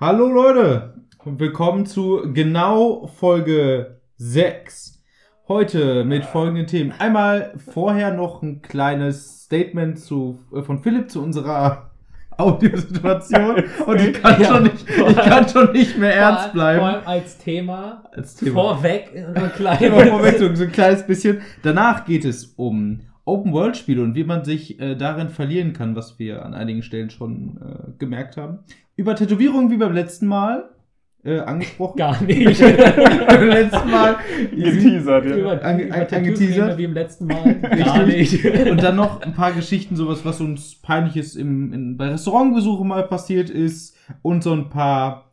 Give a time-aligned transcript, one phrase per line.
[0.00, 0.94] Hallo Leute
[1.24, 5.02] und willkommen zu genau Folge 6.
[5.48, 6.92] Heute mit folgenden Themen.
[6.98, 11.90] Einmal vorher noch ein kleines Statement zu, äh, von Philipp zu unserer
[12.38, 13.64] Audiosituation.
[13.86, 16.52] Und ich kann, Ja, schon, nicht, vor ich kann allem- schon nicht mehr ernst Vor
[16.52, 16.84] bleiben.
[16.84, 18.52] allem als Thema, Als Thema.
[18.74, 20.08] vorweg ein kleines.
[20.10, 21.40] Vorweg so, so ein kleines bisschen.
[21.62, 26.44] Danach geht es um Open-World-Spiele und wie man sich äh, darin verlieren kann, was wir
[26.44, 28.60] an einigen Stellen schon äh, gemerkt haben.
[28.98, 30.70] Über Tätowierungen wie beim letzten Mal
[31.24, 31.96] äh, angesprochen.
[31.98, 32.60] Gar nicht.
[32.60, 34.16] beim letzten Mal.
[34.50, 35.36] Geteasert, ja.
[35.36, 36.40] über, Ange- über angeteasert.
[36.40, 37.54] reden wir wie im letzten Mal.
[37.60, 38.44] Gar nicht.
[38.70, 43.04] Und dann noch ein paar Geschichten, sowas, was uns peinliches im, in, bei Restaurantbesuchen mal
[43.04, 43.96] passiert ist.
[44.22, 45.27] Und so ein paar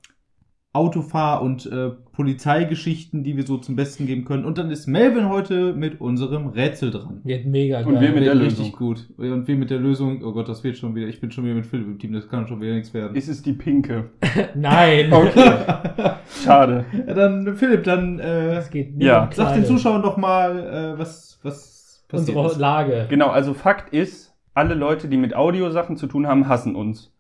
[0.75, 4.45] Autofahr- und äh, Polizeigeschichten, die wir so zum Besten geben können.
[4.45, 7.21] Und dann ist Melvin heute mit unserem Rätsel dran.
[7.23, 7.93] Wird mega geil.
[7.93, 8.65] Und wir mit der Wird Lösung.
[8.65, 9.09] richtig gut.
[9.17, 11.55] Und wir mit der Lösung, oh Gott, das wird schon wieder, ich bin schon wieder
[11.55, 13.15] mit Philipp im Team, das kann schon wieder nichts werden.
[13.15, 14.09] Ist es die pinke?
[14.55, 15.11] Nein.
[15.11, 15.51] Okay.
[16.43, 16.85] Schade.
[17.07, 18.55] Ja, dann, Philipp, dann äh,
[18.97, 19.29] Ja.
[19.33, 19.65] sag den.
[19.65, 20.59] Zuschauern doch mal,
[20.95, 22.59] äh, was, was passiert unsere ist.
[22.59, 23.05] Lage.
[23.09, 27.11] Genau, also Fakt ist, alle Leute, die mit Audiosachen zu tun haben, hassen uns.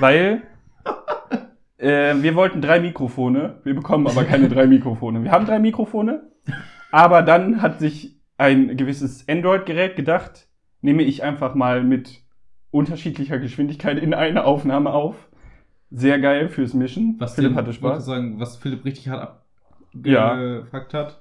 [0.00, 0.42] Weil
[1.78, 5.22] äh, wir wollten drei Mikrofone, wir bekommen aber keine drei Mikrofone.
[5.24, 6.22] Wir haben drei Mikrofone,
[6.90, 10.48] aber dann hat sich ein gewisses Android-Gerät gedacht,
[10.80, 12.20] nehme ich einfach mal mit
[12.70, 15.14] unterschiedlicher Geschwindigkeit in eine Aufnahme auf.
[15.90, 17.14] Sehr geil fürs Mischen.
[17.18, 18.04] Was Philipp hatte ich Spaß.
[18.04, 19.40] sagen, was Philipp richtig hart
[20.04, 20.32] Ja.
[20.32, 21.20] abgefuckt hat.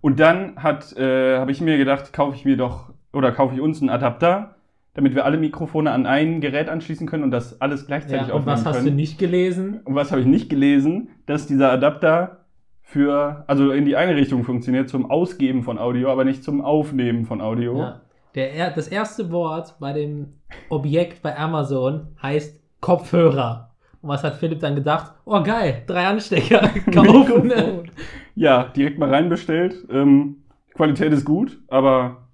[0.00, 3.60] Und dann hat, äh, habe ich mir gedacht, kaufe ich mir doch oder kaufe ich
[3.60, 4.54] uns einen Adapter,
[4.94, 8.46] damit wir alle Mikrofone an ein Gerät anschließen können und das alles gleichzeitig Ja, und
[8.46, 8.86] was aufnehmen hast können.
[8.88, 9.80] du nicht gelesen?
[9.84, 12.44] Und was habe ich nicht gelesen, dass dieser Adapter
[12.82, 17.24] für, also in die eine Richtung funktioniert, zum Ausgeben von Audio, aber nicht zum Aufnehmen
[17.24, 17.78] von Audio.
[17.78, 18.00] Ja.
[18.34, 20.34] Der, er- das erste Wort bei dem
[20.68, 23.70] Objekt bei Amazon heißt Kopfhörer.
[24.02, 25.12] Und was hat Philipp dann gedacht?
[25.24, 27.52] Oh geil, drei Anstecker kaufen.
[28.34, 29.86] Ja, direkt mal reinbestellt.
[29.90, 30.38] Ähm,
[30.74, 32.28] Qualität ist gut, aber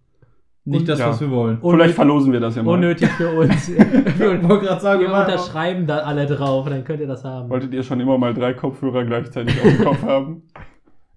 [0.69, 1.09] Nicht Und- das, ja.
[1.11, 1.59] was wir wollen.
[1.59, 2.73] Unnötig- vielleicht verlosen wir das ja mal.
[2.75, 3.69] Unnötig für uns.
[4.17, 7.49] Ich wollte gerade sagen, Wir unterschreiben da alle drauf, dann könnt ihr das haben.
[7.49, 10.43] Wolltet ihr schon immer mal drei Kopfhörer gleichzeitig auf dem Kopf haben?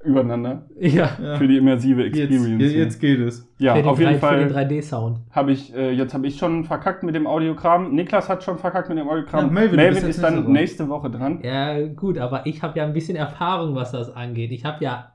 [0.02, 0.66] Übereinander.
[0.80, 1.08] Ja.
[1.38, 2.62] Für die immersive Experience.
[2.62, 3.52] jetzt, jetzt geht es.
[3.58, 5.20] ja, für den, auf jeden drei- für den Fall 3D-Sound.
[5.32, 7.94] habe ich, äh, jetzt habe ich schon verkackt mit dem Audiokram.
[7.94, 9.48] Niklas hat schon verkackt mit dem Audiokram.
[9.48, 11.40] Ja, Melvin, Melvin, ist dann nächste Woche dran.
[11.44, 14.52] Ja, gut, aber ich habe ja ein bisschen Erfahrung, was das angeht.
[14.52, 15.12] Ich habe ja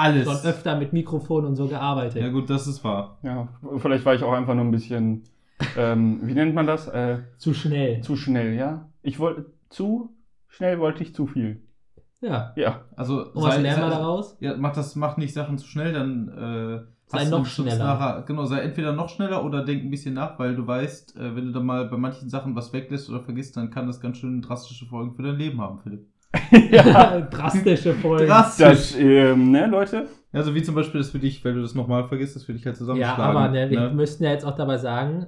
[0.00, 0.24] Alles.
[0.24, 2.22] schon öfter mit Mikrofon und so gearbeitet.
[2.22, 3.18] Ja gut, das ist wahr.
[3.22, 5.22] Ja, vielleicht war ich auch einfach nur ein bisschen,
[5.76, 6.88] ähm, wie nennt man das?
[6.88, 8.00] Äh, Zu schnell.
[8.02, 8.88] zu schnell, ja?
[9.02, 10.14] Ich wollte, zu
[10.48, 11.62] schnell wollte ich zu viel.
[12.22, 12.52] Ja.
[12.56, 12.82] Ja.
[12.96, 14.36] Also Und was sei- lernen wir sei- daraus?
[14.40, 17.84] Ja, mach das, mach nicht Sachen zu schnell, dann äh, Sei hast du noch schneller.
[17.84, 21.34] Nachher, genau, sei entweder noch schneller oder denk ein bisschen nach, weil du weißt, äh,
[21.34, 24.18] wenn du dann mal bei manchen Sachen was weglässt oder vergisst, dann kann das ganz
[24.18, 26.06] schön drastische Folgen für dein Leben haben, Philipp.
[26.70, 27.20] Ja.
[27.22, 28.26] Drastische Folgen.
[28.26, 28.66] Drastisch.
[28.66, 30.06] Das, ähm, ne, Leute?
[30.32, 32.64] Also wie zum Beispiel das für dich, wenn du das nochmal vergisst, das für dich
[32.64, 33.22] halt Ja, zusammenschlagen.
[33.22, 35.26] aber ne, wir müssten ja jetzt auch dabei sagen,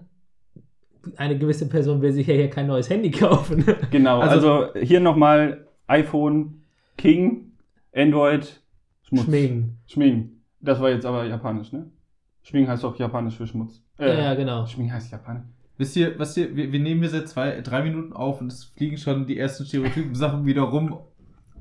[1.16, 3.64] eine gewisse Person will sich ja hier kein neues Handy kaufen.
[3.90, 6.62] Genau, Also- also, hier nochmal iPhone,
[6.96, 7.52] King,
[7.94, 8.60] Android,
[9.02, 9.24] Schmutz.
[9.24, 9.78] Schminken.
[9.86, 10.30] Schming.
[10.60, 11.90] Das war jetzt aber japanisch, ne?
[12.44, 13.82] Schming heißt auch japanisch für Schmutz.
[13.98, 14.64] Ja, ja, genau.
[14.66, 15.44] Schming heißt japanisch.
[15.82, 18.62] Wisst ihr, was ihr, wir, wir nehmen hier seit zwei, drei Minuten auf und es
[18.76, 20.96] fliegen schon die ersten stereotypen Sachen wieder rum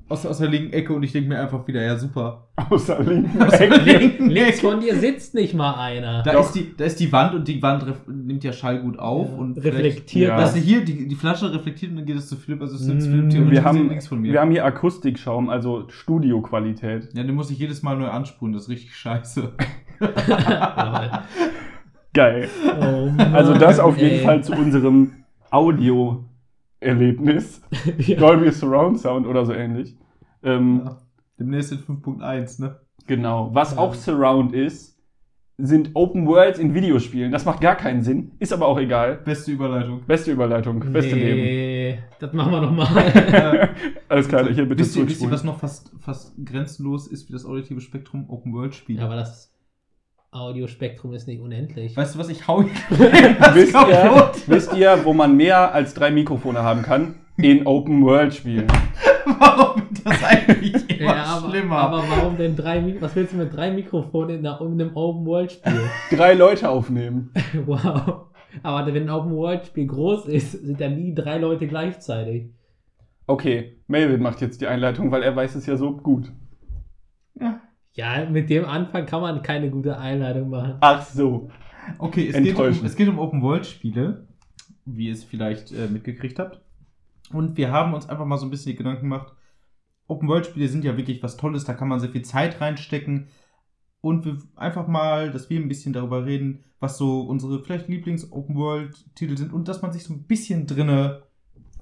[0.09, 2.49] aus, aus der linken Ecke und ich denke mir einfach wieder, ja super.
[2.69, 3.79] Außer linken Aus der Ecke.
[3.97, 4.69] linken Links Ecke.
[4.69, 6.21] von dir sitzt nicht mal einer.
[6.21, 6.45] Da Doch.
[6.45, 9.37] ist, die, da ist die Wand und die Wand nimmt ja Schall gut auf Ja,
[9.37, 10.37] und reflektiert Ja.
[10.37, 12.81] Weißt du, hier, die, die Flasche reflektiert und dann geht es zu Philipp, also es
[12.81, 14.33] sitzt Mm, Philipp theoretisch Wir haben, links von mir.
[14.33, 17.09] wir haben hier Akustikschaum, also Studioqualität.
[17.15, 19.53] ja, den muss ich jedes Mal neu anspulen, das ist richtig scheiße.
[22.13, 22.49] Geil.
[22.79, 24.25] oh Also das auf jeden ey.
[24.25, 25.11] Fall zu unserem
[25.49, 27.61] Audio-Erlebnis.
[27.99, 28.17] Ja.
[28.19, 29.95] Dolby Surround Sound oder so ähnlich.
[30.43, 30.97] Ähm, Ja.
[31.39, 32.79] Demnächst in 5.1, ne?
[33.07, 33.49] Genau.
[33.53, 33.79] Was Ja.
[33.79, 34.99] auch Surround ist,
[35.57, 37.31] sind Open Worlds in Videospielen.
[37.31, 39.19] Das macht gar keinen Sinn, ist aber auch egal.
[39.25, 40.01] Beste Überleitung.
[40.07, 41.39] Beste Überleitung, beste Leben.
[41.41, 42.87] nee, das machen wir nochmal.
[44.09, 47.33] Alles klar, hier bitte wisst, ihr, wisst ihr, was noch fast, fast grenzenlos ist wie
[47.33, 48.25] das auditive Spektrum?
[48.29, 49.03] Open World Spiele.
[49.03, 49.50] Aber das
[50.31, 51.95] Audiospektrum ist nicht unendlich.
[51.95, 54.41] weißt du was, ich hau Wisst ihr, kaputt.
[54.47, 57.15] wisst ihr, wo man mehr als drei Mikrofone haben kann?
[57.37, 58.67] In Open World Spielen.
[59.39, 61.77] Warum wird das eigentlich immer Ja, aber, schlimmer?
[61.77, 64.95] aber warum denn drei Mik Was willst du mit drei Mikrofonen in, einer, in einem
[64.95, 65.81] Open-World-Spiel?
[66.11, 67.31] Drei Leute aufnehmen.
[67.65, 68.25] wow.
[68.63, 72.49] Aber wenn ein Open-World-Spiel groß ist, sind da nie drei Leute gleichzeitig.
[73.27, 76.31] Okay, Melvin macht jetzt die Einleitung, weil er weiß es ja so gut.
[77.39, 77.59] Ja,
[78.29, 80.75] mit dem Anfang kann man keine gute Einleitung machen.
[80.81, 81.49] Ach so.
[81.97, 84.27] Okay, es geht, um, es geht um Open World Spiele,
[84.85, 86.61] wie ihr es vielleicht äh, mitgekriegt habt.
[87.33, 89.33] Und wir haben uns einfach mal so ein bisschen die Gedanken gemacht,
[90.11, 93.29] Open-World-Spiele sind ja wirklich was Tolles, da kann man sehr viel Zeit reinstecken.
[94.01, 99.37] Und wir einfach mal, dass wir ein bisschen darüber reden, was so unsere vielleicht Lieblings-Open-World-Titel
[99.37, 101.23] sind und dass man sich so ein bisschen drinne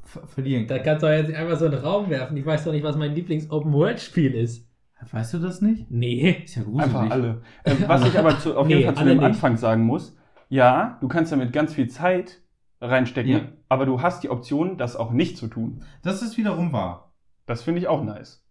[0.04, 0.86] ver verlieren Da kann.
[0.86, 2.36] kannst du jetzt nicht einfach so einen Raum werfen.
[2.36, 4.69] Ich weiß doch nicht, was mein Lieblings-Open-World-Spiel ist.
[5.12, 5.90] Weißt du das nicht?
[5.90, 6.42] Nee.
[6.44, 6.84] Ist ja gruselig.
[6.96, 7.42] Einfach alle.
[7.66, 9.26] Ähm, was ich aber zu, auf jeden Nee, Fall zu dem nicht.
[9.26, 10.16] Anfang sagen muss,
[10.50, 12.42] ja, du kannst damit ganz viel Zeit
[12.82, 13.42] reinstecken, Ja.
[13.70, 15.84] aber du hast die Option, das auch nicht zu tun.
[16.04, 17.14] Das ist wiederum wahr.
[17.46, 18.46] Das finde ich auch nice.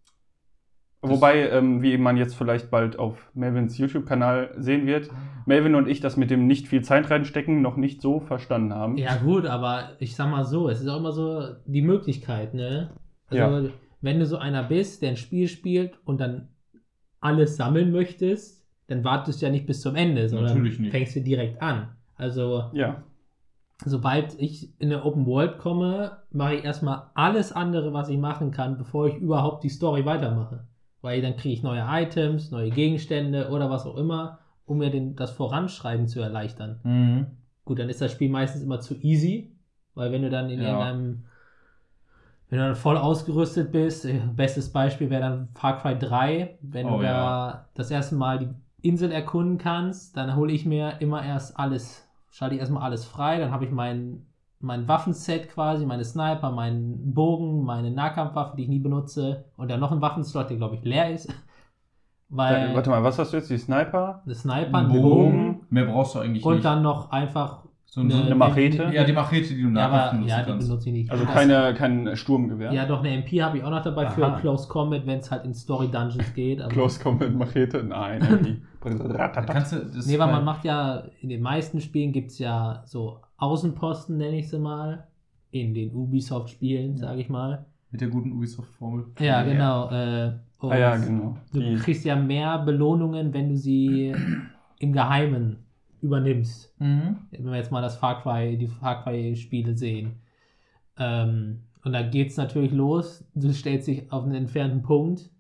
[1.01, 5.11] Das- Wobei, ähm, wie man jetzt vielleicht bald auf Melvins YouTube-Kanal sehen wird,
[5.47, 8.97] Melvin und ich das mit dem nicht viel Zeit reinstecken noch nicht so verstanden haben.
[8.97, 12.91] Ja, gut, aber ich sag mal so, es ist auch immer so die Möglichkeit, ne?
[13.29, 16.49] Also, wenn du so einer bist, der ein Spiel spielt und dann
[17.21, 20.91] alles sammeln möchtest, dann wartest du ja nicht bis zum Ende, sondern Natürlich nicht.
[20.93, 21.89] fängst du direkt an.
[22.17, 23.03] Also, Ja.
[23.85, 28.51] sobald ich in eine Open World komme, mache ich erstmal alles andere, was ich machen
[28.51, 30.65] kann, bevor ich überhaupt die Story weitermache.
[31.01, 35.15] Weil dann kriege ich neue Items, neue Gegenstände oder was auch immer, um mir den,
[35.17, 36.81] das Voranschreiben zu erleichtern.
[36.83, 37.27] Mhm.
[37.65, 39.53] Gut, dann ist das Spiel meistens immer zu easy,
[39.95, 40.67] weil wenn du dann in Ja.
[40.69, 41.25] irgendeinem,
[42.49, 46.87] wenn du dann voll ausgerüstet bist, äh, bestes Beispiel wäre dann Far Cry 3, wenn
[46.87, 47.65] Oh, du da ja.
[47.75, 48.49] das erste Mal die
[48.83, 53.39] Insel erkunden kannst, dann hole ich mir immer erst alles, schalte ich erstmal alles frei,
[53.39, 54.27] dann habe ich mein,
[54.61, 59.81] mein Waffenset quasi, meine Sniper, meinen Bogen, meine Nahkampfwaffe, die ich nie benutze und dann
[59.81, 61.29] noch ein Waffenslot, der glaube ich leer ist.
[62.31, 63.51] Weil warte mal, was hast du jetzt?
[63.51, 64.23] Die Sniper?
[64.25, 65.03] eine Sniper, Bogen.
[65.03, 66.65] Bogen Mehr brauchst du eigentlich und nicht.
[66.65, 68.91] dann noch einfach so, so Eine Machete?
[68.93, 70.69] Ja, die Machete, die du Ja, nachher aber benutzen ja, die kannst.
[70.69, 71.11] benutze ich nicht.
[71.11, 72.73] Also keine, kein Sturmgewehr?
[72.73, 74.39] Ja, doch, eine MP habe ich auch noch dabei für Aha.
[74.41, 76.61] Close Combat, wenn es halt in Story Dungeons geht.
[76.61, 77.83] Aber Close Combat Machete?
[77.83, 78.21] Nein,
[79.47, 82.39] kannst du, das Nee, weil halt- man macht ja, in den meisten Spielen gibt es
[82.39, 85.05] ja so Außenposten, nenne ich sie mal.
[85.51, 87.65] In den Ubisoft-Spielen, sage ich mal.
[87.91, 89.07] Mit der guten Ubisoft-Formel.
[89.19, 89.89] Ja, genau.
[89.91, 91.39] Äh, und ah ja, genau.
[91.55, 94.15] Du Die, kriegst ja mehr Belohnungen, wenn du sie
[94.79, 95.57] im Geheimen
[96.03, 96.75] übernimmst.
[96.79, 97.17] Mhm.
[97.31, 100.21] wenn wir jetzt mal das Far Cry, die Far Cry-Spiele sehen.
[100.99, 103.25] Ähm, und da geht's natürlich los.
[103.35, 105.31] Du stellst dich auf einen entfernten Punkt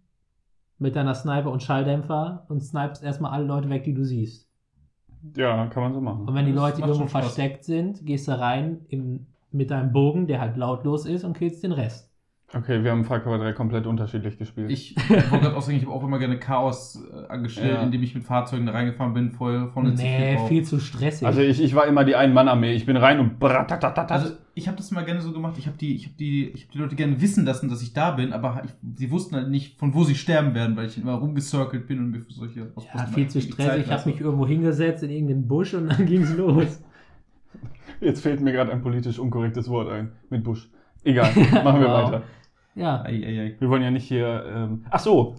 [0.78, 4.49] mit deiner Sniper und Schalldämpfer und snipest erstmal alle Leute weg, die du siehst.
[5.37, 6.26] ja, kann man so machen.
[6.28, 10.26] Und wenn die Das Leute irgendwo versteckt sind, gehst du rein im, mit deinem Bogen,
[10.26, 12.07] der halt lautlos ist, und killst den Rest.
[12.55, 14.71] Okay, wir haben Far Cry 3 komplett unterschiedlich gespielt.
[14.71, 17.83] Ich wollte gerade sagen, ich habe auch immer gerne Chaos äh, angestellt, Ja.
[17.83, 21.27] indem ich mit Fahrzeugen da reingefahren bin, voll vorne zu Nee, viel zu stressig.
[21.27, 22.73] also ich, ich war immer die Ein-Mann-Armee.
[22.73, 24.11] Ich bin rein und bratatatatat.
[24.11, 25.56] Also ich habe das immer gerne so gemacht.
[25.59, 27.93] Ich habe die, ich habe die, ich habe die Leute gerne wissen lassen, dass ich
[27.93, 30.97] da bin, aber ich, sie wussten halt nicht, von wo sie sterben werden, weil ich
[30.97, 32.61] immer rumgecircelt bin und mir für solche
[32.94, 33.85] ja, viel zu stressig.
[33.85, 36.83] Ich habe mich irgendwo hingesetzt in irgendeinen Busch und dann ging's los.
[38.01, 40.12] Jetzt fällt mir gerade ein politisch unkorrektes Wort ein.
[40.31, 40.71] Mit Busch.
[41.05, 41.31] Egal,
[41.62, 42.06] machen wir Wow.
[42.12, 42.23] weiter.
[42.79, 43.03] Ja.
[43.05, 43.57] Ei, ei, ei.
[43.59, 44.45] Wir wollen ja nicht hier.
[44.47, 45.35] Ähm, ach so,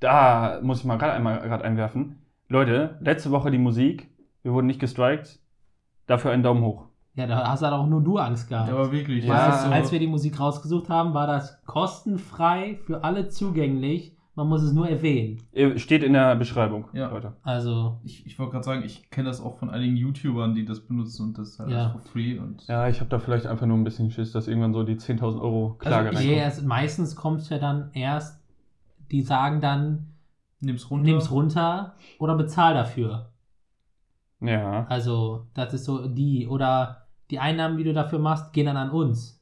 [0.00, 2.16] da muss ich mal gerade einmal gerade einwerfen.
[2.48, 4.10] Leute, letzte Woche die Musik.
[4.42, 5.38] Wir wurden nicht gestrikt.
[6.06, 6.86] Dafür einen Daumen hoch.
[7.14, 8.70] Ja, da hast halt auch nur du Angst gehabt.
[8.70, 9.24] Aber wirklich.
[9.24, 14.16] Ja, als wir die Musik rausgesucht haben, war das kostenfrei für alle zugänglich.
[14.36, 15.42] Man muss es nur erwähnen.
[15.52, 17.10] Äh, Steht in der Beschreibung, Ja.
[17.10, 17.34] Leute.
[17.42, 20.80] Also, ich, ich wollte gerade sagen, ich kenne das auch von einigen YouTubern, die das
[20.86, 21.90] benutzen und das ist halt Ja.
[21.90, 22.38] for free.
[22.38, 24.96] Und Ja, ich habe da vielleicht einfach nur ein bisschen Schiss, dass irgendwann so die
[24.96, 26.58] 10.000 Euro Klage Also ich- nee, reinkommt.
[26.58, 28.40] es, meistens kommt es ja dann erst,
[29.10, 30.14] die sagen dann,
[30.60, 31.04] nimm's runter.
[31.10, 33.30] nimm's runter oder bezahl dafür.
[34.40, 34.86] Ja.
[34.88, 36.46] Also, das ist so die.
[36.46, 39.39] Oder die Einnahmen, die du dafür machst, gehen dann an uns.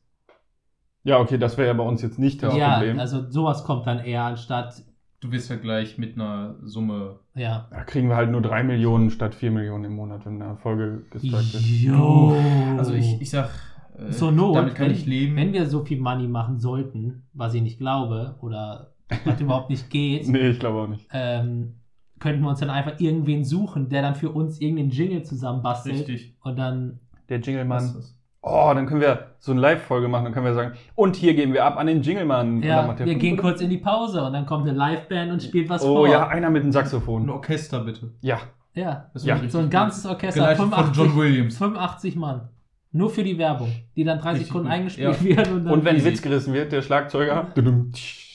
[1.05, 2.99] Ja, okay, das wäre ja bei uns jetzt nicht das ja, Problem.
[2.99, 4.83] also sowas kommt dann eher anstatt,
[5.21, 7.19] Du wirst ja gleich mit einer Summe.
[7.35, 7.67] ja.
[7.73, 11.07] Da kriegen wir halt nur 3 Millionen statt 4 Millionen im Monat, wenn eine Folge
[11.11, 11.65] gestrikt wird.
[11.65, 12.37] Jo.
[12.77, 13.51] Also ich, ich sag,
[13.99, 15.35] äh, Zur Not, damit kann wenn, ich leben.
[15.35, 18.93] wenn wir so viel Money machen sollten, was ich nicht glaube, oder
[19.25, 21.09] was überhaupt nicht geht, Nee, ich glaube auch nicht.
[21.13, 21.75] ähm,
[22.21, 26.37] könnten wir uns dann einfach irgendwen suchen, der dann für uns irgendeinen Jingle zusammenbastelt Richtig.
[26.43, 28.05] und dann, Der Was Jinglemann.
[28.41, 31.53] Oh, dann können wir so eine Live-Folge machen, dann können wir sagen, und hier geben
[31.53, 32.63] wir ab an den Jinglemann.
[32.63, 35.83] Ja, wir gehen kurz in die Pause und dann kommt eine Liveband und spielt was
[35.83, 36.09] Oh vor.
[36.09, 37.29] ja, einer mit dem Ein Saxophon.
[37.31, 38.13] Orchester bitte.
[38.21, 38.39] Ja.
[38.75, 39.39] Ja, Das Ja.
[39.49, 40.07] so ein ganzes.
[40.07, 41.59] Orchester, Geleitet von 85, John Williams.
[41.59, 42.49] 85 Mann.
[42.93, 44.75] Nur für die Werbung, die dann 30 Richtig Sekunden gut.
[44.77, 45.25] eingespielt Ja.
[45.25, 45.73] wird und dann.
[45.75, 46.07] Und wenn easy.
[46.11, 47.49] Witz gerissen wird, der Schlagzeuger.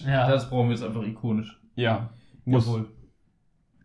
[0.06, 0.28] Ja.
[0.30, 1.60] Das brauchen wir jetzt einfach ikonisch.
[1.76, 2.10] Ja,
[2.46, 2.68] muss.
[2.68, 2.86] Jawohl.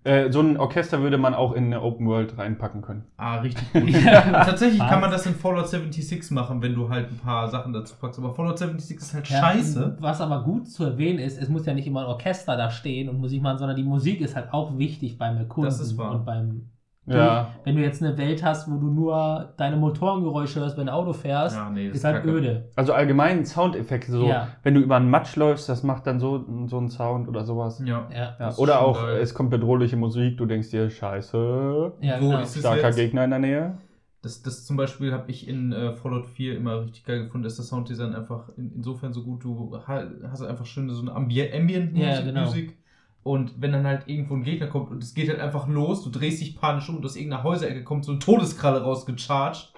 [0.09, 3.05] Äh, so ein Orchester würde man auch in eine Open World reinpacken können.
[3.17, 3.89] Ah, richtig gut.
[3.91, 4.45] Ja.
[4.45, 7.95] Tatsächlich kann man das in Fallout 76 machen, wenn du halt ein paar Sachen dazu
[8.01, 8.19] packst.
[8.19, 9.97] Aber Fallout 76 ist halt Ja, scheiße.
[10.01, 13.09] Was aber gut zu erwähnen ist, es muss ja nicht immer ein Orchester da stehen
[13.09, 16.13] und Musik machen, sondern die Musik ist halt auch wichtig beim Erkunden Das ist wahr.
[16.13, 16.71] und beim
[17.17, 17.55] Ja.
[17.65, 21.13] Wenn du jetzt eine Welt hast, wo du nur deine Motorengeräusche hörst, wenn du Auto
[21.13, 22.29] fährst, Ja, nee, das ist halt kacke.
[22.31, 22.71] öde.
[22.77, 24.49] Also allgemein Soundeffekte, so Ja.
[24.63, 27.83] wenn du über einen Matsch läufst, das macht dann so, so einen Sound oder sowas.
[27.85, 28.09] Ja.
[28.39, 28.49] Ja.
[28.49, 29.19] Ist oder auch, geil.
[29.21, 32.41] es kommt bedrohliche Musik, du denkst dir, scheiße, Ja, Wo genau.
[32.41, 32.97] ist es starker jetzt?
[32.97, 33.79] Gegner in der Nähe.
[34.21, 37.57] Das, das zum Beispiel habe ich in äh, Fallout 4 immer richtig geil gefunden, dass
[37.57, 41.41] das Sounddesign einfach in, insofern so gut, du ha- hast einfach schön so eine Ambi
[41.53, 42.05] Ambient-Musik.
[42.09, 42.41] Ja, genau.
[42.47, 42.77] Musik.
[43.23, 46.11] Und wenn dann halt irgendwo ein Gegner kommt und es geht halt einfach los, du
[46.11, 49.73] drehst dich panisch um und aus irgendeiner Häuserecke kommt so eine Todeskralle rausgecharged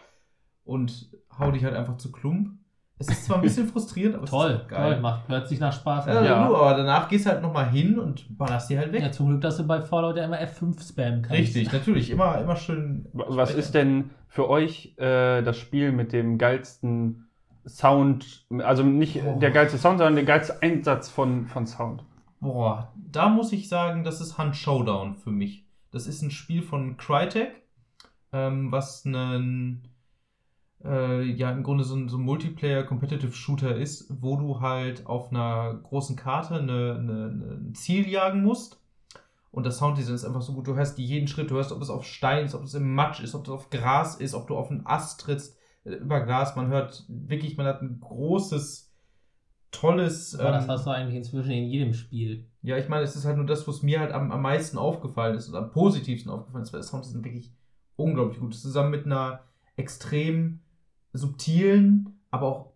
[0.65, 2.51] und hau dich halt einfach zu Klump.
[2.99, 4.93] Es ist zwar ein bisschen frustrierend, aber Toll, es ist geil.
[4.93, 6.07] toll, macht plötzlich nach Spaß.
[6.07, 6.47] Ja, Ja.
[6.47, 9.01] Nur, aber danach gehst du halt nochmal hin und ballerst die halt weg.
[9.03, 11.39] Ja, zum Glück, dass du bei Fallout ja immer F5 spammen kannst.
[11.41, 12.11] Richtig, natürlich.
[12.11, 13.07] Immer, immer schön.
[13.15, 17.27] Was ist denn für euch äh, das Spiel mit dem geilsten
[17.67, 19.39] Sound, also nicht Oh.
[19.39, 22.05] der geilste Sound, sondern der geilste Einsatz von, von Sound?
[22.41, 25.67] Boah, da muss ich sagen, das ist Hunt Showdown für mich.
[25.91, 27.63] Das ist ein Spiel von Crytek,
[28.33, 29.89] ähm, was ein,
[30.83, 35.75] äh, ja, im Grunde so ein, so ein Multiplayer-Competitive-Shooter ist, wo du halt auf einer
[35.75, 38.81] großen Karte eine, eine, ein Ziel jagen musst.
[39.51, 40.67] Und das Sounddesign ist einfach so gut.
[40.67, 43.21] Du hörst jeden Schritt, du hörst, ob es auf Stein ist, ob es im Matsch
[43.21, 46.57] ist, ob es auf Gras ist, ob du auf einen Ast trittst, äh, über Glas.
[46.57, 48.90] Man hört wirklich, man hat ein großes,
[49.71, 50.39] tolles.
[50.39, 52.47] Aber das ähm, hast du eigentlich inzwischen in jedem Spiel.
[52.63, 55.37] ja, ich meine, es ist halt nur das, was mir halt am, am meisten aufgefallen
[55.37, 57.53] ist und am positivsten aufgefallen ist, weil das Sounddesign wirklich
[57.97, 58.55] unglaublich gut.
[58.55, 59.41] Zusammen mit einer
[59.77, 60.61] extrem
[61.13, 62.73] subtilen, aber auch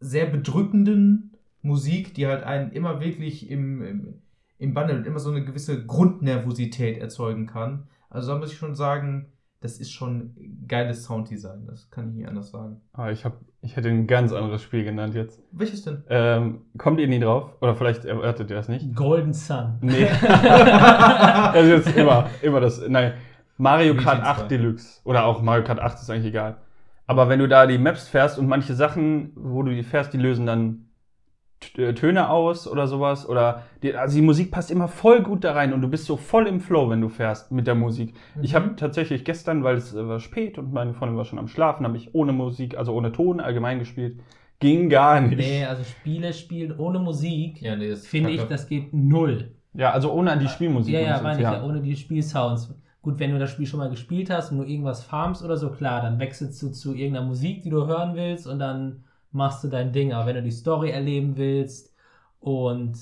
[0.00, 4.22] sehr bedrückenden Musik, die halt einen immer wirklich im, im,
[4.58, 7.88] im Bann hält, immer so eine gewisse Grundnervosität erzeugen kann.
[8.10, 10.34] Also da muss ich schon sagen, das ist schon
[10.68, 11.66] geiles Sounddesign.
[11.66, 12.80] Das kann ich nicht anders sagen.
[12.92, 15.42] Ah, ich, hab, ich hätte ein ganz anderes Spiel genannt jetzt.
[15.50, 16.04] Welches denn?
[16.08, 17.50] Ähm, kommt ihr nie drauf?
[17.60, 18.94] Oder vielleicht erwartet ihr das nicht?
[18.94, 19.78] Golden Sun.
[19.80, 20.06] Nee.
[20.22, 22.80] das ist jetzt immer, immer das.
[22.88, 23.14] Nein.
[23.56, 24.46] Mario Kart steht's 8 da?
[24.46, 25.00] Deluxe.
[25.02, 26.58] Oder auch Mario Kart 8 ist eigentlich egal.
[27.08, 30.18] Aber wenn du da die Maps fährst und manche Sachen, wo du die fährst, die
[30.18, 30.87] lösen dann
[31.60, 33.28] Töne aus oder sowas.
[33.28, 36.16] Oder die, also die Musik passt immer voll gut da rein und du bist so
[36.16, 38.14] voll im Flow, wenn du fährst mit der Musik.
[38.42, 41.48] Ich habe tatsächlich gestern, weil es äh, war spät und meine Freundin war schon am
[41.48, 44.20] Schlafen, habe ich ohne Musik, also ohne Ton allgemein gespielt.
[44.60, 45.38] Ging gar nicht.
[45.38, 49.52] Nee, also Spiele spielen ohne Musik, Ja, nee, finde ich, das geht null.
[49.74, 50.92] Ja, also ohne die Spielmusik.
[50.92, 52.74] Ja, ja, meine ich ja, ohne die Spielsounds.
[53.00, 55.70] Gut, wenn du das Spiel schon mal gespielt hast und du irgendwas farmst oder so,
[55.70, 59.68] klar, dann wechselst du zu irgendeiner Musik, die du hören willst und dann machst du
[59.68, 60.12] dein Ding.
[60.12, 61.94] Aber wenn du die Story erleben willst
[62.40, 62.98] und,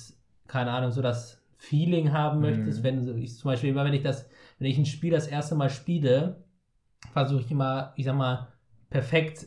[0.46, 2.84] keine Ahnung, so das Feeling haben möchtest, Mhm.
[2.84, 4.28] wenn ich zum Beispiel immer, wenn ich das,
[4.58, 6.44] wenn ich ein Spiel das erste Mal spiele,
[7.12, 8.48] versuche ich immer, ich sag mal,
[8.90, 9.46] perfekt,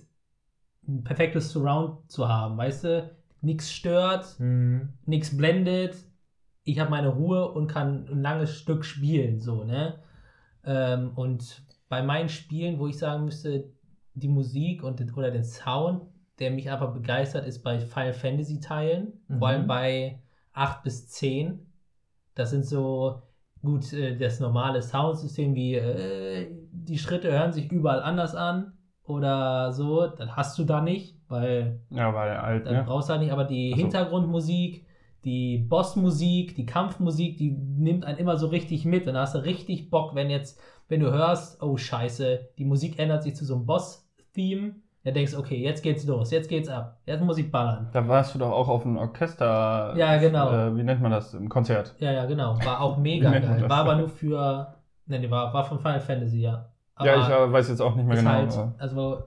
[0.88, 3.16] ein perfektes Surround zu haben, weißt du?
[3.42, 4.90] Nichts stört, Mhm.
[5.06, 5.96] nichts blendet,
[6.64, 10.00] ich habe meine Ruhe und kann ein langes Stück spielen, so, ne?
[10.64, 13.72] Ähm, und bei meinen Spielen, wo ich sagen müsste,
[14.14, 16.04] die Musik und oder den Sound,
[16.40, 19.40] der mich einfach begeistert, ist bei Final Fantasy Teilen, Mhm.
[19.40, 20.20] vor allem bei
[20.54, 21.66] 8 bis 10.
[22.36, 23.22] Das sind so,
[23.62, 29.72] gut, äh, das normale Soundsystem wie äh, die Schritte hören sich überall anders an oder
[29.74, 32.84] so, das hast du da nicht, weil Ja, weil alt, dann ne?
[32.84, 33.78] brauchst du halt nicht, aber die so.
[33.78, 34.86] Hintergrundmusik,
[35.26, 39.06] die Bossmusik, die Kampfmusik, die nimmt einen immer so richtig mit.
[39.08, 42.98] Und da hast du richtig Bock, wenn jetzt, wenn du hörst, oh scheiße, die Musik
[43.00, 46.98] ändert sich zu so einem Boss-Theme, dann denkst okay, jetzt geht's los, jetzt geht's ab,
[47.06, 47.90] jetzt muss ich ballern.
[47.94, 49.94] Da warst du doch auch auf einem Orchester.
[49.96, 50.52] Ja, genau.
[50.52, 51.34] Äh, wie nennt man das?
[51.34, 51.96] Im Konzert.
[52.00, 52.58] Ja, ja, genau.
[52.64, 53.70] War auch mega geil.
[53.70, 54.76] War aber nur für,
[55.06, 56.70] ne, nee, war, war von Final Fantasy, ja.
[56.96, 58.30] Aber ja, ich äh, weiß jetzt auch nicht mehr genau.
[58.30, 59.24] halt, also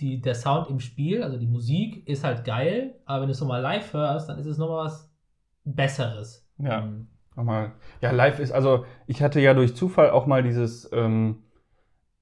[0.00, 3.40] die, der Sound im Spiel, also die Musik, ist halt geil, aber wenn du es
[3.40, 5.10] nochmal live hörst, dann ist es nochmal was
[5.64, 6.46] Besseres.
[6.58, 7.06] ja, Mhm.
[7.36, 7.72] nochmal.
[8.00, 11.42] Ja, live ist, also ich hatte ja durch Zufall auch mal dieses, ähm,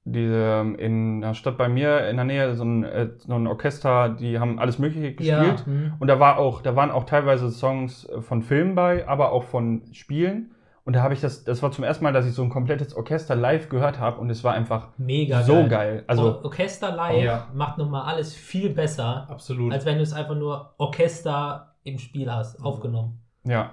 [0.09, 4.09] diese, in der Stadt bei mir in der Nähe so ein, äh, so ein Orchester,
[4.11, 5.67] die haben alles Mögliche gespielt.
[5.67, 5.95] hm.
[5.99, 9.43] Und da war auch, da waren auch teilweise Songs äh, von Filmen bei, aber auch
[9.45, 10.53] von Spielen.
[10.85, 12.95] Und da habe ich das, das war zum ersten Mal, dass ich so ein komplettes
[12.95, 15.69] Orchester live gehört habe und es war einfach Mega so geil.
[15.69, 16.05] geil.
[16.07, 17.49] Also, Or Orchester live Ja.
[17.53, 19.73] macht nochmal alles viel besser, Absolut.
[19.73, 22.67] als wenn du es einfach nur Orchester im Spiel hast, Mhm.
[22.67, 23.19] aufgenommen.
[23.45, 23.73] ja.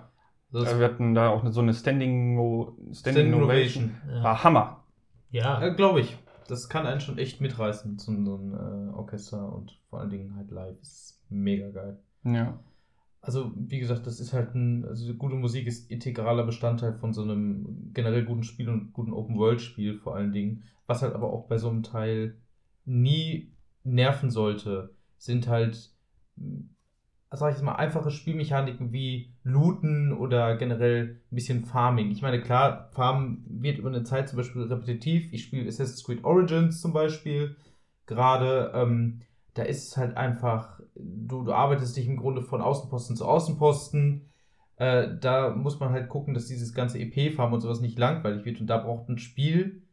[0.51, 2.35] das Äh, Wir hatten da auch so eine Standing,
[2.93, 3.83] Standing, Standing Ovation.
[3.83, 3.91] Ovation.
[4.17, 4.77] Ja, War Hammer.
[5.29, 5.61] ja.
[5.61, 6.17] Ja, glaube ich.
[6.53, 10.11] Das kann einen schon echt mitreißen, so ein, so ein äh, Orchester und vor allen
[10.11, 10.79] Dingen halt live.
[10.81, 11.99] ist mega geil.
[12.23, 12.59] Ja.
[13.21, 17.23] Also, wie gesagt, das ist halt ein, also gute Musik ist integraler Bestandteil von so
[17.23, 20.63] einem generell guten Spiel und guten Open-World-Spiel vor allen Dingen.
[20.85, 22.37] Was halt aber auch bei so einem Teil
[22.85, 23.51] nie
[23.83, 25.91] nerven sollte, sind halt,
[27.35, 32.11] sag ich jetzt mal, einfache Spielmechaniken wie Looten oder generell ein bisschen Farming.
[32.11, 35.31] Ich meine, klar, Farmen wird über eine Zeit zum Beispiel repetitiv.
[35.31, 37.55] Ich spiele Assassin's Creed Origins zum Beispiel
[38.05, 38.71] gerade.
[38.75, 39.21] Ähm,
[39.55, 44.29] da ist es halt einfach, du, du arbeitest dich im Grunde von Außenposten zu Außenposten.
[44.77, 48.61] Äh, da muss man halt gucken, dass dieses ganze EP-Farm und sowas nicht langweilig wird.
[48.61, 49.83] Und da braucht ein Spiel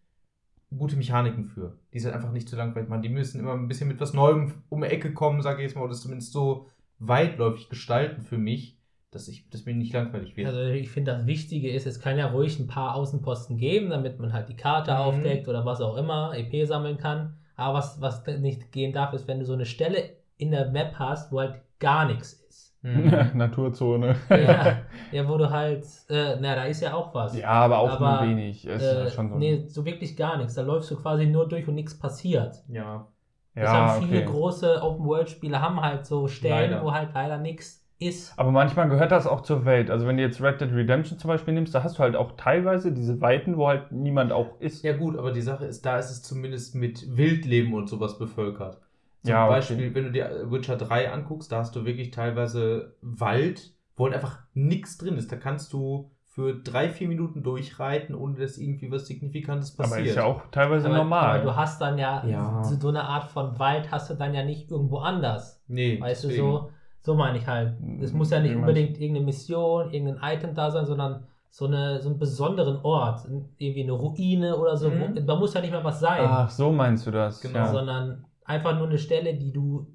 [0.77, 1.79] gute Mechaniken für.
[1.93, 3.03] Die ist halt einfach nicht zu langweilig machen.
[3.03, 5.77] Die müssen immer ein bisschen mit was Neuem um die Ecke kommen, sage ich jetzt
[5.77, 6.69] mal, oder zumindest so
[7.01, 8.77] weitläufig gestalten für mich,
[9.11, 10.47] dass ich, dass mir nicht langweilig wird.
[10.47, 14.21] Also ich finde, das Wichtige ist, es kann ja ruhig ein paar Außenposten geben, damit
[14.21, 14.97] man halt die Karte Mhm.
[14.99, 17.35] aufdeckt oder was auch immer, EP sammeln kann.
[17.57, 20.95] Aber was, was nicht gehen darf, ist, wenn du so eine Stelle in der Map
[20.99, 22.77] hast, wo halt gar nichts ist.
[22.83, 23.11] Mhm.
[23.35, 24.17] Naturzone.
[24.31, 24.79] Ja,
[25.13, 27.37] ja wo du halt, äh, na, da ist ja auch was.
[27.37, 28.65] Ja, aber auch Aber, nur wenig.
[28.67, 29.37] Es äh, halt schon so.
[29.37, 30.55] nee, so wirklich gar nichts.
[30.55, 32.63] Da läufst du quasi nur durch und nichts passiert.
[32.69, 33.07] ja.
[33.55, 34.31] Das ja, haben viele okay.
[34.31, 36.85] große Open-World-Spiele haben halt so Stellen, Leider.
[36.85, 38.39] wo halt leider nichts ist.
[38.39, 39.91] Aber manchmal gehört das auch zur Welt.
[39.91, 42.33] Also wenn du jetzt Red Dead Redemption zum Beispiel nimmst, da hast du halt auch
[42.37, 44.83] teilweise diese Weiten, wo halt niemand auch ist.
[44.83, 48.79] Ja gut, aber die Sache ist, da ist es zumindest mit Wildleben und sowas bevölkert.
[49.23, 49.55] Zum Ja, okay.
[49.57, 54.15] Beispiel, wenn du dir Witcher 3 anguckst, da hast du wirklich teilweise Wald, wo halt
[54.15, 55.31] einfach nichts drin ist.
[55.31, 56.11] Da kannst du
[56.41, 59.99] für drei, vier Minuten durchreiten, ohne dass irgendwie was Signifikantes passiert.
[60.01, 61.37] Aber ist ja auch teilweise Aber, normal.
[61.37, 62.65] aber du hast dann ja, Ja.
[62.65, 65.63] so so eine Art von Wald hast du dann ja nicht irgendwo anders.
[65.69, 66.47] nee, Weißt du, deswegen.
[66.51, 66.71] so,
[67.03, 67.75] so meine ich halt.
[68.01, 72.09] Es muss ja nicht unbedingt irgendeine Mission, irgendein Item da sein, sondern so, eine, so
[72.09, 73.27] einen besonderen Ort.
[73.59, 74.89] Irgendwie eine Ruine oder so.
[74.91, 75.27] Mhm.
[75.27, 77.41] Da muss ja nicht mal was sein, Ach, so meinst du das.
[77.41, 77.59] Genau.
[77.59, 77.67] Ja.
[77.67, 79.87] sondern einfach nur eine Stelle, die du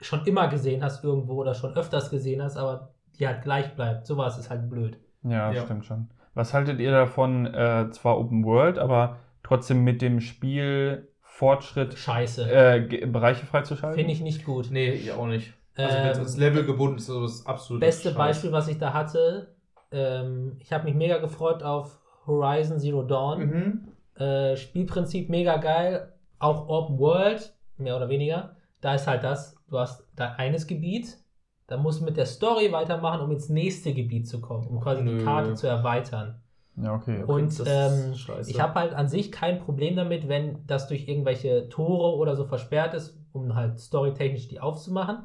[0.00, 4.06] schon immer gesehen hast irgendwo oder schon öfters gesehen hast, aber die halt gleich bleibt.
[4.06, 4.98] Sowas ist halt blöd.
[5.22, 5.62] Ja, Ja.
[5.64, 6.08] stimmt schon.
[6.34, 12.50] Was haltet ihr davon, äh, zwar Open World, aber trotzdem mit dem Spiel Fortschritt Scheiße.
[12.50, 13.96] äh, Bereiche freizuschalten?
[13.98, 14.68] Finde ich nicht gut.
[14.70, 15.52] Nee, ich auch nicht.
[15.76, 18.16] Also wenn es Ähm, Level gebunden ist, ist das absolut Beste Scheiß.
[18.18, 19.54] Beispiel, was ich da hatte,
[19.92, 23.40] ähm, ich habe mich mega gefreut auf Horizon Zero Dawn.
[23.46, 23.88] Mhm.
[24.22, 28.56] Äh, Spielprinzip mega geil, auch Open World, mehr oder weniger.
[28.82, 31.16] Da ist halt das, du hast da eines Gebiet,
[31.70, 35.02] da musst du mit der Story weitermachen, um ins nächste Gebiet zu kommen, um quasi
[35.04, 35.24] die Nö.
[35.24, 36.40] Karte zu erweitern.
[36.76, 37.22] Ja, okay.
[37.22, 38.14] Okay, Und ähm,
[38.46, 42.44] ich habe halt an sich kein Problem damit, wenn das durch irgendwelche Tore oder so
[42.44, 45.18] versperrt ist, um halt storytechnisch die aufzumachen.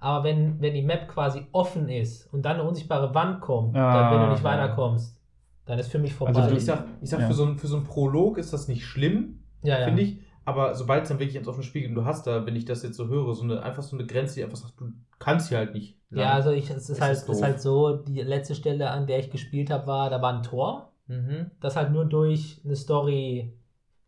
[0.00, 3.94] Aber wenn, wenn die Map quasi offen ist und dann eine unsichtbare Wand kommt, Ah,
[3.94, 4.50] dann, wenn du nicht ja.
[4.50, 5.20] weiterkommst,
[5.66, 6.32] dann ist für mich vorbei.
[6.40, 7.26] Also ich sag, ich sag Ja.
[7.28, 9.84] für, so ein, für so einen Prolog ist das nicht schlimm, ja, ja.
[9.86, 10.18] finde ich.
[10.44, 12.64] Aber sobald es dann wirklich ins offene Spiel geht und du hast da, wenn ich
[12.64, 15.48] das jetzt so höre, so eine, einfach so eine Grenze, die einfach sagt, du kannst
[15.48, 15.96] hier halt nicht.
[16.10, 16.24] lang.
[16.24, 19.06] Ja, also ich, es ist, Das halt, ist ist halt so, die letzte Stelle, an
[19.06, 21.50] der ich gespielt habe, war, da war ein Tor, Mhm.
[21.60, 23.52] das halt nur durch eine Story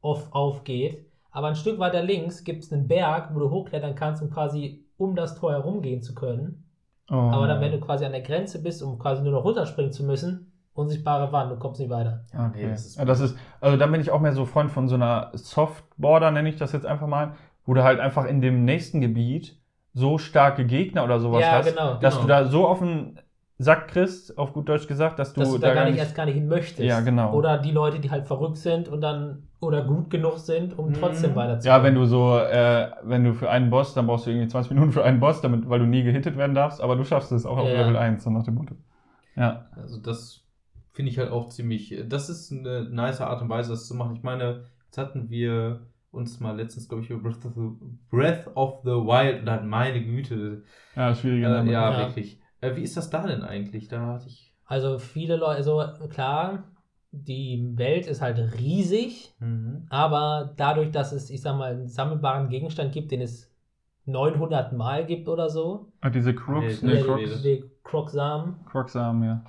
[0.01, 1.05] off, aufgeht.
[1.31, 4.87] Aber ein Stück weiter links gibt es einen Berg, wo du hochklettern kannst, um quasi
[4.97, 6.65] um das Tor herumgehen zu können.
[7.11, 7.15] Oh.
[7.15, 10.05] Aber dann, wenn du quasi an der Grenze bist, um quasi nur noch runterspringen zu
[10.05, 12.25] müssen, unsichtbare Wand, du kommst nicht weiter.
[12.33, 12.71] Ja, Okay.
[12.71, 13.09] das ist.
[13.09, 16.49] das ist, also da bin ich auch mehr so Freund von so einer Softborder, nenne
[16.49, 17.33] ich das jetzt einfach mal,
[17.65, 19.59] wo du halt einfach in dem nächsten Gebiet
[19.95, 22.23] so starke Gegner oder sowas Ja, hast, genau, dass genau.
[22.27, 23.19] du da so auf den
[23.59, 26.27] Sack kriegst, auf gut Deutsch gesagt, dass du, dass du da, gar nicht, erst gar
[26.27, 26.81] nicht hin möchtest.
[26.87, 27.33] Ja, genau.
[27.33, 30.93] Oder die Leute, die halt verrückt sind und dann oder gut genug sind, um Mhm.
[30.93, 31.79] trotzdem weiterzukommen.
[31.81, 34.73] Ja, wenn du so, äh, wenn du für einen Boss, dann brauchst du irgendwie 20
[34.73, 37.47] Minuten für einen Boss, damit, weil du nie gehittet werden darfst, aber du schaffst es
[37.47, 37.81] auch auf Ja.
[37.81, 38.75] Level 1, so nach dem Motto.
[39.37, 39.65] Ja.
[39.75, 40.43] Also das
[40.97, 41.95] finde ich halt auch ziemlich.
[42.09, 44.17] Das ist eine nice Art und Weise, das zu machen.
[44.17, 47.69] Ich meine, jetzt hatten wir uns mal letztens, glaube ich, über Breath of the,
[48.11, 50.65] Breath of the Wild und hatten meine Güte.
[50.97, 51.73] Ja, schwieriger Äh, Name.
[51.73, 51.99] ja, Ja.
[52.07, 52.41] wirklich.
[52.63, 53.89] Äh, wie ist das da denn eigentlich?
[53.89, 54.55] Da hatte ich.
[54.65, 56.65] Also viele Leute, also klar,
[57.13, 59.87] die Welt ist halt riesig, Mhm.
[59.91, 63.53] aber dadurch, dass es, ich sag mal, einen sammelbaren Gegenstand gibt, den es
[64.07, 67.43] 900 Mal gibt oder so, Ah, diese Crooks, Nee, ne, nee, nee.
[67.43, 69.45] die Crocs-Samen, Crocs-Arm, ja.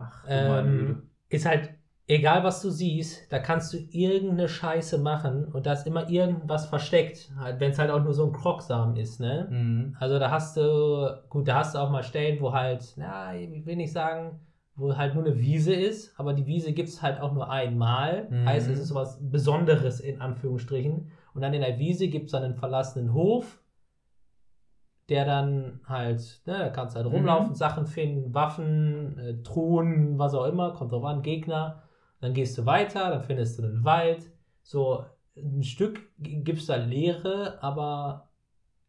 [0.00, 1.70] Ach, ähm, ist halt,
[2.06, 6.66] egal was du siehst, da kannst du irgendeine Scheiße machen und da ist immer irgendwas
[6.66, 9.48] versteckt, halt, wenn es halt auch nur so ein Croc-Samen ist, ne?
[9.50, 9.96] Mhm.
[10.00, 13.66] Also da hast du, gut, da hast du auch mal Stellen, wo halt, na, ich
[13.66, 14.40] will nicht sagen,
[14.78, 18.28] wo halt nur eine Wiese ist, aber die Wiese gibt es halt auch nur einmal.
[18.30, 18.46] Mhm.
[18.46, 21.10] Heißt, es ist sowas Besonderes in Anführungsstrichen.
[21.34, 23.60] Und dann in der Wiese gibt es dann einen verlassenen Hof,
[25.08, 27.14] der dann halt, ne, da kannst du halt Mhm.
[27.16, 31.82] rumlaufen, Sachen finden, Waffen, äh, Truhen, was auch immer, kommt drauf an, Gegner.
[32.20, 34.30] Dann gehst du weiter, dann findest du einen Wald.
[34.62, 35.04] So
[35.36, 38.28] ein Stück gibt es da Leere, aber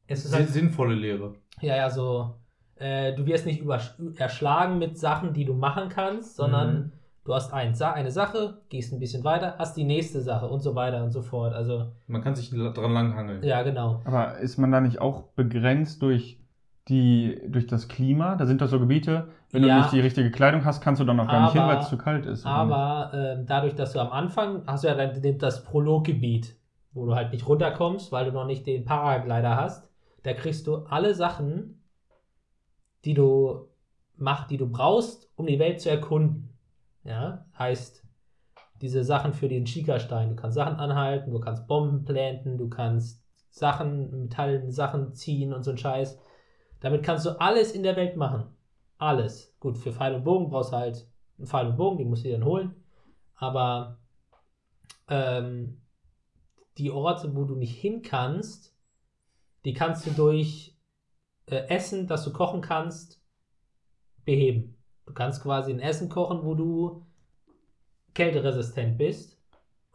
[0.08, 1.36] es ist halt Sinnvolle Lehre.
[1.62, 2.36] ja, ja, so.
[2.76, 6.92] Äh, du wirst nicht übersch- erschlagen mit Sachen, die du machen kannst, sondern Mhm.
[7.30, 10.74] Du hast ein, eine Sache, gehst ein bisschen weiter, hast die nächste Sache und so
[10.74, 11.54] weiter und so fort.
[11.54, 13.44] Also, Man kann sich dran langhangeln.
[13.44, 14.02] ja, genau.
[14.04, 16.40] Aber ist man da nicht auch begrenzt durch
[16.88, 19.76] die durch das Klima, da sind doch so Gebiete, wenn Ja.
[19.76, 21.90] du nicht die richtige Kleidung hast, kannst du dann noch gar nicht hin, weil es
[21.90, 22.48] zu kalt ist.
[22.48, 26.58] Aber ähm, dadurch, dass du am Anfang hast du ja dann das Prologgebiet,
[26.94, 29.88] wo du halt nicht runterkommst, weil du noch nicht den Paraglider hast,
[30.24, 31.84] da kriegst du alle Sachen,
[33.06, 33.68] die du
[34.18, 36.49] mach, die du brauchst, um die Welt zu erkunden.
[37.04, 38.04] Ja, heißt
[38.82, 40.30] diese Sachen für den Schikastein.
[40.30, 45.64] Du kannst Sachen anhalten, du kannst Bomben planten, du kannst Sachen, Metallen, Sachen ziehen und
[45.64, 46.20] so ein Scheiß.
[46.80, 48.56] Damit kannst du alles in der Welt machen.
[48.98, 49.56] Alles.
[49.60, 51.08] Gut, für Pfeil und Bogen brauchst du halt
[51.38, 52.76] einen Pfeil und Bogen, den musst du dir dann holen.
[53.36, 54.00] Aber
[55.08, 55.82] ähm,
[56.78, 58.76] die Orte, wo du nicht hin kannst,
[59.66, 60.78] die kannst du durch
[61.48, 63.22] äh, Essen, das du kochen kannst,
[64.24, 64.79] beheben.
[65.10, 67.02] Du kannst quasi ein Essen kochen, wo du
[68.14, 69.38] kälteresistent bist.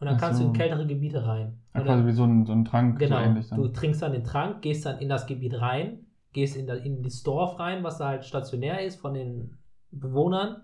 [0.01, 0.43] Und dann Ach kannst so.
[0.43, 1.57] du in kältere Gebiete rein.
[1.73, 3.17] Ja, Oder- quasi wie so ein, so ein Trank, Genau.
[3.17, 3.61] so ähnlich dann.
[3.61, 7.23] Du trinkst dann den Trank, gehst dann in das Gebiet rein, gehst in, in das
[7.23, 9.57] Dorf rein, was da halt stationär ist von den
[9.91, 10.63] Bewohnern.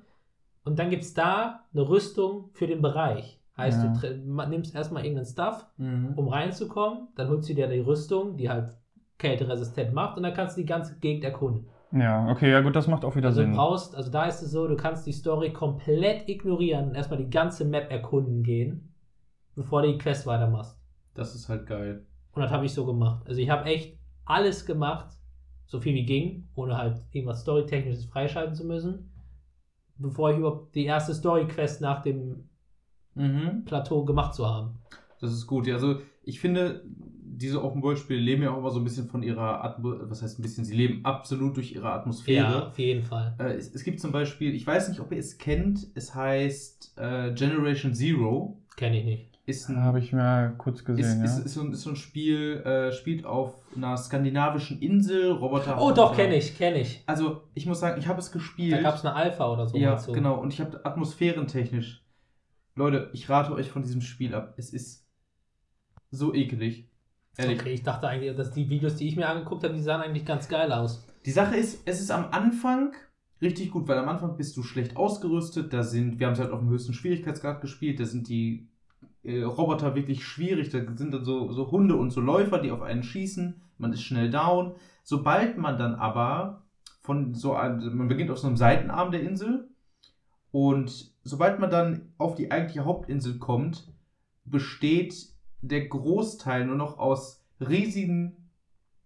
[0.65, 3.39] Und dann gibt es da eine Rüstung für den Bereich.
[3.55, 3.93] Heißt, Ja.
[4.11, 6.11] du nimmst erstmal irgendeinen Stuff, Mhm.
[6.17, 8.75] um reinzukommen, dann holst du dir die Rüstung, die halt
[9.17, 11.67] kälteresistent macht, und dann kannst du die ganze Gegend erkunden.
[11.93, 13.55] Ja, okay, ja gut, das macht auch wieder Also du Sinn.
[13.55, 17.29] brauchst, also da ist es so, du kannst die Story komplett ignorieren und erstmal die
[17.29, 18.93] ganze Map erkunden gehen,
[19.55, 20.77] bevor du die Quest weitermachst.
[21.13, 22.05] Das ist halt geil.
[22.33, 23.23] Und das habe ich so gemacht.
[23.27, 25.17] Also ich habe echt alles gemacht,
[25.65, 29.09] so viel wie ging, ohne halt irgendwas Storytechnisches freischalten zu müssen,
[29.97, 32.47] bevor ich überhaupt die erste Story-Quest nach dem
[33.13, 33.65] Mhm.
[33.65, 34.79] Plateau gemacht zu haben.
[35.19, 35.67] Das ist gut.
[35.67, 36.83] Ja, Also ich finde,
[37.37, 40.41] diese Open-World-Spiele leben ja auch immer so ein bisschen von ihrer Atmosphäre, was heißt ein
[40.41, 42.67] bisschen, sie leben absolut durch ihre Ja, Atmosphäre.
[42.67, 43.35] auf jeden Fall.
[43.39, 46.93] Äh, es, es gibt zum Beispiel, ich weiß nicht, ob ihr es kennt, es heißt
[46.97, 48.61] äh, Generation Zero.
[48.75, 49.27] Kenne ich nicht.
[49.45, 51.45] Ist ein, habe ich mal kurz ist, gesehen, ist, ja.
[51.45, 55.81] ist, so ein, ist so ein Spiel, äh, spielt auf einer skandinavischen Insel, Roboter.
[55.81, 57.03] Oh doch, kenne ich, kenne ich.
[57.07, 58.73] Also ich muss sagen, ich habe es gespielt.
[58.73, 59.77] Da gab es eine Alpha oder so.
[59.77, 60.11] Ja, du?
[60.11, 60.39] genau.
[60.39, 62.05] Und ich habe atmosphärentechnisch.
[62.75, 64.53] Leute, ich rate euch von diesem Spiel ab.
[64.57, 65.07] Es ist
[66.11, 66.90] so ekelig.
[67.37, 67.61] Ehrlich.
[67.61, 70.25] Okay, ich dachte eigentlich, dass die Videos, die ich mir angeguckt habe, die sahen eigentlich
[70.25, 71.07] ganz geil aus.
[71.25, 72.93] Die Sache ist, es ist am Anfang
[73.41, 75.71] richtig gut, weil am Anfang bist du schlecht ausgerüstet.
[75.73, 77.99] Da sind, wir haben es halt auf dem höchsten Schwierigkeitsgrad gespielt.
[77.99, 78.67] Da sind die
[79.23, 80.69] äh, Roboter wirklich schwierig.
[80.69, 83.61] Da sind dann so, so Hunde und so Läufer, die auf einen schießen.
[83.77, 84.75] Man ist schnell down.
[85.03, 86.65] Sobald man dann aber
[87.01, 89.69] von so einem, man beginnt auf so einem Seitenarm der Insel
[90.51, 93.91] und sobald man dann auf die eigentliche Hauptinsel kommt,
[94.45, 95.29] besteht
[95.61, 98.49] der Großteil nur noch aus riesigen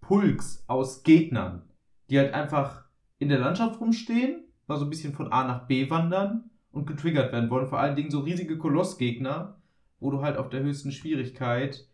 [0.02, 1.64] Pulks aus Gegnern,
[2.10, 2.86] die halt einfach
[3.20, 7.32] in der Landschaft rumstehen, mal so ein bisschen von A nach B wandern und getriggert
[7.32, 7.68] werden wollen.
[7.68, 9.60] Vor allen Dingen so riesige Kolossgegner,
[10.00, 11.88] wo du halt auf der höchsten Schwierigkeit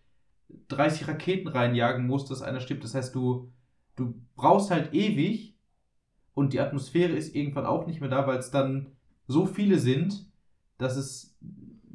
[0.68, 2.84] 30 Raketen reinjagen musst, dass einer stirbt.
[2.84, 3.52] Das heißt, du,
[3.96, 5.56] du brauchst halt ewig
[6.34, 8.92] und die Atmosphäre ist irgendwann auch nicht mehr da, weil es dann
[9.28, 10.30] so viele sind,
[10.78, 11.31] dass es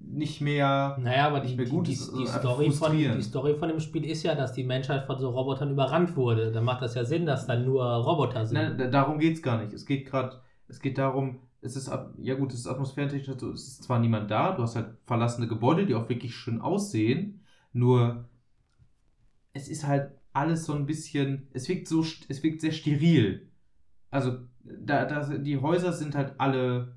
[0.07, 0.97] nicht mehr.
[1.01, 3.69] Naja, aber die, mehr die, gut die, ist, die, also Story von, die Story von
[3.69, 6.53] dem Spiel ist ja, dass die Menschheit von so Robotern überrannt wurde.
[6.53, 8.55] Dann macht das ja Sinn, dass dann nur Roboter sind.
[8.57, 9.73] Nein, da- darum geht's gar nicht.
[9.73, 13.67] Es geht gerade, es geht darum, es ist, ja gut, es ist atmosphärentechnisch, so, es
[13.67, 17.41] ist zwar niemand da, du hast halt verlassene Gebäude, die auch wirklich schön aussehen,
[17.73, 18.25] nur
[19.53, 23.49] es ist halt alles so ein bisschen, es wirkt so, es wirkt sehr steril.
[24.11, 26.97] Also, da, da, die Häuser sind halt alle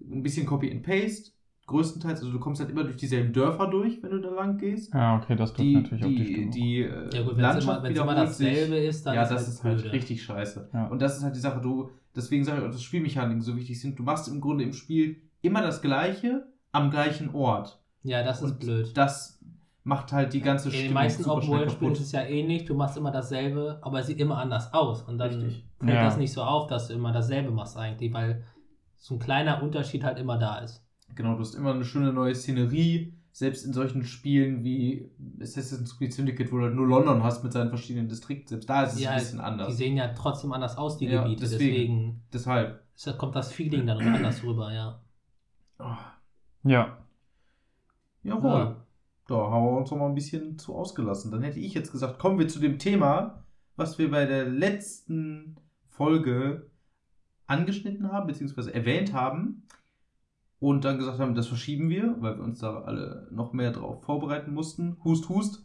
[0.00, 1.30] ein bisschen Copy and Paste,
[1.66, 4.92] größtenteils, also du kommst halt immer durch dieselben Dörfer durch, wenn du da lang gehst.
[4.92, 6.50] Ja, okay, das trifft Die, natürlich auf die die, Stimmung.
[6.50, 9.28] die äh, ja gut, wenn es Landschaft immer, immer sich dasselbe ist, dann ja, ist
[9.30, 9.92] das halt ist halt blöde.
[9.92, 10.70] richtig scheiße.
[10.72, 10.86] Ja.
[10.88, 13.80] Und das ist halt die Sache, du, deswegen sage ich auch, dass Spielmechaniken so wichtig
[13.80, 13.98] sind.
[13.98, 17.80] Du machst im Grunde im Spiel immer das Gleiche am gleichen Ort.
[18.02, 18.96] Ja, das ist Und blöd.
[18.96, 19.40] Das
[19.84, 22.64] macht halt die ganze In den Stimmung meisten super schnell Open-World-Spielen ist es ja ähnlich.
[22.66, 25.02] Du machst immer dasselbe, aber es sieht immer anders aus.
[25.02, 25.64] Und dann Richtig.
[25.78, 26.04] fällt Ja.
[26.04, 28.44] das nicht so auf, dass du immer dasselbe machst eigentlich, weil
[28.96, 30.83] so ein kleiner Unterschied halt immer da ist.
[31.14, 33.14] Genau, du hast immer eine schöne neue Szenerie.
[33.32, 37.52] Selbst in solchen Spielen wie Assassin's Creed Syndicate, wo du halt nur London hast mit
[37.52, 39.76] seinen verschiedenen Distrikten, selbst da ist es Ja, ein bisschen Die anders.
[39.76, 41.40] sehen ja trotzdem anders aus, die Ja, Gebiete.
[41.40, 41.60] deswegen.
[41.72, 42.82] Deswegen, Deshalb.
[42.94, 45.00] deshalb kommt das Feeling dann anders rüber, ja.
[45.80, 45.96] Oh,
[46.62, 46.98] Ja,
[48.22, 48.50] jawohl.
[48.50, 48.76] Ja.
[49.26, 51.32] Da haben wir uns noch mal ein bisschen zu ausgelassen.
[51.32, 53.42] Dann hätte ich jetzt gesagt, kommen wir zu dem Thema,
[53.74, 55.56] was wir bei der letzten
[55.88, 56.70] Folge
[57.48, 59.66] angeschnitten haben, beziehungsweise erwähnt haben.
[60.64, 64.02] Und dann gesagt haben, das verschieben wir, weil wir uns da alle noch mehr drauf
[64.02, 64.96] vorbereiten mussten.
[65.04, 65.62] Hust, hust.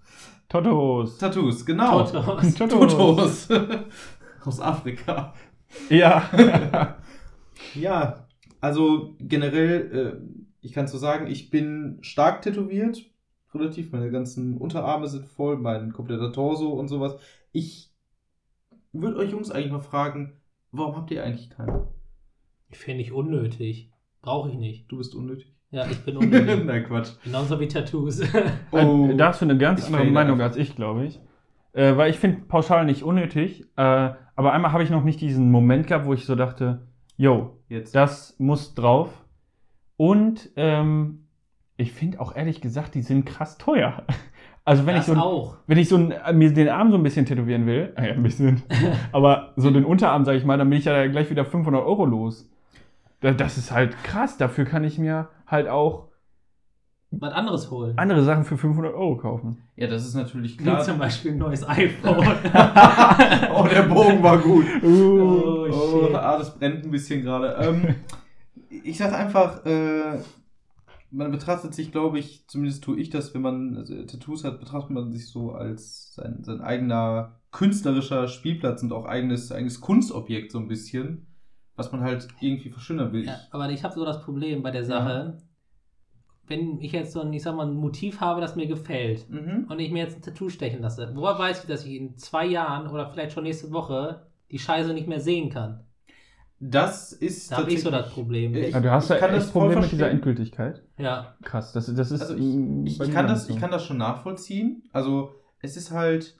[0.50, 1.18] Totos.
[1.18, 2.04] Tattoos, genau.
[2.04, 2.54] Totos.
[2.58, 3.48] Totos.
[4.46, 5.34] Aus Afrika.
[5.90, 6.30] Ja.
[7.76, 8.26] Ja,
[8.62, 13.06] also generell, äh, ich kann so sagen, ich bin stark tätowiert,
[13.54, 13.92] relativ.
[13.92, 17.16] Meine ganzen Unterarme sind voll, mein kompletter Torso und sowas.
[17.52, 17.94] Ich
[18.92, 20.34] würde euch Jungs eigentlich mal fragen,
[20.72, 21.88] warum habt ihr eigentlich keine?
[22.72, 23.92] Finde ich unnötig.
[24.22, 24.92] Brauche ich nicht.
[24.92, 25.54] Du bist unnötig.
[25.72, 26.66] Ja, ich bin unnötig.
[26.66, 27.12] Nein, Quatsch.
[27.24, 28.20] Genauso wie Tattoos.
[28.72, 31.20] Äh, Da hast du eine ganz andere Meinung als ich, glaube ich.
[31.74, 33.62] Äh, weil ich finde pauschal nicht unnötig.
[33.76, 33.82] Äh,
[34.36, 37.94] aber einmal habe ich noch nicht diesen Moment gehabt, wo ich so dachte, yo, Jetzt.
[37.96, 39.10] das muss drauf.
[39.98, 41.26] Und ähm,
[41.78, 44.04] ich finde auch ehrlich gesagt, die sind krass teuer.
[44.66, 45.58] Also wenn das ich so auch.
[45.66, 48.62] wenn ich so äh, mir den Arm so ein bisschen tätowieren will, äh, ein bisschen,
[49.12, 52.06] aber so den Unterarm, sage ich mal, dann bin ich ja gleich wieder 500 Euro
[52.06, 52.48] los.
[53.22, 54.38] Da- Das ist halt krass.
[54.38, 56.08] Dafür kann ich mir halt auch
[57.12, 57.98] Was anderes holen.
[57.98, 59.64] andere Sachen für 500 Euro kaufen.
[59.76, 60.84] Ja, das ist natürlich Wie klar.
[60.84, 62.18] zum Beispiel ein neues iPhone.
[63.56, 64.66] oh, der Bogen war gut.
[64.84, 66.16] oh, Oh, shit.
[66.16, 67.56] ah, das brennt ein bisschen gerade.
[67.66, 67.96] Ähm,
[68.84, 70.20] ich sag einfach, äh,
[71.12, 74.92] man betrachtet sich, glaube ich, zumindest tue ich das, wenn man also, Tattoos hat, betrachtet
[74.92, 80.60] man sich so als sein, sein eigener künstlerischer Spielplatz und auch eigenes, eigenes Kunstobjekt so
[80.60, 81.26] ein bisschen,
[81.80, 83.26] was man halt irgendwie verschönern will.
[83.26, 85.38] Ja, aber ich habe so das Problem bei der Sache,
[86.48, 89.66] wenn ich jetzt so ein, ich sag mal, ein Motiv habe, das mir gefällt mhm.
[89.70, 92.46] und ich mir jetzt ein Tattoo stechen lasse, woher weiß ich, dass ich in zwei
[92.46, 95.86] Jahren oder vielleicht schon nächste Woche die Scheiße nicht mehr sehen kann?
[96.60, 98.54] Das ist Da habe ich so das Problem.
[98.54, 100.10] Ich- Ja, du hast ja kann echt das voll Probleme mit dieser.
[100.10, 100.84] Endgültigkeit.
[100.98, 102.22] ja, Krass, das, das ist.
[102.22, 103.54] Also ich, ich, kann das, so.
[103.54, 104.84] ich kann das schon nachvollziehen.
[104.92, 106.38] Also es ist halt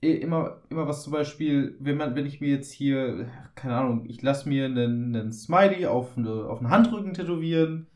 [0.00, 4.22] immer, immer was zum Beispiel, wenn man, wenn ich mir jetzt hier, keine Ahnung, ich
[4.22, 7.86] lasse mir einen, einen Smiley auf, eine, auf den Handrücken tätowieren.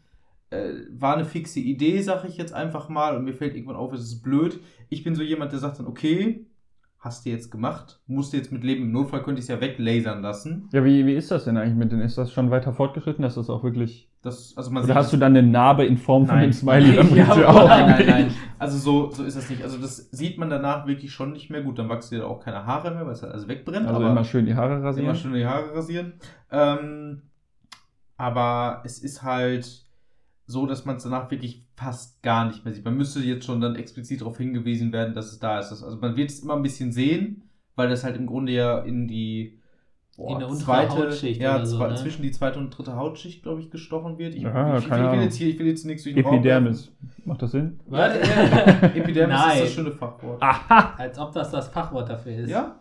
[0.51, 3.93] Äh, war eine fixe Idee, sag ich jetzt einfach mal, und mir fällt irgendwann auf,
[3.93, 4.61] es ist blöd.
[4.89, 6.47] Ich bin so jemand, der sagt dann, okay,
[7.01, 8.83] hast du jetzt gemacht, musst du jetzt mit leben.
[8.83, 10.69] Im Notfall könnte ich es ja weglasern lassen.
[10.73, 12.01] Ja, wie, wie ist das denn eigentlich mit den?
[12.01, 14.09] Ist das schon weiter fortgeschritten, dass das auch wirklich.
[14.23, 16.51] Das, also man Oder hast du dann eine Narbe in Form von Nein.
[16.51, 16.97] dem Smiley?
[16.97, 17.69] Dann Ja, ja auch.
[17.69, 18.35] Nein, nein, nein.
[18.59, 19.63] Also so, so ist das nicht.
[19.63, 21.79] Also das sieht man danach wirklich schon nicht mehr gut.
[21.79, 23.87] Dann wachsen dir auch keine Haare mehr, weil es halt alles wegbrennt.
[23.87, 25.07] Also aber immer schön die Haare rasieren.
[25.07, 26.15] immer schön die Haare rasieren.
[26.51, 27.23] Ähm,
[28.17, 29.88] aber es ist halt
[30.51, 32.85] so, dass man es danach wirklich fast gar nicht mehr sieht.
[32.85, 35.71] Man müsste jetzt schon dann explizit darauf hingewiesen werden, dass es da ist.
[35.71, 37.43] Also man wird es immer ein bisschen sehen,
[37.77, 39.61] weil das halt im Grunde ja in die
[40.17, 41.95] boah, In der untere Hautschicht ja, oder so, zwei- ne?
[41.97, 44.35] zwischen die zweite und dritte Hautschicht, glaube ich, gestochen wird.
[44.35, 46.91] Ich, Ja, ich, ich, will jetzt hier, ich will jetzt nichts durch den Epidermis.
[47.27, 47.79] Macht das Sinn?
[47.87, 48.15] Was?
[48.15, 48.97] werfen.
[48.97, 49.57] Epidermis Nein.
[49.59, 50.43] ist das schöne Fachwort.
[50.43, 50.95] Aha!
[50.97, 52.49] Als ob das das Fachwort dafür ist.
[52.49, 52.81] Ja?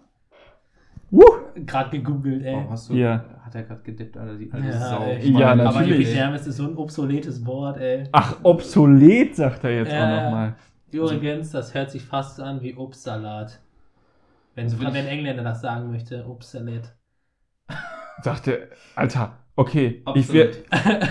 [1.10, 1.24] Wuh!
[1.66, 2.54] Gerade gegoogelt, ey.
[2.54, 3.24] Warum hast du, Ja.
[3.42, 5.04] hat er gerade gedippt, Alter, die alte Ja, Sau.
[5.06, 5.32] ey.
[5.32, 6.08] Ja, Mann, Aber natürlich.
[6.10, 8.04] Epidermis ist so ein obsoletes Wort, ey.
[8.12, 10.04] Ach, obsolet, sagt er jetzt Ja.
[10.20, 10.56] auch nochmal.
[10.92, 13.60] Übrigens, das hört sich fast an wie Obstsalat.
[14.56, 16.96] Wenn, Also wenn ich- ein Engländer das sagen möchte, Obstsalat.
[18.24, 20.34] Sagt er, Alter, okay, ich Absolut.
[20.34, 20.58] werde.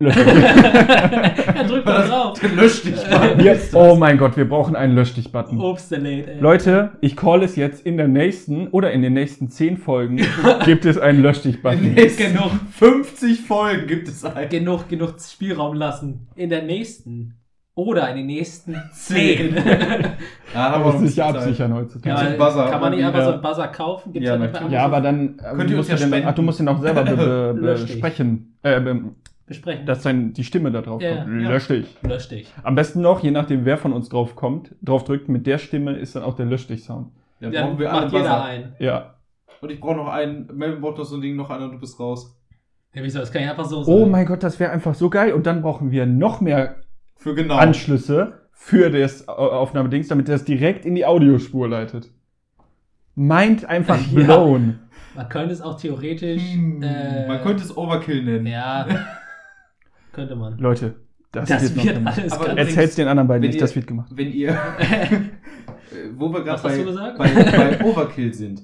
[0.00, 2.40] er drückt mal drauf.
[2.56, 2.96] Lösch dich.
[3.06, 5.60] Ja, oh mein Gott, wir brauchen einen Löschdich-Button.
[5.60, 6.40] Obstsalat, ey.
[6.40, 10.20] Leute, ich call es jetzt in der nächsten oder in den nächsten zehn Folgen
[10.64, 11.82] gibt es einen In Löschdich-Button.
[11.82, 12.50] den nächsten Genug.
[12.72, 14.48] 50 Folgen gibt es einen.
[14.48, 16.28] genug, genug Spielraum lassen.
[16.34, 17.36] In der nächsten
[17.74, 19.54] oder in den nächsten Zehn.
[19.54, 19.64] zehn.
[20.52, 22.12] Ja, Da wir muss sich ja absichern Ja, heutzutage.
[22.16, 23.32] aber ein Buzzer kann man nicht einfach so ja.
[23.34, 24.12] einen Buzzer kaufen?
[24.12, 26.26] Gibt's Ja, Ja, aber dann äh, Könnt ihr uns musst ja spenden.
[26.28, 27.92] ach, du musst den auch selber be, be, Lösch dich.
[27.92, 28.58] besprechen.
[28.64, 29.00] Äh, be,
[29.50, 29.84] besprechen.
[29.84, 31.42] dass dann die Stimme da drauf Ja, kommt.
[31.42, 31.50] ja.
[31.50, 31.94] Lösch dich.
[32.02, 32.50] Lösch dich.
[32.62, 35.92] Am besten noch, je nachdem, wer von uns drauf kommt, drauf drückt, mit der Stimme
[35.98, 37.08] ist dann auch der Lösch dich-Sound.
[37.40, 38.44] Dann Dann brauchen wir alle macht jeder Buzzer.
[38.44, 38.72] ein.
[38.78, 39.14] Ja.
[39.60, 40.48] Und ich brauche noch einen.
[40.54, 42.34] Melvin braucht noch so ein Ding, noch einer und du bist raus.
[42.94, 43.18] Ja, wieso?
[43.20, 43.94] Das kann ja einfach so sein.
[43.94, 45.32] Oh mein Gott, das wäre einfach so geil.
[45.32, 46.76] Und dann brauchen wir noch mehr
[47.16, 47.56] Für genau.
[47.56, 52.10] Anschlüsse für das Au- Aufnahmedings, damit das direkt in die Audiospur leitet.
[53.14, 54.24] Meint einfach Ja.
[54.24, 54.78] blown.
[55.14, 56.42] Man könnte es auch theoretisch.
[56.52, 58.46] Hm, äh, Man könnte es Overkill nennen.
[58.46, 58.86] Ja.
[60.12, 60.58] könnte man.
[60.58, 60.96] Leute,
[61.32, 63.86] das, Das wird, wird, alles Aber ganz Erzähl's den anderen beiden nicht, ihr- das wird
[63.86, 64.10] gemacht.
[64.14, 64.58] Wenn ihr.
[66.14, 67.18] wo wir gerade Was hast bei, du gesagt?
[67.18, 67.28] bei,
[67.78, 68.62] bei Overkill sind.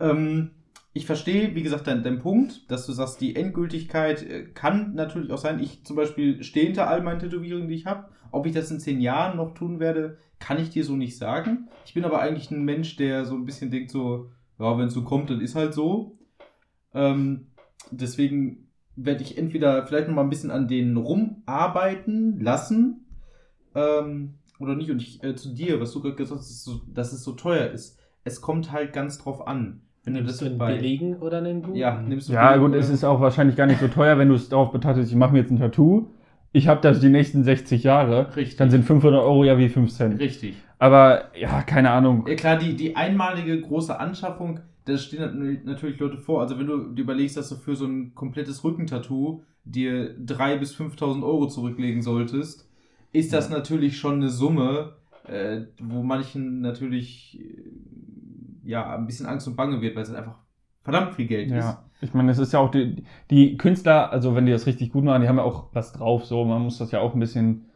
[0.00, 0.50] Ähm,
[0.92, 5.30] ich verstehe, wie gesagt, deinen dein Punkt, dass du sagst, die Endgültigkeit äh, kann natürlich
[5.30, 5.60] auch sein.
[5.60, 8.08] Ich zum Beispiel stehe hinter all meinen Tätowierungen, die ich habe.
[8.32, 11.68] Ob ich das in zehn Jahren noch tun werde, kann ich dir so nicht sagen.
[11.86, 14.94] Ich bin aber eigentlich ein Mensch, der so ein bisschen denkt so, ja, wenn es
[14.94, 16.18] so kommt, dann ist halt so.
[16.94, 17.48] Ähm,
[17.90, 18.65] deswegen
[18.96, 23.06] werde ich entweder vielleicht noch mal ein bisschen an denen rumarbeiten lassen
[23.74, 24.90] ähm, oder nicht.
[24.90, 27.22] Und ich, äh, zu dir, was du gerade gesagt hast, dass es, so, dass es
[27.22, 27.98] so teuer ist.
[28.24, 29.82] Es kommt halt ganz drauf an.
[30.04, 31.76] Wenn Nimmst du einen billigen oder einen guten?
[31.76, 34.28] Ja, nimmst du Ja, gut, oder- es ist auch wahrscheinlich gar nicht so teuer, wenn
[34.28, 36.10] du es darauf betrachtest, ich mache mir jetzt ein Tattoo.
[36.52, 38.34] Ich habe das die nächsten 60 Jahre.
[38.36, 38.56] Richtig.
[38.56, 40.20] Dann sind 500 Euro ja wie 5 Cent.
[40.20, 40.54] Richtig.
[40.78, 42.24] Aber ja, keine Ahnung.
[42.28, 46.40] Ja, klar, die, die einmalige große Anschaffung, da stehen natürlich- natürlich Leute vor.
[46.40, 50.74] Also, wenn du dir überlegst, dass du für so ein komplettes Rückentattoo dir 3.000 bis
[50.74, 52.68] 5.000 Euro zurücklegen solltest,
[53.12, 54.94] ist das natürlich schon eine Summe,
[55.24, 60.18] äh, wo manchen natürlich äh, ja, ein bisschen Angst und Bange wird, weil es halt
[60.18, 60.38] einfach
[60.82, 61.54] verdammt viel Geld ist.
[61.64, 64.92] Ja, ich meine, es ist ja auch die, die Künstler, also wenn die das richtig
[64.92, 67.20] gut machen, die haben ja auch was drauf, so, man muss das ja auch ein
[67.20, 67.66] bisschen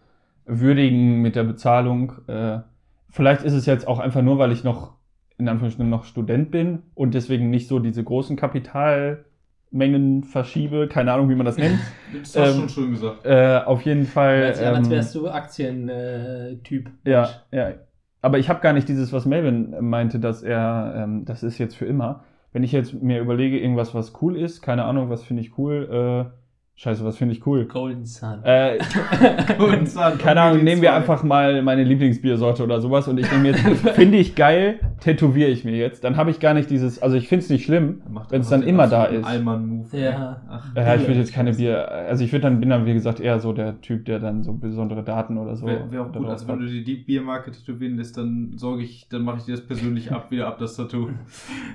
[0.46, 2.12] würdigen mit der Bezahlung.
[2.26, 2.60] Äh,
[3.08, 4.94] vielleicht ist es jetzt auch einfach nur, weil ich noch,
[5.40, 11.28] in Anführungsstrichen, noch Student bin und deswegen nicht so diese großen Kapitalmengen verschiebe, keine Ahnung,
[11.30, 11.78] wie man das nennt.
[12.12, 13.24] Das hast du Ähm, schon schön gesagt.
[13.26, 14.44] äh, auf jeden Fall.
[14.44, 16.90] Als ähm, wärst du Aktien-Typ.
[17.04, 17.72] Ja, ja.
[18.22, 21.76] Aber ich habe gar nicht dieses, was Melvin meinte, dass er, ähm, das ist jetzt
[21.76, 22.24] für immer.
[22.52, 26.28] Wenn ich jetzt mir überlege, irgendwas, was cool ist, keine Ahnung, was finde ich cool,
[26.30, 26.39] äh,
[26.80, 27.66] scheiße, was finde ich cool?
[27.66, 28.42] Golden Sun.
[28.42, 28.78] Äh,
[29.58, 33.48] Und dann keine Ahnung, nehmen wir einfach mal meine Lieblingsbiersorte oder sowas und ich nehme
[33.48, 33.60] jetzt,
[33.94, 36.04] finde ich geil, tätowiere ich mir jetzt.
[36.04, 38.62] Dann habe ich gar nicht dieses, also ich finde es nicht schlimm, wenn es dann
[38.62, 39.26] immer da ist.
[39.26, 39.94] Allmann-Move.
[39.94, 40.40] Ja.
[40.48, 43.20] Ach, Äh, ich würde jetzt keine Bier, also ich würde dann, bin dann wie gesagt
[43.20, 45.66] eher so der Typ, der dann so besondere Daten oder so.
[45.66, 49.06] Wäre wär auch gut, also wenn du dir die Biermarke tätowieren lässt, dann sorge ich,
[49.10, 51.10] dann mache ich dir das persönlich ab, wieder ab, das Tattoo.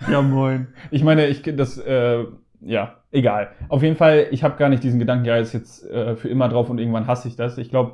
[0.09, 0.67] Ja, moin.
[0.89, 2.23] Ich meine, ich das, äh,
[2.61, 3.49] ja, egal.
[3.69, 6.49] Auf jeden Fall, ich habe gar nicht diesen Gedanken, ja, ist jetzt äh, für immer
[6.49, 7.57] drauf und irgendwann hasse ich das.
[7.57, 7.93] Ich glaube,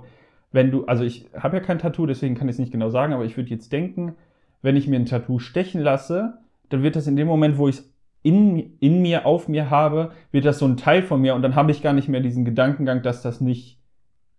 [0.51, 3.13] wenn du, also ich habe ja kein Tattoo, deswegen kann ich es nicht genau sagen,
[3.13, 4.15] aber ich würde jetzt denken,
[4.61, 6.37] wenn ich mir ein Tattoo stechen lasse,
[6.69, 7.93] dann wird das in dem Moment, wo ich es
[8.23, 11.55] in, in mir, auf mir habe, wird das so ein Teil von mir und dann
[11.55, 13.79] habe ich gar nicht mehr diesen Gedankengang, dass das nicht,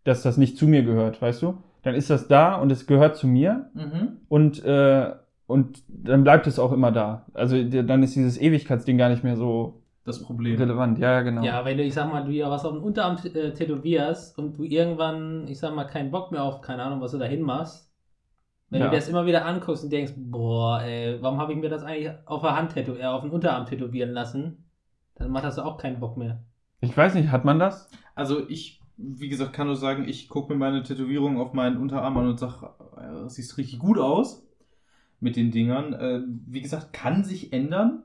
[0.05, 1.59] dass das nicht zu mir gehört, weißt du?
[1.83, 4.19] Dann ist das da und es gehört zu mir Mhm.
[4.29, 5.11] und, äh,
[5.49, 7.27] und dann bleibt es auch immer da.
[7.35, 10.59] Also dann ist dieses Ewigkeitsding gar nicht mehr so Das Problem.
[10.59, 10.99] relevant.
[10.99, 11.45] Ja, ja, genau.
[11.45, 14.57] Ja, wenn du, ich sag mal, du ja was auf dem Unterarm äh, tätowierst und
[14.59, 17.43] du irgendwann, ich sag mal, keinen Bock mehr auf, keine Ahnung, was du da hin
[17.43, 17.93] machst,
[18.71, 18.88] wenn Ja.
[18.91, 22.11] du das immer wieder anguckst und denkst, boah, ey, warum habe ich mir das eigentlich
[22.27, 24.65] auf der Hand tätow äh, auf den Unterarm tätowieren lassen,
[25.17, 26.43] dann macht das auch keinen Bock mehr.
[26.81, 27.88] Ich weiß nicht, hat man das?
[28.15, 32.17] Also ich, wie gesagt, kann nur sagen, ich gucke mir meine Tätowierung auf meinen Unterarm
[32.17, 34.45] an und sage, äh, das sieht richtig gut aus
[35.21, 35.93] mit den Dingern.
[35.93, 38.05] Äh, wie gesagt, kann sich ändern.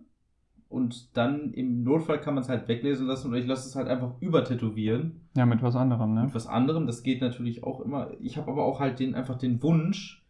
[0.70, 3.88] Und dann im Notfall kann man es halt weglesen lassen oder ich lasse es halt
[3.88, 5.22] einfach übertätowieren.
[5.36, 6.24] Ja, mit was anderem, ne?
[6.24, 8.12] Mit was anderem, das geht natürlich auch immer.
[8.20, 10.26] Ich habe aber auch halt den, einfach den Wunsch,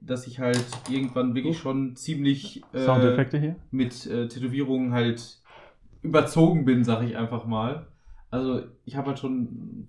[0.00, 3.56] dass ich halt irgendwann wirklich schon ziemlich äh, Soundeffekte hier?
[3.70, 5.40] mit äh, Tätowierungen halt
[6.00, 7.86] überzogen bin, sag ich einfach mal.
[8.30, 9.88] Also ich habe halt schon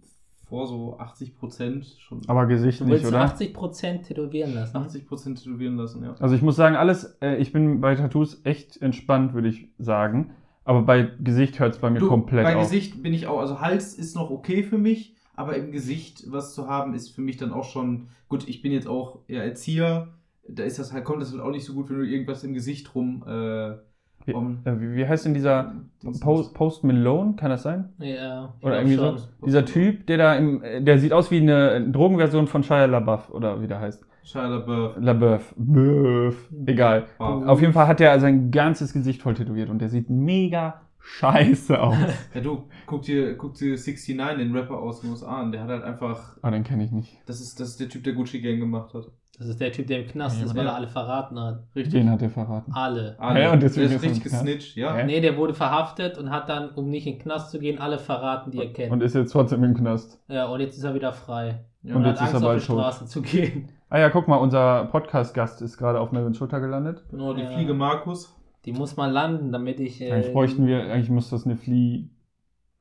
[0.54, 3.26] vor so 80 Prozent schon Aber Gesicht Du nicht, willst oder?
[3.26, 4.78] 80% tätowieren lassen.
[4.78, 6.16] 80 Prozent tätowieren lassen, ja.
[6.20, 10.36] Also ich muss sagen, alles, äh, ich bin bei Tattoos echt entspannt, würde ich sagen.
[10.64, 12.70] Aber bei Gesicht hört es bei mir Du, komplett bei auf.
[12.70, 16.54] Gesicht bin ich auch, also Hals ist noch okay für mich, aber im Gesicht was
[16.54, 18.48] zu haben ist für mich dann auch schon gut.
[18.48, 20.10] Ich bin jetzt auch eher Erzieher,
[20.48, 22.54] da ist das halt kommt das halt auch nicht so gut, wenn du irgendwas im
[22.54, 23.24] Gesicht rum.
[23.28, 23.78] Äh,
[24.26, 25.74] Wie, um, äh, wie, heißt denn dieser
[26.22, 27.36] Post, Post Malone?
[27.36, 27.90] Kann das sein?
[28.00, 29.18] Ja, Oder irgendwie schon.
[29.18, 29.28] so?
[29.46, 33.30] Dieser Typ, der da im, äh, der sieht aus wie eine Drogenversion von Shia LaBeouf
[33.32, 34.06] oder wie der heißt.
[34.24, 34.96] Shia LaBeouf.
[34.98, 35.54] LaBeouf.
[35.58, 36.50] Böff.
[36.66, 37.08] Egal.
[37.18, 37.46] Wow.
[37.48, 41.80] Auf jeden Fall hat er sein ganzes Gesicht voll tätowiert und der sieht mega scheiße
[41.82, 41.98] aus.
[42.34, 45.52] Ja, du, guck dir, guck dir 69, den Rapper aus den USA an.
[45.52, 46.38] Der hat halt einfach.
[46.42, 47.18] Aber den kenne ich nicht.
[47.26, 49.12] Das ist, das ist der Typ, der Gucci Gang gemacht hat.
[49.44, 51.64] Das ist der Typ, der im Knast Ja, ist, weil er alle verraten hat.
[51.76, 52.72] Den hat er verraten.
[52.74, 53.16] Alle.
[53.20, 53.42] Alle.
[53.42, 54.96] Ja, und deswegen der ist ist richtig gesnitcht, ja.
[54.96, 55.06] Hä?
[55.06, 58.00] Nee, der wurde verhaftet und hat dann, um nicht in den Knast zu gehen, alle
[58.00, 58.92] verraten, die er kennt.
[58.92, 60.22] Und ist jetzt trotzdem im Knast.
[60.28, 61.66] ja, und jetzt ist er wieder frei.
[61.84, 61.96] Ja.
[61.96, 62.80] Und Und, jetzt hat ist er Angst, auf bald die tot.
[62.80, 63.70] Straße zu gehen.
[63.90, 67.04] Ah ja, guck mal, unser Podcast-Gast ist gerade auf Melvins Schulter gelandet.
[67.12, 67.50] Genau, die Ja.
[67.52, 68.36] Fliege Markus.
[68.66, 72.10] Die muss mal landen, damit ich äh, Eigentlich bräuchten wir, eigentlich muss das eine Flie...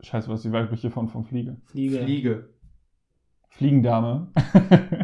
[0.01, 1.57] Scheiße, was ist die weibliche Form von Fliege?
[1.65, 1.99] fliege.
[1.99, 2.49] Fliege.
[3.57, 4.29] Fliegendame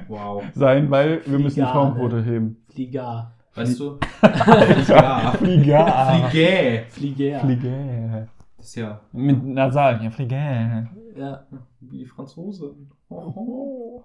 [0.08, 0.42] Wow.
[0.54, 1.66] sein, weil wir müssen die.
[1.66, 2.56] Frauenquote heben.
[2.72, 3.32] Flieger.
[3.54, 3.98] Weißt du?
[4.20, 5.32] Flieger.
[5.38, 6.84] Fliege.
[6.90, 7.40] Flieger.
[7.40, 8.28] Fliege.
[8.56, 10.88] Das ist ja Mit Nasal, ja, Fliege.
[11.16, 11.44] Ja.
[11.80, 12.90] wie die Franzosen.
[13.10, 14.04] Hoho.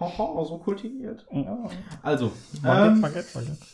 [0.00, 1.24] Hoho, so kultiviert.
[1.30, 1.58] Ja.
[2.02, 3.66] Also, Baguette, ähm, Baguette, Baguette.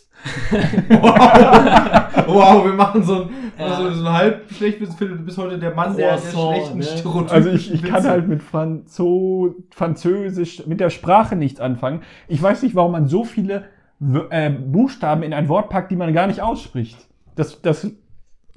[0.89, 2.27] Wow.
[2.27, 3.29] wow, wir machen so ein,
[3.59, 3.65] Ja.
[3.67, 6.55] also so ein halb schlecht bis Philipp, du bist heute der Mann der, der Croissant,
[6.55, 6.85] schlechten ne?
[6.85, 7.31] Stereotypen.
[7.31, 12.03] Also ich, ich kann halt mit Franzo Französisch, mit der Sprache nichts anfangen.
[12.29, 13.65] Ich weiß nicht, warum man so viele
[13.99, 16.99] W- äh, Buchstaben in ein Wort packt, die man gar nicht ausspricht.
[17.37, 17.87] Das, das,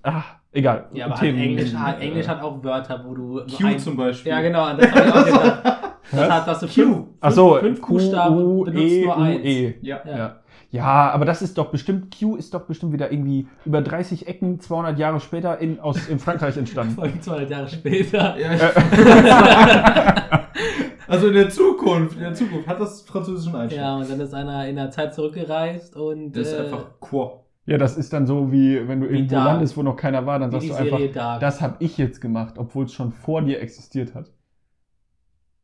[0.04, 0.86] ach, egal.
[0.93, 1.38] Ja, aber Themen.
[1.39, 3.41] halt Englisch, hat, Englisch hat auch Wörter, wo du.
[3.45, 4.32] Q ein- zum Beispiel.
[4.32, 5.80] Ja, genau, das habe ich auch gedacht.
[6.12, 9.17] Das hat, dass du fünf, fünf, Ach so, fünf Q, Buchstaben U, benutzt E, nur
[9.17, 9.45] eins.
[9.45, 9.76] E.
[9.82, 9.99] Ja.
[10.06, 10.17] Ja.
[10.17, 10.36] Ja.
[10.74, 14.60] Ja, aber das ist doch bestimmt, Q ist doch bestimmt wieder irgendwie über 30 Ecken
[14.60, 16.95] 200 Jahre später in, aus, in Frankreich entstanden.
[16.95, 18.36] Folge 200 Jahre später.
[18.39, 18.62] Ja, ich-
[21.08, 23.80] also in der Zukunft, in der Zukunft hat das französischen Einschlag.
[23.82, 27.45] Ja, und dann ist einer in der Zeit zurückgereist und Das ist äh, einfach Quo.
[27.68, 29.45] Ja, das ist dann so, wie wenn du Wie irgendwo Dark.
[29.47, 31.39] landest, wo noch keiner war, dann wie sagst du einfach, Dark.
[31.39, 34.32] das habe ich jetzt gemacht, obwohl es schon vor dir existiert hat.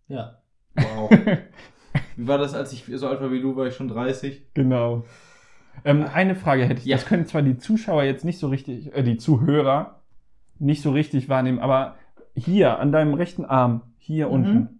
[0.08, 0.36] ja.
[0.76, 1.10] Wow.
[2.20, 4.42] Wie war das, als ich so alt war wie du, war ich schon 30?
[4.54, 5.06] Genau.
[5.86, 6.86] Ähm, eine Frage hätte ich.
[6.86, 6.98] Ja.
[6.98, 10.02] Das können zwar die Zuschauer jetzt nicht so richtig, äh, die Zuhörer
[10.60, 11.96] nicht so richtig wahrnehmen, aber
[12.36, 14.34] hier an deinem rechten Arm, hier Mhm.
[14.34, 14.80] unten.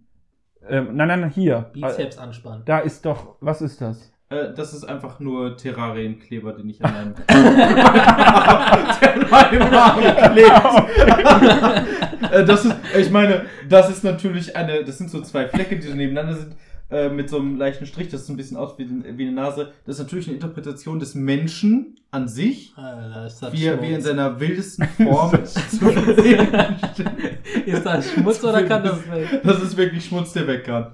[0.68, 1.70] Ähm, nein, nein, nein, hier.
[1.72, 2.60] Bizeps anspannen.
[2.66, 4.12] Da ist doch, was ist das?
[4.28, 7.14] Äh, das ist einfach nur Terrarienkleber, den ich an meinem,
[9.72, 10.00] Arm
[10.32, 12.32] klebt.
[12.32, 15.82] äh, das ist, ich meine, das ist natürlich eine, das sind so zwei Flecke, die
[15.86, 16.54] so nebeneinander sind,
[16.90, 19.32] äh, mit so einem leichten Strich, das so ein bisschen aus wie, den- wie eine
[19.36, 19.72] Nase.
[19.86, 24.00] Das ist natürlich eine Interpretation des Menschen an sich, Alter, ist wie er, wie in
[24.00, 26.48] seiner wildesten Form zu sehen
[27.66, 29.40] Ist das Schmutz oder kann das weg?
[29.44, 30.88] Das ist wirklich Schmutz, der weg kann.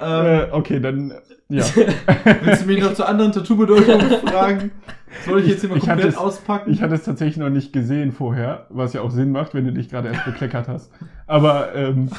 [0.00, 1.12] Ähm, Äh, okay, dann,
[1.48, 1.64] ja.
[2.42, 4.70] willst du mich noch zu anderen Tattoo-Bedeutungen fragen?
[5.24, 6.70] Soll ich jetzt hier mal Ich- ich hatte komplett es- auspacken?
[6.72, 9.72] Ich hatte es tatsächlich noch nicht gesehen vorher, was ja auch Sinn macht, wenn du
[9.72, 10.90] dich gerade erst bekleckert hast.
[11.26, 12.10] Aber, ähm,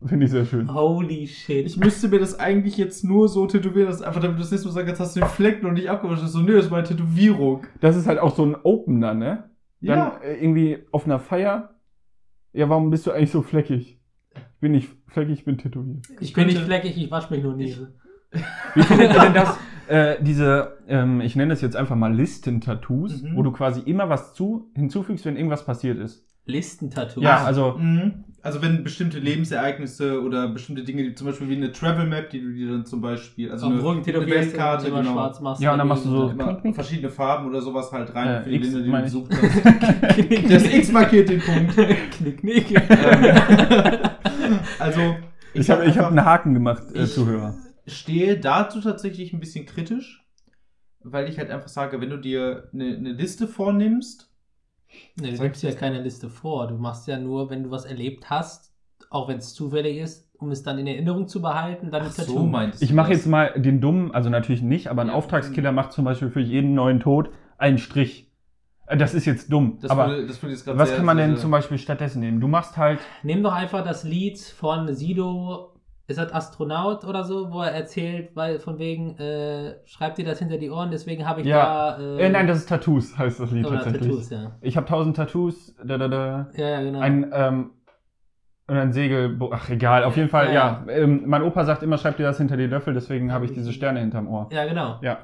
[0.06, 0.72] finde ich sehr schön.
[0.72, 1.66] Holy shit.
[1.66, 4.68] Ich müsste mir das eigentlich jetzt nur so tätowieren, dass einfach damit du das nächste
[4.68, 6.20] Mal sagen kannst, hast du den Fleck noch nicht abgewaschen.
[6.22, 7.66] Das ist so, nö, das ist meine Tätowierung.
[7.80, 9.50] Das ist halt auch so ein Opener, ne?
[9.80, 10.20] Dann Ja.
[10.22, 11.74] äh, irgendwie auf einer Feier.
[12.52, 14.00] Ja, warum bist du eigentlich so fleckig?
[14.34, 16.06] Ich bin nicht fleckig, ich bin tätowiert.
[16.20, 17.76] Ich bin nicht fleckig, ich wasche mich nur nie.
[18.74, 19.56] Wie findet ihr denn das?
[19.88, 23.36] Äh, diese, ähm, ich nenne es jetzt einfach mal Listen-Tattoos, Mhm.
[23.36, 26.27] wo du quasi immer was zu, hinzufügst, wenn irgendwas passiert ist.
[26.48, 27.20] Listentattoo.
[27.20, 28.24] Ja, also, Mhm.
[28.40, 32.40] Also wenn bestimmte Lebensereignisse oder bestimmte Dinge, die zum Beispiel wie eine Travel Map, die
[32.40, 35.12] du dir dann zum Beispiel, also Auf eine, Rücken eine Weltkarte, genau.
[35.12, 35.60] schwarz machst.
[35.60, 38.50] Ja, und dann machst du so- Immer verschiedene Farben oder sowas halt rein Äh, für
[38.50, 39.02] die X Länder, die du ich.
[39.02, 40.48] besucht hast.
[40.50, 41.74] Das X markiert den Punkt.
[42.12, 42.70] knick, knick.
[42.70, 45.16] Ähm, also,
[45.54, 47.54] ich habe ich hab einen Haken gemacht, äh, Ich- Zuhörer.
[47.86, 50.24] stehe dazu tatsächlich ein bisschen kritisch,
[51.02, 54.27] weil ich halt einfach sage, wenn du dir eine, eine Liste vornimmst,
[55.16, 56.66] Nee, du Sag gibst ja keine Liste vor.
[56.68, 58.72] Du machst ja nur, wenn du was erlebt hast,
[59.10, 62.12] auch wenn es zufällig ist, um es dann in Erinnerung zu behalten, dann ach ein
[62.12, 62.46] so Tattoo.
[62.46, 65.14] meintest Ich mache jetzt mal den dummen, also natürlich nicht, aber ein Ja.
[65.14, 68.30] Auftragskiller macht zum Beispiel für jeden neuen Tod einen Strich.
[68.86, 69.78] Äh, Das ist jetzt dumm.
[69.80, 72.20] das aber würde, das würde jetzt was sehr- kann man denn sehr- zum Beispiel stattdessen
[72.20, 72.40] nehmen?
[72.40, 75.74] Du machst halt, Nimm doch einfach das Lied von Sido,
[76.08, 80.38] ist das Astronaut oder so, wo er erzählt, weil von wegen, äh, schreibt dir das
[80.38, 81.96] hinter die Ohren, deswegen habe ich Ja.
[81.98, 82.18] da.
[82.18, 84.08] äh, nein, das ist Tattoos, heißt das Lied oder tatsächlich.
[84.08, 84.52] Tattoos, ja.
[84.62, 86.48] Ich habe tausend Tattoos, da, da, da.
[86.56, 86.98] Ja, ja, genau.
[87.00, 87.70] Ein, ähm,
[88.68, 90.92] und ein Segel, ach egal, auf jeden Fall, Ja, ja.
[90.92, 93.72] Ähm, mein Opa sagt immer, schreib dir das hinter die Löffel, deswegen habe ich diese
[93.72, 94.48] Sterne hinterm Ohr.
[94.50, 94.98] ja, genau.
[95.02, 95.18] Ja.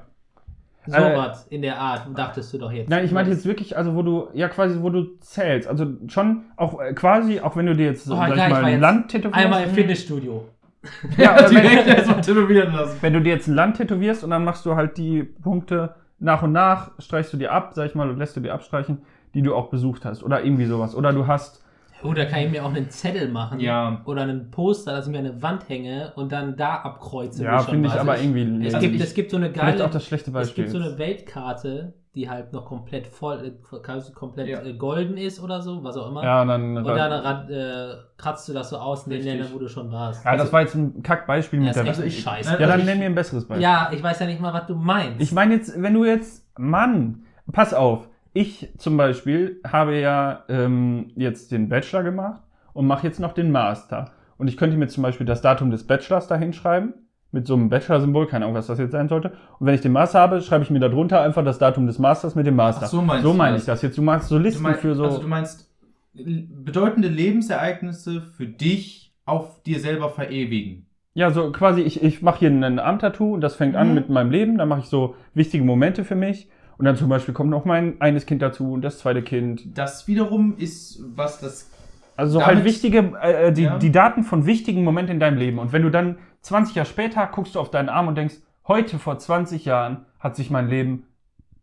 [0.86, 2.90] So Äh, was in der Art, dachtest du doch jetzt.
[2.90, 5.66] Nein, ich meinte jetzt wirklich, also wo du, ja quasi, wo du zählst.
[5.66, 8.70] Also schon auch äh, quasi, auch wenn du dir jetzt, Oh, sag ich ich mal,
[8.70, 9.42] jetzt Land tätowierst.
[9.44, 10.44] Einmal im Fitnessstudio.
[11.16, 12.98] Ja, aber direkt wenn, erstmal tätowieren lassen.
[13.00, 16.42] wenn du dir jetzt ein Land tätowierst und dann machst du halt die Punkte nach
[16.42, 18.98] und nach, streichst du dir ab, sag ich mal, und lässt du dir abstreichen,
[19.34, 20.22] die du auch besucht hast.
[20.22, 20.94] Oder irgendwie sowas.
[20.94, 21.60] Oder du hast,
[22.02, 23.60] Oh, da kann ich mir auch einen Zettel machen.
[23.60, 24.02] Ja.
[24.04, 27.42] Oder einen Poster, dass ich mir eine Wand hänge und dann da abkreuze.
[27.44, 28.24] ja, finde ich aber ist.
[28.24, 29.86] irgendwie Es, Also gibt, ich- es gibt so eine vielleicht geile.
[29.86, 30.64] auch das schlechte es Beispiel.
[30.64, 34.62] gibt so eine Weltkarte, die halt noch komplett voll, äh, komplett Ja.
[34.62, 36.22] äh, golden ist oder so, was auch immer.
[36.22, 39.22] ja, und dann, Und dann äh, kratzt du das so aus in den.
[39.22, 40.24] Ländern, wo du schon warst.
[40.24, 42.52] ja, das war jetzt ein Kackbeispiel Ja, mit ist der also ich- scheiße.
[42.52, 43.62] Ja, dann Also ich- nenn mir ein besseres Beispiel.
[43.62, 45.20] Ja, ich weiß ja nicht mal, was du meinst.
[45.20, 51.10] Ich meine jetzt, wenn du jetzt, Mann, pass auf, ich zum Beispiel habe ja ähm,
[51.16, 52.42] jetzt den Bachelor gemacht
[52.72, 54.10] und mache jetzt noch den Master.
[54.38, 56.94] Und ich könnte mir zum Beispiel das Datum des Bachelors da hinschreiben,
[57.34, 59.32] mit so einem Bachelor-Symbol, keine Ahnung, was das jetzt sein sollte.
[59.58, 61.98] Und wenn ich den Master habe, schreibe ich mir da drunter einfach das Datum des
[61.98, 62.86] Masters mit dem Master.
[62.86, 63.62] Ach, so meinst so du meine das.
[63.62, 63.82] ich das.
[63.82, 65.04] Jetzt, du machst so Listen meinst, für so.
[65.04, 65.68] also du meinst
[66.14, 70.86] bedeutende Lebensereignisse für dich auf dir selber verewigen.
[71.14, 73.94] Ja, so quasi, ich, ich mache hier ein Arm-Tattoo und das fängt an Mhm.
[73.94, 74.58] mit meinem Leben.
[74.58, 76.48] Dann mache ich so wichtige Momente für mich.
[76.76, 79.62] Und dann zum Beispiel kommt noch mein eines Kind dazu und das zweite Kind.
[79.78, 81.70] Das wiederum ist, was das
[82.16, 83.78] Also Damit- halt wichtige, äh, die, Ja.
[83.78, 85.58] die Daten von wichtigen Momenten in deinem Leben.
[85.58, 88.36] Und wenn du dann 20 Jahre später guckst du auf deinen Arm und denkst,
[88.68, 91.06] heute vor 20 Jahren hat sich mein Leben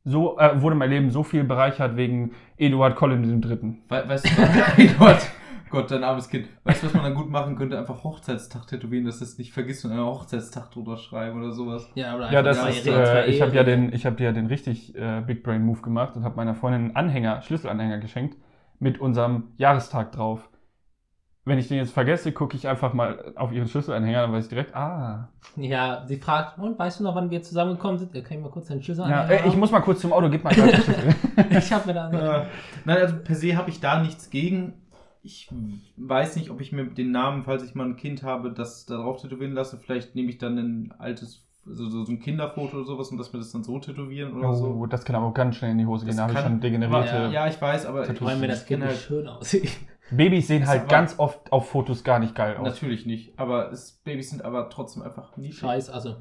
[0.03, 3.77] so, äh, wurde mein Leben so viel bereichert wegen Eduard Collins III.
[3.89, 4.41] We weißt du,
[4.77, 4.89] Ey
[5.69, 6.49] Gott, dein armes Kind.
[6.65, 7.77] Weißt du, was man dann gut machen könnte?
[7.79, 11.89] Einfach Hochzeitstag tätowieren, dass du es nicht vergisst und einen Hochzeitstag drüber schreiben oder sowas.
[11.95, 14.25] ja, oder Ja, einfach das zwei ist, äh, ich habe ja den, ich habe dir
[14.25, 17.99] ja den richtig äh, Big Brain Move gemacht und habe meiner Freundin einen Anhänger, Schlüsselanhänger
[17.99, 18.35] geschenkt
[18.79, 20.49] mit unserem Jahrestag drauf.
[21.43, 24.49] Wenn ich den jetzt vergesse, gucke ich einfach mal auf ihren Schlüsselanhänger, dann weiß ich
[24.49, 25.29] direkt, ah.
[25.55, 28.13] Ja, sie fragt, und weißt du noch, wann wir zusammengekommen sind?
[28.13, 29.45] Ja, kann ich mal kurz deinen Schlüssel Ja, anhängen?
[29.45, 31.15] äh, ich muss mal kurz zum Auto, gib mal den Schlüssel.
[31.49, 32.11] Ich habe mir da.
[32.11, 32.45] Äh,
[32.85, 34.73] nein, also per se habe ich da nichts gegen.
[35.23, 35.49] Ich
[35.97, 38.97] weiß nicht, ob ich mir den Namen, falls ich mal ein Kind habe, das da
[38.97, 39.77] drauf tätowieren lasse.
[39.77, 43.31] Vielleicht nehme ich dann ein altes, so, so so ein Kinderfoto oder sowas und lass
[43.33, 44.65] mir das dann so tätowieren oder so.
[44.65, 46.17] Oh, das kann aber auch ganz schnell in die Hose gehen.
[46.17, 47.15] Da habe ich schon degenerierte.
[47.15, 48.27] Ja, ja, ich weiß, aber Tattoos.
[48.27, 49.71] Weil mir das ich Kind nicht schön aussieht.
[50.11, 52.65] Babys sehen Ist halt aber- ganz oft auf Fotos gar nicht geil aus.
[52.65, 56.15] Natürlich nicht, aber es, Babys sind aber trotzdem einfach nie Scheiß, also.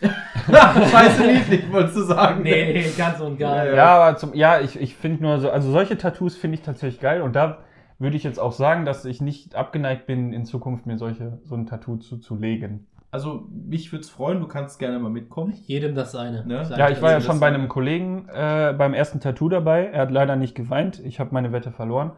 [0.02, 2.42] Scheiße niedlich, wolltest du sagen.
[2.42, 3.76] Nee, ganz und gar Ja, nicht.
[3.76, 7.00] Ja, aber zum, ja, ich, ich finde nur so, also solche Tattoos finde ich tatsächlich
[7.00, 7.58] geil und da
[7.98, 11.54] würde ich jetzt auch sagen, dass ich nicht abgeneigt bin, in Zukunft mir solche, so
[11.54, 12.88] ein Tattoo zuzulegen.
[13.12, 15.52] Also, mich würde es freuen, du kannst gerne mal mitkommen.
[15.66, 16.46] Jedem das seine.
[16.46, 16.66] Ne?
[16.76, 19.84] Ja, ich war ja schon bei einem Kollegen äh, beim ersten Tattoo dabei.
[19.84, 20.98] Er hat leider nicht geweint.
[21.04, 22.12] Ich habe meine Wette verloren.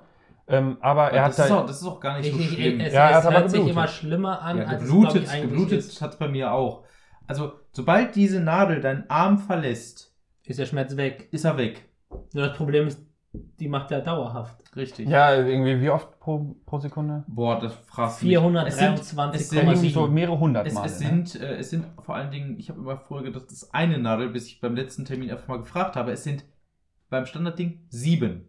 [0.46, 1.58] Ähm, aber er das, hat ist da.
[1.60, 2.80] auch, das ist auch gar nicht Ich, so ich, schlimm.
[2.80, 5.22] es Ja, er es hat aber hört sich immer schlimmer an, ja, als es, geblutet,
[5.22, 6.84] ich, eigentlich geblutet hat es bei mir auch.
[7.26, 10.14] Also, sobald diese Nadel deinen Arm verlässt,
[10.44, 11.28] Ist der Schmerz weg.
[11.32, 11.88] ist er weg.
[12.34, 13.00] Nur das Problem ist,
[13.32, 14.62] die macht ja dauerhaft.
[14.76, 15.08] Richtig.
[15.08, 17.24] Ja, irgendwie wie oft pro, pro Sekunde?
[17.26, 18.36] Boah, das fragst du mich.
[18.66, 19.00] Es sind-
[19.34, 20.84] es sind- so mehrere hundert Es, Mal.
[20.86, 21.06] es, ne?
[21.08, 23.98] sind, äh, es sind vor allen Dingen, ich habe immer vorher gedacht, das ist eine
[23.98, 26.12] Nadel, bis ich beim letzten Termin einfach mal gefragt habe.
[26.12, 26.44] Es sind
[27.08, 28.48] beim Standardding sieben.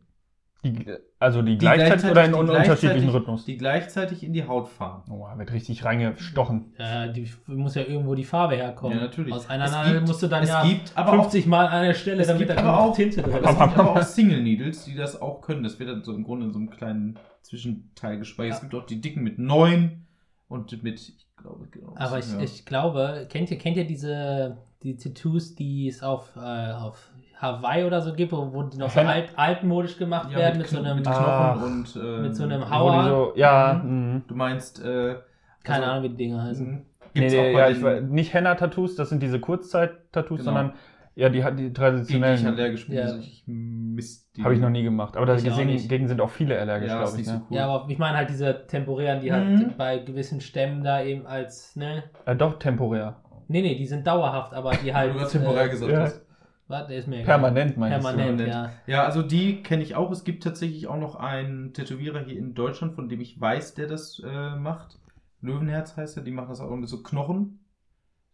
[0.65, 0.85] Die,
[1.19, 3.45] also die, gleichzeitig, oder in die un unterschiedlichen gleichzeitig- Rhythmus?
[3.45, 5.03] Die gleichzeitig in die Haut fahren.
[5.09, 6.73] Oh, wird richtig reingestochen.
[6.79, 8.97] Ja, die muss ja irgendwo die Farbe herkommen.
[8.97, 9.31] Ja, natürlich.
[9.33, 11.93] Aus einer Es Nadel musst du dann es ja gibt aber 50 Mal an der
[11.93, 13.59] Stelle, Es damit gibt da aber genug auch- Tinte drin Es ist.
[13.59, 15.63] gibt aber auch Single Needles, die das auch können.
[15.63, 18.49] Das wird dann so im Grunde in so einem kleinen Zwischenteil gespeichert.
[18.49, 18.55] Ja.
[18.55, 20.07] Es gibt auch die dicken mit neun
[20.47, 21.93] und mit, ich glaube, genau.
[21.95, 22.39] Aber ich, ja.
[22.41, 27.83] ich glaube, kennt ihr, kennt ihr diese die Tattoos, die es auf, äh, auf Hawaii
[27.85, 30.67] oder so gibt, wo, wo die noch so alt, altmodisch gemacht ja, werden mit, mit,
[30.69, 31.53] so einem, mit Ah.
[31.53, 33.03] Knochen und äh, mit so einem Hauer.
[33.03, 34.23] die so, ja, mhm.
[34.27, 35.15] Du meinst, äh,
[35.63, 36.65] keine also- Ahnung, wie die Dinger heißen.
[36.67, 36.85] Mhm.
[37.13, 40.51] Nee, Gibt's nee, auch bei ja, ich, war- nicht Henna-Tattoos, das sind diese Kurzzeit-Tattoos, Genau.
[40.51, 40.73] sondern
[41.15, 42.95] ja, die, hat- die gegen die ich traditionellen allergisch bin.
[42.97, 43.03] Ja.
[43.03, 44.35] Also ich Mist.
[44.35, 45.15] die- habe ich noch nie gemacht.
[45.15, 47.17] Aber Ich dagegen sind auch viele allergisch, Ja, glaube ich.
[47.19, 47.41] nicht so Ne?
[47.49, 47.57] cool.
[47.57, 49.73] Ja, aber ich meine halt diese temporären, die halt Mhm.
[49.77, 52.03] bei gewissen Stämmen da eben als, ne?
[52.25, 53.15] Äh, doch, temporär.
[53.47, 55.13] Nee, nee, die sind dauerhaft, aber die halt.
[55.13, 55.99] du gerade temporär äh, gesagt ja.
[56.01, 56.24] hast.
[56.67, 57.25] Was, der ist mir egal.
[57.25, 58.47] Permanent, meinst Permanent, du?
[58.47, 58.73] ja.
[58.87, 60.11] Ja, also die kenne ich auch.
[60.11, 63.87] Es gibt tatsächlich auch noch einen Tätowierer hier in Deutschland, von dem ich weiß, der
[63.87, 64.99] das äh, macht.
[65.41, 67.59] Löwenherz heißt er, die machen das auch mit so Knochen.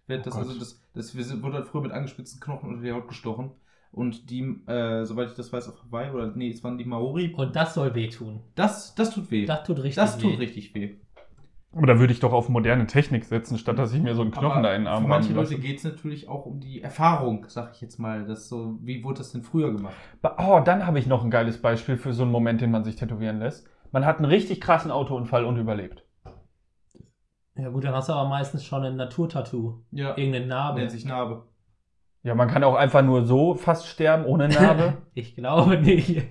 [0.07, 0.47] Wird Oh das, Gott.
[0.47, 3.51] also das, das wurde halt früher mit angespitzten Knochen unter die Haut gestochen.
[3.91, 7.33] Und die, äh, soweit ich das weiß, auf Hawaii, oder nee, es waren die Maori.
[7.33, 8.41] Und das soll wehtun.
[8.55, 9.45] Das, das tut weh.
[9.45, 10.35] Das tut richtig das tut weh.
[10.37, 10.99] richtig weh.
[11.73, 14.31] Aber da würde ich doch auf moderne Technik setzen, statt dass ich mir so einen
[14.31, 16.81] Knochen Aber da in den Arm Für manche Leute geht es natürlich auch um die
[16.81, 18.25] Erfahrung, sag ich jetzt mal.
[18.25, 19.93] Das so, wie wurde das denn früher gemacht?
[20.37, 22.97] Oh, dann habe ich noch ein geiles Beispiel für so einen Moment, den man sich
[22.97, 23.69] tätowieren lässt.
[23.93, 26.03] Man hat einen richtig krassen Autounfall und überlebt.
[27.55, 29.81] Ja gut, dann hast du aber meistens schon ein Naturtattoo.
[29.91, 30.79] Ja, Irgendeine Narbe.
[30.79, 31.43] nennt sich Narbe.
[32.23, 34.97] Ja, man kann auch einfach nur so fast sterben, ohne Narbe.
[35.13, 36.21] Ich glaube nicht.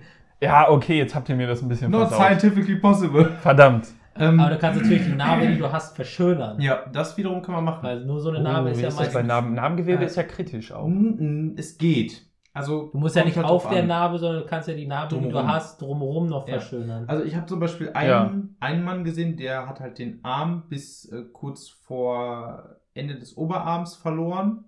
[0.40, 2.26] ja, okay, jetzt habt ihr mir das ein bisschen Not versaut.
[2.26, 3.24] scientifically possible.
[3.42, 3.88] Verdammt.
[4.16, 6.60] Ähm, Aber du kannst natürlich die Narbe, die du hast, verschönern.
[6.60, 7.82] ja, das wiederum kann man machen.
[7.84, 9.28] Weil nur so eine Oh, Narbe ist wie ja ist das bei meistens.
[9.28, 9.54] Narben?
[9.54, 10.86] Narbengewebe Äh, ist ja kritisch auch.
[10.88, 12.26] Mm, mm, Es geht.
[12.52, 13.86] Also, Du musst ja nicht halt auf der an.
[13.88, 15.48] Narbe, sondern du kannst ja die Narbe, die du Drumherum.
[15.52, 16.54] hast, drumherum noch Ja.
[16.58, 17.04] verschönern.
[17.08, 18.32] Also ich habe zum Beispiel einen, Ja.
[18.58, 23.94] einen Mann gesehen, der hat halt den Arm bis äh, kurz vor Ende des Oberarms
[23.94, 24.64] verloren.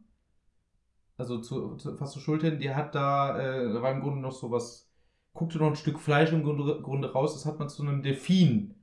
[1.19, 2.51] Also zu, zu, fast zur Schulter.
[2.51, 2.61] hin.
[2.61, 4.89] Der hat da, äh, da war im Grunde noch so was,
[5.35, 7.35] guckte noch ein Stück Fleisch im Grunde, Grunde raus.
[7.35, 8.75] Das hat man zu einem Delfin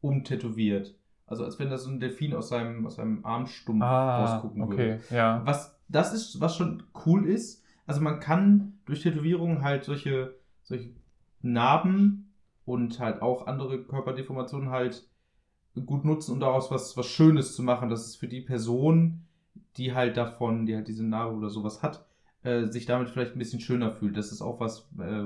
[0.00, 0.94] umtätowiert.
[1.26, 4.94] Also als wenn da so ein Delfin aus seinem, aus seinem Armstumpf Ah, rausgucken würde.
[5.00, 5.42] okay, ja.
[5.44, 10.90] Was das ist, was schon cool ist, also man kann durch Tätowierungen halt solche, solche
[11.42, 12.32] Narben
[12.64, 15.06] und halt auch andere Körperdeformationen halt
[15.86, 17.88] gut nutzen, um daraus was, was Schönes zu machen.
[17.88, 19.22] Das ist für die Person,
[19.76, 22.04] die halt davon, die halt diese Narbe oder sowas hat,
[22.44, 24.16] äh, sich damit vielleicht ein bisschen schöner fühlt.
[24.16, 25.24] Das ist auch was, äh,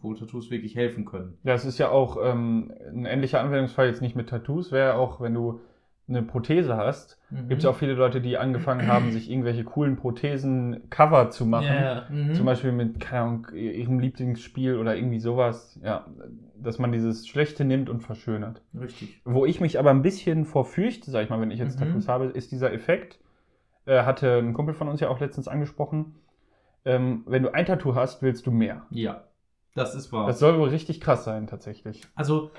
[0.00, 1.38] wo Tattoos wirklich helfen können.
[1.44, 5.20] Ja, es ist ja auch ähm, ein ähnlicher Anwendungsfall jetzt nicht mit Tattoos, wäre auch,
[5.20, 5.60] wenn du
[6.08, 9.96] eine Prothese hast, gibt es ja auch viele Leute, die angefangen haben, sich irgendwelche coolen
[9.96, 11.66] Prothesen-Cover zu machen.
[11.66, 12.34] Ja, Mhm.
[12.34, 15.78] Zum Beispiel mit, keine Ahnung, ihrem Lieblingsspiel oder irgendwie sowas.
[15.82, 16.06] Ja,
[16.60, 18.62] dass man dieses Schlechte nimmt und verschönert.
[18.78, 19.20] Richtig.
[19.24, 21.84] Wo ich mich aber ein bisschen vor fürchte, sag ich mal, wenn ich jetzt Mhm.
[21.84, 23.18] Tattoos habe, ist dieser Effekt.
[23.86, 26.16] Äh, hatte ein Kumpel von uns ja auch letztens angesprochen.
[26.84, 28.82] Ähm, wenn du ein Tattoo hast, willst du mehr.
[28.90, 29.24] Ja,
[29.74, 30.26] das ist wahr.
[30.26, 32.02] Das soll wohl richtig krass sein, tatsächlich.
[32.14, 32.50] also,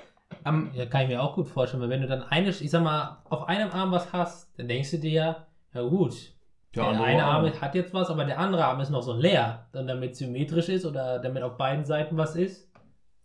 [0.42, 2.82] am, Ja, kann ich mir auch gut vorstellen, weil wenn du dann eine, ich sag
[2.82, 6.32] mal, auf einem Arm was hast, dann denkst du dir ja, ja gut,
[6.74, 7.44] Der der, eine Arm.
[7.44, 9.66] Arm hat jetzt was, aber der andere Arm ist noch so leer.
[9.72, 12.68] Dann damit symmetrisch ist oder damit auf beiden Seiten was ist,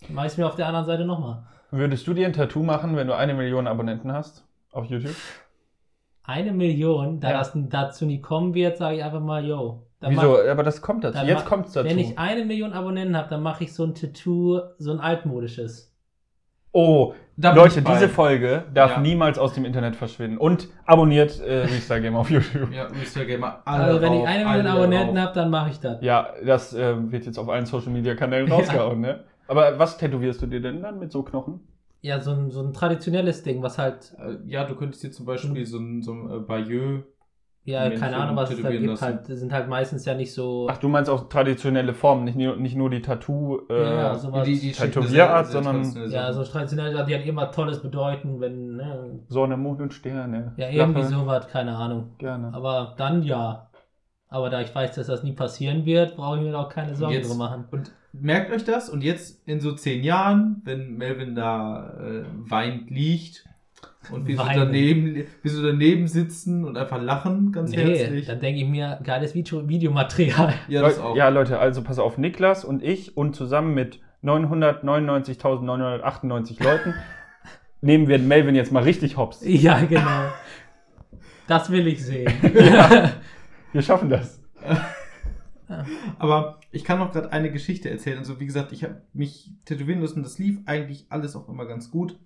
[0.09, 1.43] mach ich mir auf der anderen Seite nochmal.
[1.71, 5.15] Würdest du dir ein Tattoo machen, wenn du eine Million Abonnenten hast auf YouTube?
[6.23, 7.37] Eine Million, da Ja.
[7.39, 9.87] das dazu nie kommen wird, sage ich einfach mal, yo.
[9.99, 10.31] Dann Wieso?
[10.43, 11.25] mach- Aber das kommt dazu.
[11.25, 11.87] Jetzt mach- kommt's dazu.
[11.89, 15.87] Wenn ich eine Million Abonnenten habe, dann mache ich so ein Tattoo, so ein altmodisches.
[16.71, 18.99] oh, da Leute, diese Folge darf Ja.
[18.99, 20.37] niemals aus dem Internet verschwinden.
[20.37, 22.69] Und abonniert äh, Restar Game auf YouTube.
[22.71, 23.23] Ja, Mr.
[23.25, 23.61] Gamer.
[23.65, 26.01] Alle Also wenn ich eine Million Abonnenten habe, dann mache ich das.
[26.01, 28.55] Ja, das äh, wird jetzt auf allen Social Media Kanälen Ja.
[28.55, 29.23] rausgehauen, ne?
[29.47, 31.61] Aber was tätowierst du dir denn dann mit so Knochen?
[32.01, 35.25] Ja, so ein, so ein traditionelles Ding, was halt, Äh, Ja, du könntest dir zum
[35.25, 37.03] Beispiel so ein, so ein äh, Bayeux
[37.69, 38.85] Ja, Menschen keine Ahnung, was es da gibt.
[38.85, 39.05] lassen.
[39.05, 40.67] Halt, das sind halt meistens ja nicht so.
[40.69, 44.45] Ach, du meinst auch traditionelle Formen, nicht nur, nicht nur die Tattoo, äh, Ja, sowas.
[44.45, 48.39] Die, die Tätowierart, sehr- sehr sondern- traditionelle ja, so traditionell, die hat immer tolles Bedeuten,
[48.41, 50.53] wenn, ne, Sonne, Mond und Sterne.
[50.57, 51.13] ja, irgendwie Lache.
[51.13, 52.11] sowas, keine Ahnung.
[52.17, 52.51] Gerne.
[52.53, 53.69] Aber dann ja.
[54.31, 57.13] Aber da ich weiß, dass das nie passieren wird, brauche ich mir auch keine Sorgen
[57.15, 57.65] Jetzt- drum machen.
[57.71, 62.89] Und merkt euch das und jetzt in so zehn Jahren, wenn Melvin da äh, weint
[62.91, 63.45] liegt
[64.11, 68.25] und wir so, daneben, wir so daneben sitzen und einfach lachen, ganz Nee, herzlich.
[68.27, 70.53] dann denke ich mir, geiles Video Videomaterial.
[70.67, 71.15] Ja, das auch.
[71.15, 76.93] ja, Leute, also pass auf, Niklas und ich und zusammen mit 999.998 Leuten
[77.81, 79.41] nehmen wir Melvin jetzt mal richtig hops.
[79.43, 80.29] Ja, genau.
[81.47, 82.31] Das will ich sehen.
[83.71, 84.39] Wir schaffen das.
[86.19, 88.17] Aber ich kann noch gerade eine Geschichte erzählen.
[88.17, 90.23] Also wie gesagt, ich habe mich tätowieren lassen.
[90.23, 92.17] Das lief eigentlich alles auch immer ganz gut.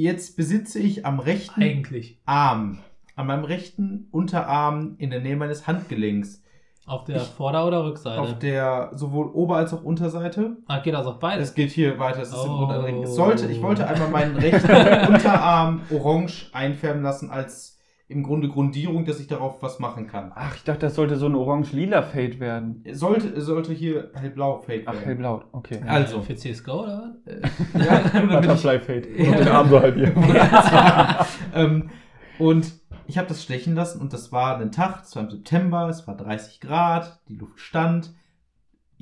[0.00, 2.18] Jetzt besitze ich am rechten Eigentlich.
[2.24, 2.78] Arm,
[3.16, 6.42] an meinem rechten Unterarm in der Nähe meines Handgelenks,
[6.86, 8.18] Auf der Ich- Vorder- oder Rückseite?
[8.20, 10.56] auf der sowohl Ober- als auch Unterseite.
[10.66, 11.50] ah, geht das auf beides?
[11.50, 12.64] Es geht hier weiter, es ist im Oh.
[12.64, 13.02] Ring.
[13.02, 14.70] Es sollte, ich wollte einmal meinen rechten
[15.12, 17.69] Unterarm orange einfärben lassen als
[18.10, 20.32] im Grunde Grundierung, dass ich darauf was machen kann.
[20.34, 22.82] Ach, ich dachte, das sollte so ein orange-lila Fade werden.
[22.84, 25.04] Es Sollte, sollte hier hellblau fade Ach, werden.
[25.04, 25.80] hellblau, okay.
[25.86, 26.20] Also.
[26.20, 27.14] Für CSGO oder
[27.74, 29.08] Ja, damit ich, Butterfly Fade.
[29.16, 29.30] Ja.
[29.30, 30.14] Und den Arm so halb hier.
[31.54, 31.90] ähm,
[32.38, 32.72] und
[33.06, 36.06] ich habe das stechen lassen und das war ein Tag, es war im September, es
[36.08, 38.12] war 30 Grad, die Luft stand.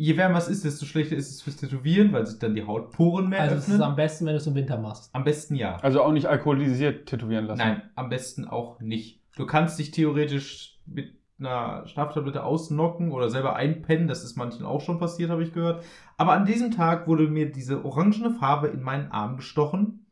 [0.01, 3.28] Je wärmer es ist, desto schlechter ist es fürs Tätowieren, weil sich dann die Hautporen
[3.28, 3.82] mehr Also es ist öffnen.
[3.82, 5.12] am besten, wenn du es im Winter machst.
[5.12, 5.74] am besten ja.
[5.78, 7.59] Also auch nicht alkoholisiert tätowieren lassen.
[7.59, 9.20] Nein, am besten auch nicht.
[9.34, 14.07] Du kannst dich theoretisch mit einer Schlaftablette ausnocken oder selber einpennen.
[14.07, 15.82] Das ist manchen auch schon passiert, habe ich gehört.
[16.16, 20.07] Aber an diesem Tag wurde mir diese orangene Farbe in meinen Arm gestochen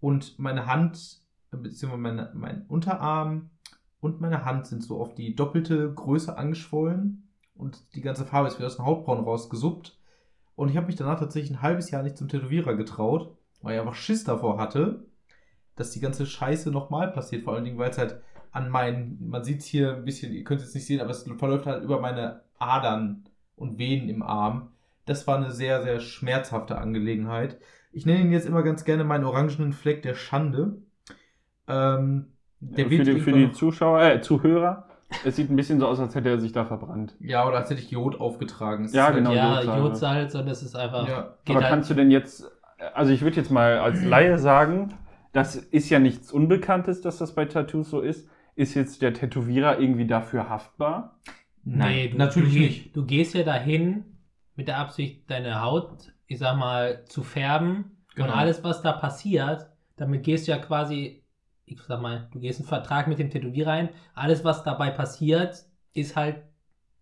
[0.00, 3.48] und meine Hand, beziehungsweise meine, mein Unterarm
[4.00, 7.23] und meine Hand sind so auf die doppelte Größe angeschwollen
[7.56, 9.96] und die ganze Farbe ist wieder aus den Hautbrauen rausgesuppt.
[10.56, 13.80] Und ich habe mich danach tatsächlich ein halbes Jahr nicht zum Tätowierer getraut, weil ich
[13.80, 15.04] einfach Schiss davor hatte,
[15.76, 17.42] dass die ganze Scheiße nochmal passiert.
[17.42, 18.20] Vor allen Dingen, weil es halt
[18.52, 21.10] an meinen, man sieht es hier ein bisschen, ihr könnt es jetzt nicht sehen, aber
[21.10, 23.24] es verläuft halt über meine Adern
[23.56, 24.70] und Venen im Arm.
[25.06, 27.58] Das war eine sehr, sehr schmerzhafte Angelegenheit.
[27.92, 30.78] Ich nenne ihn jetzt immer ganz gerne meinen orangenen Fleck der Schande.
[31.66, 32.26] Ähm,
[32.60, 34.88] der für, die, für die Zuschauer, äh, Zuhörer,
[35.24, 37.14] es sieht ein bisschen so aus, als hätte er sich da verbrannt.
[37.20, 38.84] Ja, oder als hätte ich Jod aufgetragen.
[38.84, 39.32] Es Ja, genau.
[39.32, 39.78] Ja.
[39.78, 41.08] Jodsalz und das ist einfach.
[41.08, 41.36] ja.
[41.48, 42.50] Aber halt, kannst du denn jetzt,
[42.94, 44.94] also ich würde jetzt mal als Laie sagen,
[45.32, 48.28] das ist ja nichts Unbekanntes, dass das bei Tattoos so ist.
[48.56, 51.18] Ist jetzt der Tätowierer irgendwie dafür haftbar?
[51.64, 52.96] Nein, Nee, du, natürlich du, nicht.
[52.96, 54.04] Du gehst ja dahin
[54.54, 57.96] mit der Absicht, deine Haut, ich sag mal, zu färben.
[58.14, 58.28] Genau.
[58.28, 61.23] Und alles, was da passiert, damit gehst du ja quasi,
[61.66, 63.88] ich sag mal, du gehst einen Vertrag mit dem Tätowierer ein.
[64.14, 66.42] Alles, was dabei passiert, ist halt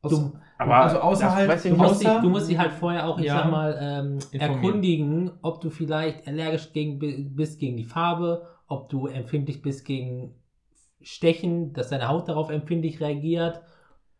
[0.02, 0.38] dumm.
[0.58, 3.18] Aber also außerhalb, das ich Du musst, dich, außer- du musst dich halt vorher auch,
[3.18, 3.42] ich Ja.
[3.42, 6.98] sag mal, ähm, erkundigen, ob du vielleicht allergisch gegen,
[7.34, 10.34] bist gegen die Farbe, ob du empfindlich bist gegen
[11.00, 13.62] Stechen, dass deine Haut darauf empfindlich reagiert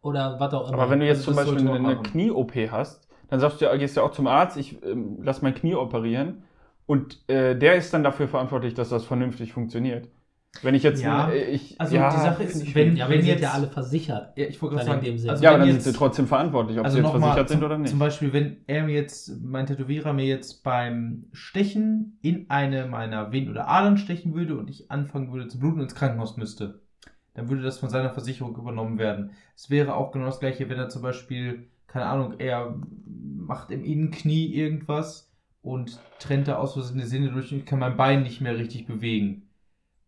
[0.01, 0.79] oder was auch immer.
[0.79, 2.03] Aber wenn du jetzt Also zum Beispiel eine machen.
[2.03, 5.43] Knie-OP hast, dann sagst du ja, gehst du ja auch zum Arzt, ich ähm, lass
[5.43, 6.43] mein Knie operieren
[6.87, 10.09] und äh, der ist dann dafür verantwortlich, dass das vernünftig funktioniert.
[10.61, 13.17] Wenn ich jetzt, Ja, äh, ich, also ja, die Sache ist, ich wenn- ja, wenn
[13.17, 14.37] die sind jetzt- ja alle versichert.
[14.37, 15.33] Ja, ich wollte gerade sagen, dem Sinne.
[15.33, 17.49] also ja, aber dann jetzt, sind sie trotzdem verantwortlich, ob also sie jetzt nochmal versichert
[17.49, 17.91] sind zum, oder nicht.
[17.91, 23.33] Zum Beispiel, wenn er mir jetzt, mein Tätowierer mir jetzt beim Stechen in eine meiner
[23.33, 26.81] Venen oder Adern stechen würde und ich anfangen würde zu bluten und ins Krankenhaus müsste,
[27.35, 29.31] dann würde das von seiner Versicherung übernommen werden.
[29.57, 32.79] Es wäre auch genau das gleiche, wenn er zum Beispiel, keine Ahnung, er
[33.39, 35.31] macht im Innenknie irgendwas
[35.63, 38.57] und trennt da aus Versehen eine Sehne durch und ich kann mein Bein nicht mehr
[38.59, 39.49] richtig bewegen.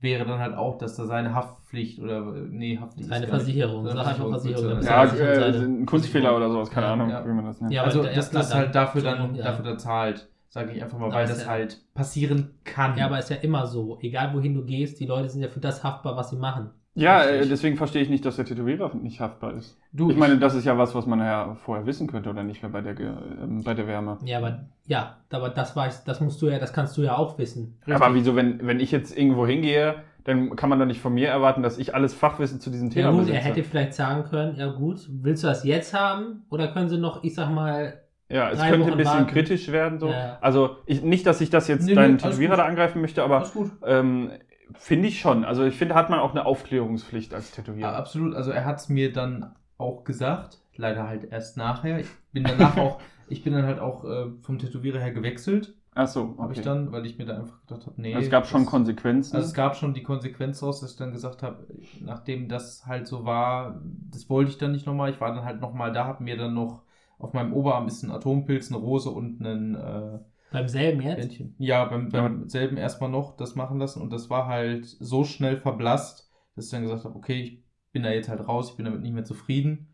[0.05, 3.27] Wäre dann halt auch, dass da seine Haftpflicht oder, nee, Haftpflicht Seine.
[3.27, 6.93] Versicherung, Seine sag einfach Versicherung, ja, das ist äh, ein Kunstfehler oder sowas, keine Ja,
[6.93, 7.25] Ahnung, ja.
[7.27, 7.73] wie man das nennt.
[7.73, 9.45] Ja, aber also da- das ja, ist klar, halt dafür dann- dann, ja.
[9.45, 12.97] dafür dann zahlt, sage ich einfach mal, Aber weil das ja- halt passieren kann.
[12.99, 13.99] Ja, aber ist ja immer so.
[14.03, 16.71] Egal wohin du gehst, die Leute sind ja für das haftbar, was sie machen.
[16.95, 17.49] Ja, äh, Richtig.
[17.51, 19.77] deswegen verstehe ich nicht, dass der Tätowierer nicht haftbar ist.
[19.93, 22.63] du, Ich meine, das ist ja was, was man ja vorher wissen könnte, oder nicht,
[22.71, 24.19] bei der, ähm, bei der Wärme.
[24.25, 27.37] Ja, aber ja, aber das weiß, das musst du ja, das kannst du ja auch
[27.39, 27.79] wissen.
[27.91, 31.29] Aber wieso, wenn, wenn ich jetzt irgendwo hingehe, dann kann man doch nicht von mir
[31.29, 33.39] erwarten, dass ich alles Fachwissen zu diesem Ja Thema gut, besitze.
[33.39, 36.45] er hätte vielleicht sagen können, ja gut, willst du das jetzt haben?
[36.49, 39.27] Oder können sie noch, ich sag mal, ja, es drei könnte ein Wochen bisschen warten.
[39.27, 39.99] kritisch werden.
[39.99, 40.09] So.
[40.09, 40.39] Ja.
[40.41, 43.23] Also ich, nicht, dass ich das jetzt Nee, nee, deinen alles Tätowierer da angreifen möchte,
[43.23, 43.51] aber
[43.85, 44.31] ähm,
[44.75, 45.45] finde ich schon.
[45.45, 47.97] Also ich finde, hat man auch eine Aufklärungspflicht als Ja, Tätowierer.
[47.97, 48.35] absolut.
[48.35, 51.99] Also er hat es mir dann auch gesagt, leider halt erst nachher.
[52.01, 55.75] Ich bin danach auch, ich bin dann halt auch äh, vom Tätowierer her gewechselt.
[55.97, 56.55] Ach so, Habe okay.
[56.55, 58.15] ich dann, weil ich mir da einfach gedacht habe, nee.
[58.15, 59.37] also es gab schon das- Konsequenzen.
[59.37, 61.69] Also es gab schon die Konsequenz daraus, dass ich dann gesagt habe,
[62.01, 65.11] nachdem das halt so war, das wollte ich dann nicht nochmal.
[65.11, 66.83] Ich war dann halt nochmal da, habe mir dann noch
[67.19, 70.19] auf meinem Oberarm ist ein Atompilz, eine Rose und ein äh,
[70.55, 71.19] Beim selben jetzt?
[71.19, 71.57] Bändchen.
[71.59, 75.57] Ja, beim, beim selben erstmal noch das machen lassen und das war halt so schnell
[75.57, 78.85] verblasst, dass ich dann gesagt habe, okay, ich bin da jetzt halt raus, ich bin
[78.85, 79.89] damit nicht mehr zufrieden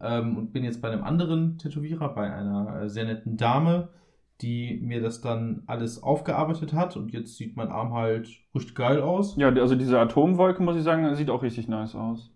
[0.00, 3.88] ähm, und bin jetzt bei einem anderen Tätowierer, bei einer äh, sehr netten Dame,
[4.42, 9.00] die mir das dann alles aufgearbeitet hat und jetzt sieht mein Arm halt richtig geil
[9.00, 9.36] aus.
[9.36, 12.30] ja, also diese Atomwolke, muss ich sagen, sieht auch richtig nice aus.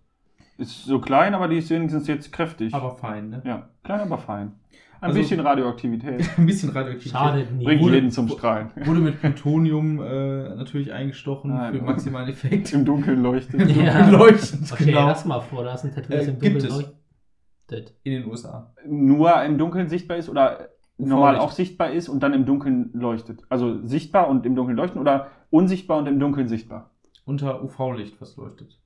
[0.59, 2.75] Ist so klein, aber die ist wenigstens jetzt kräftig.
[2.75, 3.43] Aber fein, ne?
[3.45, 4.57] ja, klein, aber fein.
[5.01, 6.29] Ein Also- bisschen Radioaktivität.
[6.39, 7.13] Ein bisschen Radioaktivität.
[7.13, 7.65] Schade nie.
[7.65, 8.71] Bringt Wurde- jeden zum Strahlen.
[8.85, 11.75] Wurde mit Plutonium äh, natürlich eingestochen Nein.
[11.75, 12.73] für maximalen Effekt.
[12.73, 13.61] Im Dunkeln leuchtet.
[13.61, 13.93] Im Ja.
[13.93, 15.07] Dunkeln leuchtend, Okay, genau.
[15.07, 17.95] lass mal vor, da ist ein Tattoo, das Äh, im gibt Dunkeln leuchtet.
[18.03, 18.75] In den USA.
[18.87, 23.43] Nur im Dunkeln sichtbar ist oder normal auch sichtbar ist und dann im Dunkeln leuchtet.
[23.49, 26.91] Also sichtbar und im Dunkeln leuchten oder unsichtbar und im Dunkeln sichtbar.
[27.25, 28.79] Unter UV-Licht, was leuchtet.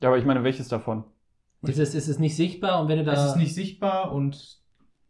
[0.00, 1.02] Ja, aber ich meine, welches davon?
[1.62, 3.12] Ist es, ist es nicht sichtbar und wenn du da.
[3.12, 4.60] Es ist nicht sichtbar und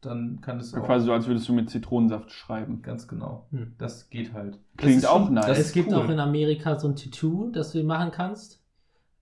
[0.00, 0.84] dann kann es So auch.
[0.86, 2.82] quasi so, als würdest du mit Zitronensaft schreiben.
[2.82, 3.46] Ganz genau.
[3.50, 3.74] Hm.
[3.78, 4.58] Das geht halt.
[4.76, 5.46] Klingt auch schon- nice.
[5.46, 5.96] Das es gibt cool.
[5.96, 8.62] auch in Amerika so ein Tattoo, das du machen kannst.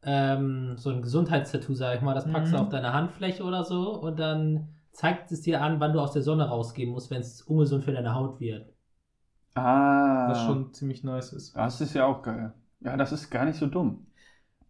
[0.03, 2.15] Ähm, so ein Gesundheitstattoo, sag ich mal.
[2.15, 2.63] Das packst du Mhm.
[2.63, 6.23] auf deine Handfläche oder so und dann zeigt es dir an, wann du aus der
[6.23, 8.73] Sonne rausgehen musst, wenn es ungesund für deine Haut wird.
[9.55, 10.29] Ah.
[10.29, 11.57] Was schon ziemlich nice ist.
[11.57, 12.53] Das ist ja auch geil.
[12.81, 14.07] Ja, das ist gar nicht so dumm.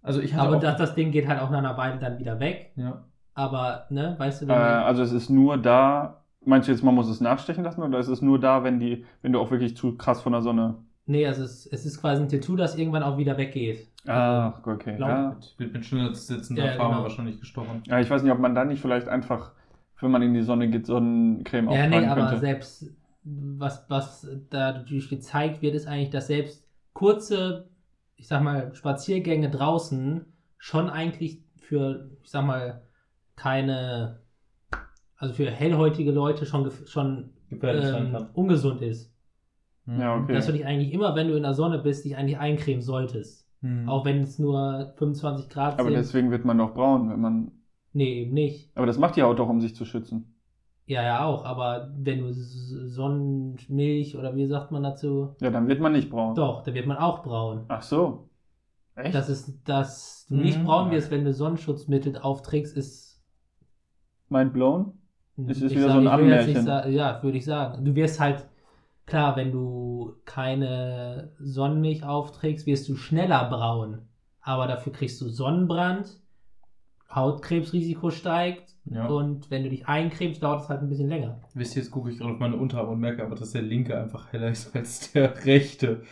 [0.02, 2.38] Also ich Aber auch, das, das Ding geht halt auch nach einer Weile dann wieder
[2.40, 2.72] weg.
[2.76, 3.04] ja.
[3.36, 6.22] Aber, ne, weißt du, Äh, wenn du, also es ist nur da.
[6.44, 9.04] Meinst du jetzt, man muss es nachstechen lassen oder ist es nur da, wenn die,
[9.22, 10.76] wenn du auch wirklich zu krass von der Sonne.
[11.06, 13.88] Nee, also es, es ist quasi ein Tattoo, das irgendwann auch wieder weggeht.
[14.06, 14.96] Ach, okay.
[14.96, 15.08] Blau.
[15.08, 15.28] Ja.
[15.30, 17.02] Mit, mit, mit schneller sitzender Ja, Farbe genau.
[17.04, 17.82] wahrscheinlich gestochen.
[17.86, 19.52] ja, ich weiß nicht, ob man da nicht vielleicht einfach,
[20.00, 22.38] wenn man in die Sonne geht, Sonnencreme Ja, auftragen nee, aber könnte.
[22.38, 22.90] selbst
[23.24, 27.68] was, was da natürlich gezeigt wird, ist eigentlich, dass selbst kurze,
[28.16, 30.24] ich sag mal, Spaziergänge draußen
[30.58, 32.82] schon eigentlich für, ich sag mal,
[33.36, 34.20] keine,
[35.16, 37.30] also für hellhäutige Leute schon, schon
[37.62, 39.12] ähm, ungesund ist.
[39.86, 40.32] Ja, okay.
[40.32, 43.46] Dass du dich eigentlich immer, wenn du in der Sonne bist, dich eigentlich eincremen solltest.
[43.60, 43.88] Mhm.
[43.88, 45.94] Auch wenn es nur 25 Grad aber sind.
[45.98, 47.52] deswegen wird man doch braun, wenn man.
[47.92, 48.70] nee, eben nicht.
[48.76, 50.32] Aber das macht die Haut doch, um sich zu schützen.
[50.86, 51.44] Ja, ja, auch.
[51.44, 55.34] Aber wenn du Sonnenmilch oder wie sagt man dazu?
[55.40, 56.34] Ja, dann wird man nicht braun.
[56.34, 57.64] Doch, da wird man auch braun.
[57.68, 58.28] Ach so.
[58.94, 59.14] Echt?
[59.14, 60.42] Das ist, dass du Mhm.
[60.42, 63.05] nicht braun wirst, wenn du Sonnenschutzmittel aufträgst, ist.
[64.28, 64.92] Mind blown?
[65.48, 66.66] Es ist ich wieder sag- so ein Ammärchen.
[66.92, 67.84] Ja, würde ich sagen.
[67.84, 68.46] Du wirst halt,
[69.06, 73.98] klar, wenn du keine Sonnenmilch aufträgst, wirst du schneller braun.
[74.40, 76.20] Aber dafür kriegst du Sonnenbrand,
[77.10, 79.06] Hautkrebsrisiko steigt Ja.
[79.06, 81.40] und wenn du dich eincremst, dauert es halt ein bisschen länger.
[81.54, 83.98] Wisst ihr, jetzt gucke ich gerade auf meine Unterarme und merke aber, dass der linke
[84.00, 86.02] einfach heller ist als der rechte.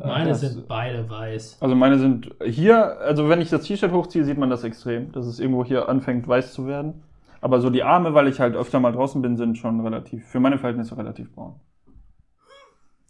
[0.00, 1.58] Äh, Meine das- sind beide weiß.
[1.60, 5.26] Also meine sind hier, also wenn ich das T-Shirt hochziehe, sieht man das extrem, dass
[5.26, 7.02] es irgendwo hier anfängt weiß zu werden.
[7.42, 10.40] Aber so die Arme, weil ich halt öfter mal draußen bin, sind schon relativ, für
[10.40, 11.54] meine Verhältnisse relativ braun.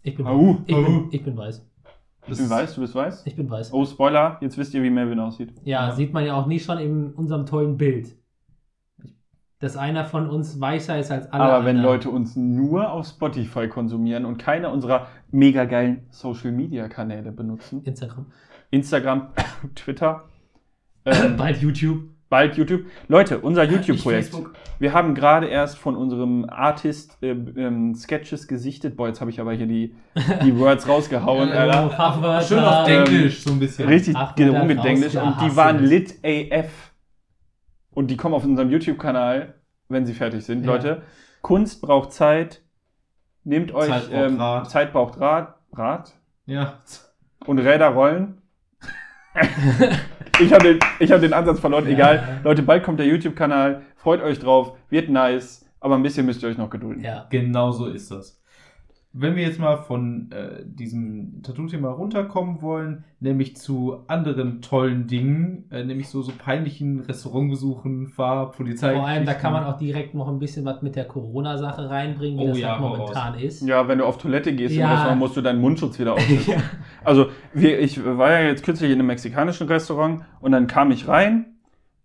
[0.03, 0.81] Ich bin, Au, ich au.
[0.83, 1.65] bin, ich bin weiß.
[2.27, 3.23] Ich bin weiß, du bist weiß?
[3.25, 3.73] Ich bin weiß.
[3.73, 5.53] Oh, Spoiler, jetzt wisst ihr, wie Melvin aussieht.
[5.63, 5.91] Ja, Ja.
[5.95, 8.15] sieht man ja auch nicht schon in unserem tollen Bild.
[9.61, 11.93] Dass einer von uns weißer ist als alle Aber wenn anderen.
[11.95, 17.83] Leute uns nur auf Spotify konsumieren und keine unserer mega geilen Social Media Kanäle benutzen,
[17.83, 18.25] Instagram.
[18.71, 19.27] Instagram,
[19.75, 20.23] Twitter,
[21.05, 22.01] ähm, Bald YouTube.
[22.29, 22.85] bald YouTube.
[23.07, 24.23] Leute, unser YouTube-Projekt.
[24.23, 24.55] Nicht Facebook.
[24.79, 28.95] Wir haben gerade erst von unserem Artist äh, ähm, Sketches gesichtet.
[28.97, 29.93] Boah, jetzt habe ich aber hier die,
[30.43, 32.41] die Words rausgehauen, Ja.
[32.41, 33.87] Schön auf Ähm, Englisch, so ein bisschen.
[33.87, 35.15] Richtig Ach, Alter, rumgedenglisch.
[35.17, 36.90] raus, Und die waren lit AF.
[37.93, 39.53] Und die kommen auf unserem YouTube-Kanal,
[39.89, 40.63] wenn sie fertig sind.
[40.65, 40.71] Ja.
[40.73, 41.01] Leute,
[41.41, 42.61] Kunst braucht Zeit.
[43.43, 44.69] Nehmt euch Zeit braucht ähm, Rat.
[44.69, 46.13] Zeit braucht Rat, Rat
[46.45, 46.79] Ja.
[47.45, 48.41] und Räder rollen.
[50.39, 51.85] ich habe den, ich hab den Ansatz verloren.
[51.85, 51.91] Ja.
[51.91, 52.41] Egal.
[52.43, 53.81] Leute, bald kommt der YouTube-Kanal.
[53.95, 54.77] Freut euch drauf.
[54.89, 55.65] Wird nice.
[55.79, 57.03] Aber ein bisschen müsst ihr euch noch gedulden.
[57.03, 57.25] Ja.
[57.29, 58.40] Genau so ist das.
[59.13, 65.65] Wenn wir jetzt mal von äh, diesem Tattoo-Thema runterkommen wollen, nämlich zu anderen tollen Dingen,
[65.69, 68.93] äh, nämlich so, so peinlichen Restaurantbesuchen, Fahr-, Polizei.
[68.93, 72.39] Vor allem, da kann man auch direkt noch ein bisschen was mit der Corona-Sache reinbringen,
[72.39, 73.61] wie Oh das ja, halt momentan ist.
[73.67, 74.93] Ja, wenn du auf Toilette gehst im Ja.
[74.93, 76.53] Restaurant, musst du deinen Mundschutz wieder aufsetzen.
[76.53, 76.61] Ja.
[77.03, 81.09] Also, wir, ich war ja jetzt kürzlich in einem mexikanischen Restaurant und dann kam ich
[81.09, 81.57] rein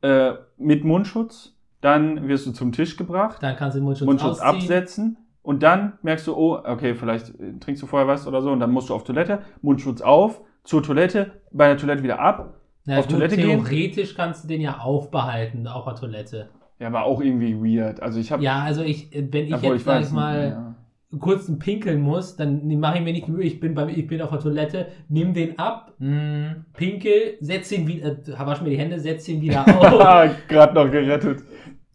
[0.02, 1.52] äh, mit Mundschutz.
[1.80, 5.92] Dann wirst du zum Tisch gebracht, Dann kannst du den Mundschutz, Mundschutz absetzen und dann
[6.02, 8.88] merkst du, oh, okay, vielleicht äh, trinkst du vorher was oder so und dann musst
[8.90, 12.54] du auf Toilette, Mundschutz auf, zur Toilette, bei der Toilette wieder ab.
[12.84, 13.64] Na, auf gut, Toilette gehen?
[13.64, 16.48] Theoretisch kannst du den ja aufbehalten, auch auf Toilette.
[16.80, 18.02] Ja, war auch irgendwie weird.
[18.02, 20.74] Also ich habe, Ja, also ich, wenn ich obwohl jetzt, sag ich mal,
[21.12, 21.18] ja.
[21.20, 24.20] kurz pinkeln muss, dann mache ich mir nicht die Mühe, ich bin, beim, ich bin
[24.20, 26.64] auf der Toilette, nimm den ab, Mhm.
[26.74, 30.90] pinkel, setz ihn wieder, äh, wasch mir die Hände, setz ihn wieder auf, Gerade noch
[30.90, 31.42] gerettet.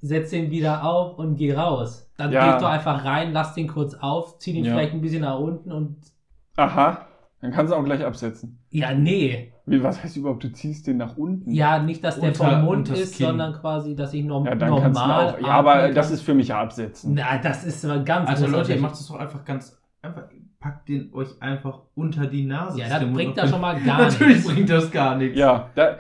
[0.02, 2.12] Setz ihn wieder auf und geh raus.
[2.18, 2.52] Dann Ja.
[2.52, 4.74] gehst du einfach rein, lass den kurz auf, zieh den Ja.
[4.74, 5.98] vielleicht ein bisschen nach unten und
[6.58, 7.06] Aha.
[7.40, 8.60] Dann kannst du auch gleich absetzen.
[8.70, 9.48] ja, nee.
[9.66, 11.50] Wie, was heißt überhaupt, du ziehst den nach unten?
[11.52, 13.28] Ja, nicht, dass der vom Mund ist, Kinn.
[13.28, 15.40] sondern quasi, dass ich norm Ja, dann kannst du normal auch.
[15.40, 16.16] Ja, aber atmen das kann.
[16.16, 17.14] ist für mich absetzen.
[17.16, 20.24] Na, das ist aber ganz Also Leute, ihr macht es doch einfach ganz einfach.
[20.60, 22.80] Packt den euch einfach unter die Nase.
[22.80, 24.54] Ja, das bringt noch- da schon mal gar Natürlich nichts.
[24.54, 25.36] bringt das gar nichts.
[25.40, 25.96] Ja, da,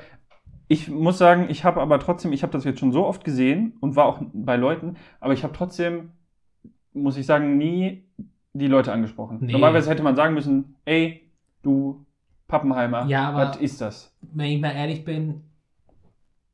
[0.72, 3.74] ich muss sagen, ich habe aber trotzdem, ich habe das jetzt schon so oft gesehen
[3.82, 6.12] und war auch bei Leuten, aber ich habe trotzdem,
[6.94, 8.06] muss ich sagen, nie
[8.54, 9.40] die Leute angesprochen.
[9.42, 9.52] Nee.
[9.52, 11.30] Normalerweise hätte man sagen müssen, ey,
[11.62, 12.06] du
[12.48, 14.16] Pappenheimer, Ja, was ist das?
[14.22, 15.42] Wenn ich mal ehrlich bin,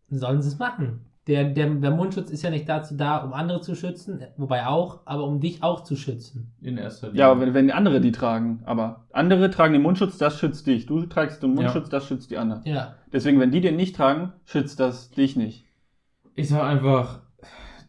[0.10, 1.06] sollen sie es machen.
[1.28, 5.02] Der, der, der Mundschutz ist ja nicht dazu da, um andere zu schützen, wobei auch,
[5.06, 6.54] aber um dich auch zu schützen.
[6.62, 7.20] In erster Linie.
[7.20, 10.86] Ja, aber wenn, wenn andere die tragen, aber andere tragen den Mundschutz, das schützt dich.
[10.86, 12.62] Du trägst den Mundschutz, das schützt die anderen.
[12.66, 12.96] Ja.
[13.12, 15.66] Deswegen, wenn die den nicht tragen, schützt das dich nicht.
[16.36, 17.22] Ich sag einfach,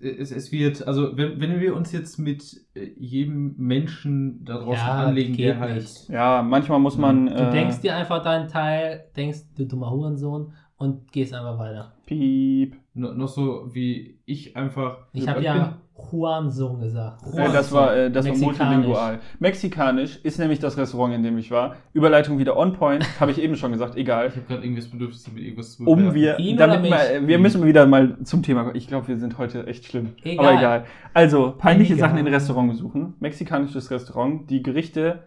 [0.00, 2.42] es, es wird, also wenn, wenn wir uns jetzt mit
[2.74, 5.74] äh, jedem Menschen da draußen Ja, anlegen, der geht halt.
[5.76, 6.08] nicht.
[6.08, 7.26] Ja, manchmal muss man.
[7.26, 11.92] Du äh, denkst dir einfach deinen Teil, denkst, du dummer Hurensohn, und gehst einfach weiter.
[12.06, 12.76] Piep.
[12.94, 14.98] no- Noch so wie ich einfach.
[15.12, 15.76] Ich habe ja
[16.12, 17.22] Hurensohn gesagt.
[17.36, 18.58] Äh, das war, äh, das war Mexikanisch.
[18.68, 19.18] multilingual.
[19.40, 21.74] Mexikanisch ist nämlich das Restaurant, in dem ich war.
[21.92, 24.28] Überleitung wieder on point, habe ich eben schon gesagt, egal.
[24.28, 26.14] Ich habe gerade irgendwie das Bedürfnis, sie mit irgendwas zu Um bewerten.
[26.14, 27.28] wir, Ihn damit mal, mich?
[27.28, 28.76] wir müssen wieder mal zum Thema kommen.
[28.76, 30.10] Ich glaube, wir sind heute echt schlimm.
[30.22, 30.46] Egal.
[30.46, 30.84] Aber egal.
[31.14, 32.10] Also, peinliche Egal.
[32.10, 33.14] Sachen in Restaurant besuchen.
[33.18, 34.48] Mexikanisches Restaurant.
[34.48, 35.24] Die Gerichte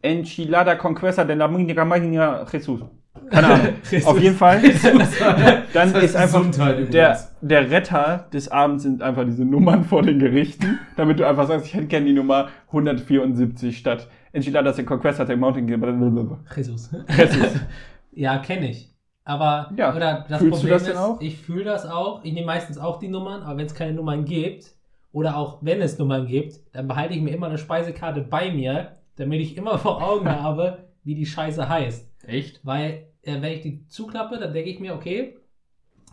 [0.00, 2.82] Enchilada con de la Mina Magna Jesus.
[3.30, 3.66] Keine Ahnung.
[4.04, 4.60] Auf jeden Fall.
[5.72, 7.34] Dann Das heißt ist einfach der, übrigens.
[7.40, 11.66] der Retter des Abends sind einfach diese Nummern vor den Gerichten, damit du einfach sagst,
[11.66, 16.38] ich hätte gerne die Nummer 174 statt Enchiladas de Conquesta de Mountain Blablabla.
[16.56, 16.90] Jesus.
[17.16, 17.60] Jesus.
[18.12, 18.94] ja, kenne ich.
[19.24, 19.94] Aber, Ja.
[19.94, 21.20] oder das Fühlst du Problem das denn ist, auch?
[21.20, 22.24] ich fühle das auch.
[22.24, 24.74] Ich nehme meistens auch die Nummern, aber wenn es keine Nummern gibt,
[25.12, 28.92] oder auch wenn es Nummern gibt, dann behalte ich mir immer eine Speisekarte bei mir,
[29.16, 32.08] damit ich immer vor Augen habe, wie die Scheiße heißt.
[32.26, 32.60] Echt?
[32.64, 35.36] Weil, äh, wenn ich die zuklappe, dann denke ich mir, okay,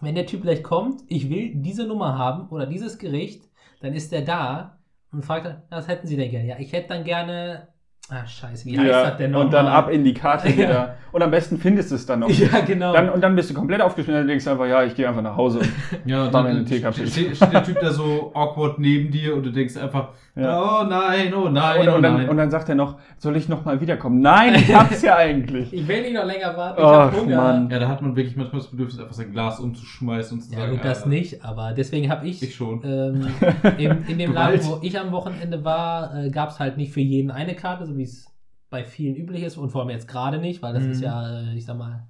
[0.01, 3.43] wenn der Typ gleich kommt, ich will diese Nummer haben oder dieses Gericht,
[3.81, 4.79] dann ist der da
[5.11, 6.47] und fragt, dann, was hätten Sie denn gerne?
[6.49, 7.69] Ja, ich hätte dann gerne.
[8.09, 9.39] Ah, scheiße, wie heißt Ja, das denn noch?
[9.41, 10.53] und dann ab in die Karte Ja.
[10.57, 10.97] wieder.
[11.11, 12.29] Und am besten findest du es dann noch.
[12.29, 12.93] Ja, genau.
[12.93, 15.35] Dann, und dann bist du komplett aufgeschnitten und denkst einfach, ja, ich gehe einfach nach
[15.35, 15.61] Hause.
[16.05, 17.07] Ja, War mir eine Teekapsel.
[17.07, 20.81] steht, steht der Typ da so awkward neben dir und du denkst einfach, Ja.
[20.81, 22.29] oh nein, oh nein, Und, oh und, dann, nein.
[22.29, 24.19] und dann sagt er noch, soll ich noch mal wiederkommen?
[24.19, 25.71] Nein, ich hab's ja eigentlich.
[25.71, 27.37] ich will nicht noch länger warten, ich Ach, hab Hunger.
[27.37, 27.69] Mann.
[27.69, 30.59] ja, da hat man wirklich manchmal das Bedürfnis, einfach sein Glas umzuschmeißen und zu Ja,
[30.59, 32.81] sagen, gut, das nicht, aber deswegen habe ich, Ich schon.
[32.83, 33.27] Ähm,
[33.77, 36.99] in, in dem Laden, wo ich am Wochenende war, äh, gab es halt nicht für
[37.01, 38.27] jeden eine Karte, so wie es
[38.69, 40.91] bei vielen üblich ist und vor allem jetzt gerade nicht, weil das Mhm.
[40.91, 42.07] ist ja, äh, ich sag mal,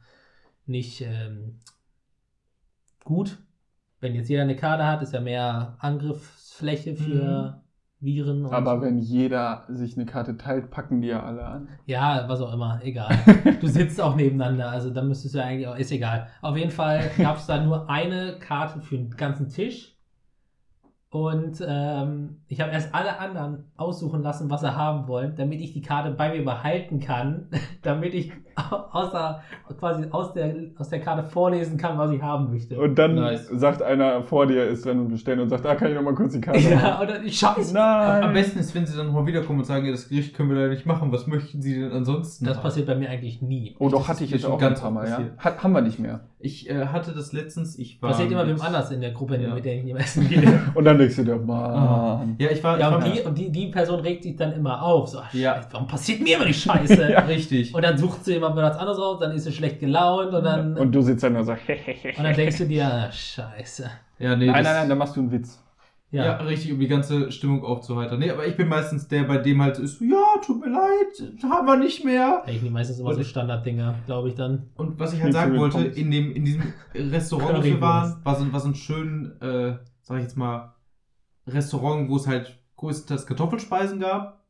[0.65, 1.59] nicht ähm,
[3.03, 3.37] gut.
[3.99, 7.61] Wenn jetzt jeder eine Karte hat, ist ja mehr Angriffsfläche für
[8.05, 11.67] Viren Aber wenn jeder sich eine Karte teilt, packen die ja alle an.
[11.85, 13.17] Ja, was auch immer, egal.
[13.59, 16.27] Du sitzt auch nebeneinander, also dann müsstest du ja eigentlich auch, ist egal.
[16.41, 19.95] Auf jeden Fall gab es da nur eine Karte für den ganzen Tisch.
[21.09, 25.71] Und ähm, ich habe erst alle anderen aussuchen lassen, was sie haben wollen, damit ich
[25.71, 27.47] die Karte bei mir behalten kann,
[27.83, 28.33] damit ich
[28.91, 29.41] außer,
[29.79, 32.79] quasi aus der, aus der Karte vorlesen kann, was ich haben möchte.
[32.79, 33.47] Und dann Nice.
[33.53, 36.13] sagt einer vor dir, ist dran und bestellen und sagt, ah, kann ich noch mal
[36.15, 37.01] kurz die Karte ja, haben?
[37.01, 37.73] und dann, scheiße.
[37.73, 38.23] Nein.
[38.23, 40.55] Am besten ist, wenn sie dann mal wiederkommen und sagen, ja, das Gericht können wir
[40.57, 41.11] leider nicht machen.
[41.11, 42.45] Was möchten sie denn ansonsten?
[42.45, 42.63] Das haben?
[42.63, 43.75] passiert bei mir eigentlich nie.
[43.79, 45.19] Oh, doch, Das hatte ich jetzt auch ganz ganz paar Mal, ja.
[45.37, 46.21] Hat, haben wir nicht mehr.
[46.39, 48.11] Ich äh, hatte das letztens, ich war.
[48.11, 49.53] Passiert immer mit- wem anders in der Gruppe, Ja.
[49.53, 50.61] mit der ich nicht mehr essen gehe.
[50.75, 52.35] Und dann denkst du dir, Mann.
[52.37, 52.79] Ja, ich war.
[52.79, 55.09] Ja, ich und war die, und die, die Person regt sich dann immer auf.
[55.09, 55.55] So, ach, Ja.
[55.55, 57.11] Scheiße, warum passiert mir immer die Scheiße?
[57.11, 57.73] ja, richtig.
[57.73, 60.77] Und dann sucht sie immer was anderes raus, dann ist sie schlecht gelaunt und dann,
[60.77, 61.51] Und du sitzt dann und so,
[62.17, 63.89] und dann denkst du dir, ah, Scheiße.
[64.19, 65.61] ja, nee, nein, nein, nein, da machst du einen Witz.
[66.11, 66.25] Ja.
[66.25, 66.35] Ja.
[66.37, 68.19] richtig, um die ganze Stimmung aufzuheitern.
[68.19, 71.43] Nee, aber ich bin meistens der, bei dem halt so ist, ja, tut mir leid,
[71.43, 72.43] haben wir nicht mehr.
[72.47, 74.69] Ich nehme meistens immer Und so Standarddinger, glaube ich dann.
[74.75, 78.35] Und was ich halt sagen wollte, in, dem, in diesem Restaurant, wo wir waren, war
[78.35, 79.73] so, war so ein schön, äh,
[80.03, 80.75] sag ich jetzt mal,
[81.47, 84.44] Restaurant, wo es halt größtenteils Kartoffelspeisen gab.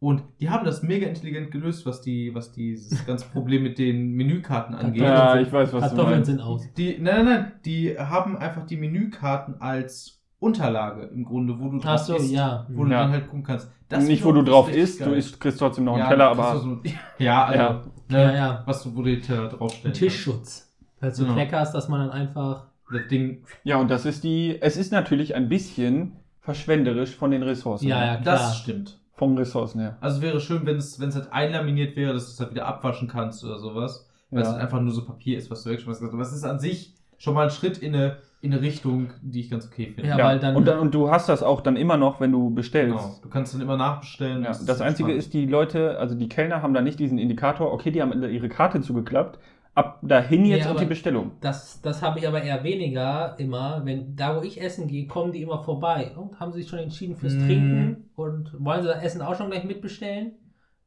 [0.00, 4.12] Und die haben das mega intelligent gelöst, was die, was dieses ganze Problem mit den
[4.12, 5.02] Menükarten angeht.
[5.02, 6.26] Ja, ich weiß, was du Kartoffeln meinst.
[6.30, 6.62] sind aus.
[6.76, 11.80] Die, nein, nein, nein, die haben einfach die Menükarten als Unterlage im Grunde, wo du
[11.84, 12.66] Ach so, isst, ja.
[12.68, 13.02] wo du Ja.
[13.04, 13.70] dann halt gucken kannst.
[14.02, 15.14] nicht, wo du drauf isst, du geil.
[15.14, 16.58] isst, kriegst trotzdem noch einen Ja, Teller, du aber.
[16.58, 16.80] so-
[17.18, 17.82] ja, also, Ja.
[18.10, 18.62] Ne, Ja, ja.
[18.66, 20.70] was du, wo du den Teller Ein draufstellen Tischschutz.
[21.00, 21.34] Falls du Genau.
[21.34, 22.66] kleckerst, dass man dann einfach.
[22.92, 24.58] Das Ding, Ja, und das ist die.
[24.60, 27.88] Es ist natürlich ein bisschen verschwenderisch von den Ressourcen.
[27.88, 28.36] Ja, ja, klar.
[28.36, 28.98] das stimmt.
[29.16, 29.96] Von Ressourcen her.
[30.00, 32.66] Also wäre schön, wenn es, wenn es halt einlaminiert wäre, dass du es halt wieder
[32.66, 34.08] abwaschen kannst oder sowas.
[34.30, 34.54] Weil es Ja.
[34.54, 36.02] halt einfach nur so Papier ist, was du wegschmeißt.
[36.02, 39.38] Aber es ist an sich schon mal ein Schritt in eine, in eine Richtung, die
[39.40, 40.10] ich ganz okay finde.
[40.10, 42.50] Ja, weil dann- und, dann, und du hast das auch dann immer noch, wenn du
[42.50, 42.96] bestellst.
[42.98, 43.16] Genau.
[43.22, 44.42] Du kannst dann immer nachbestellen.
[44.42, 45.18] Ja, ist das Einzige spannend.
[45.24, 48.48] ist, die Leute, also die Kellner haben da nicht diesen Indikator, okay, die haben ihre
[48.48, 49.38] Karte zugeklappt,
[49.74, 51.32] ab dahin jetzt und aber- die Bestellung.
[51.40, 53.82] Das, das habe ich aber eher weniger immer.
[53.84, 57.16] Wenn da, wo ich essen gehe, kommen die immer vorbei und haben sich schon entschieden
[57.16, 57.46] fürs Mhm.
[57.46, 60.32] Trinken und wollen sie das Essen auch schon gleich mitbestellen.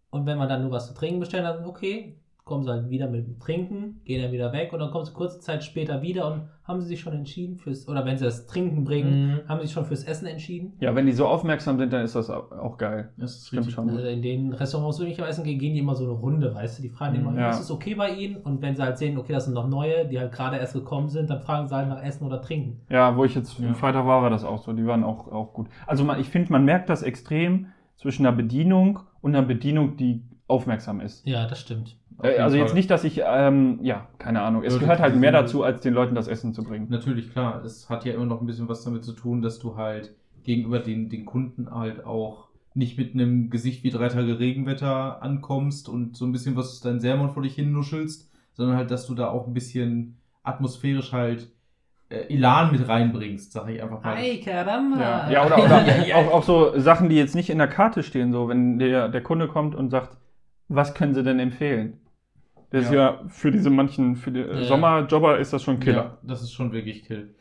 [0.10, 2.18] Und wenn man dann nur was zu trinken bestellt, dann okay,
[2.48, 5.14] kommen sie halt wieder mit dem Trinken, gehen dann wieder weg und dann kommen sie
[5.14, 8.48] kurze Zeit später wieder und haben sie sich schon entschieden fürs, oder wenn sie das
[8.48, 9.40] Trinken bringen, Mhm.
[9.48, 10.74] haben sie sich schon fürs Essen entschieden.
[10.80, 13.10] Ja, wenn die so aufmerksam sind, dann ist das au- auch geil.
[13.18, 13.90] Das ist Stimmt richtig schon.
[13.90, 16.80] Also in den Restaurants, wo ich essen gehe, gehen die immer so eine Runde, weißt
[16.80, 16.82] du?
[16.84, 17.38] Die fragen immer, Mhm.
[17.40, 17.50] Ja.
[17.52, 18.38] ist es okay bei ihnen?
[18.38, 21.08] Und wenn sie halt sehen, okay, das sind noch neue, die halt gerade erst gekommen
[21.10, 22.82] sind, dann fragen sie halt nach Essen oder Trinken.
[22.90, 23.68] Ja, wo ich jetzt Ja.
[23.68, 24.74] am Freitag war, war das auch so.
[24.74, 25.68] Die waren auch, auch gut.
[25.86, 30.22] Also man, ich finde, man merkt das extrem zwischen einer Bedienung und einer Bedienung, die
[30.50, 31.26] aufmerksam ist.
[31.28, 31.98] Ja, das stimmt.
[32.22, 32.76] Äh, also jetzt Fall.
[32.76, 34.64] nicht, dass ich, ähm, ja, keine Ahnung.
[34.64, 36.88] Es Ja, gehört halt mehr dazu, als den Leuten das Essen zu bringen.
[36.90, 37.64] Natürlich, klar.
[37.64, 40.80] Es hat ja immer noch ein bisschen was damit zu tun, dass du halt gegenüber
[40.80, 46.16] den, den Kunden halt auch nicht mit einem Gesicht wie drei Tage Regenwetter ankommst und
[46.16, 49.30] so ein bisschen was dein Sermon vor dich hin nuschelst, sondern halt, dass du da
[49.30, 51.52] auch ein bisschen atmosphärisch halt
[52.10, 54.16] äh, Elan mit reinbringst, sag ich einfach mal.
[54.16, 55.00] Ay, caramba!
[55.00, 55.86] Ja, ja oder, oder.
[56.16, 59.22] Auch, auch so Sachen, die jetzt nicht in der Karte stehen, so wenn der, der
[59.22, 60.18] Kunde kommt und sagt,
[60.70, 62.00] was können Sie denn empfehlen?
[62.70, 63.22] Das ist Ja.
[63.22, 64.64] ja für diese manchen, für die Ja.
[64.64, 65.96] Sommerjobber ist das schon Killer.
[66.04, 67.34] Ja, das ist schon wirklich Kill.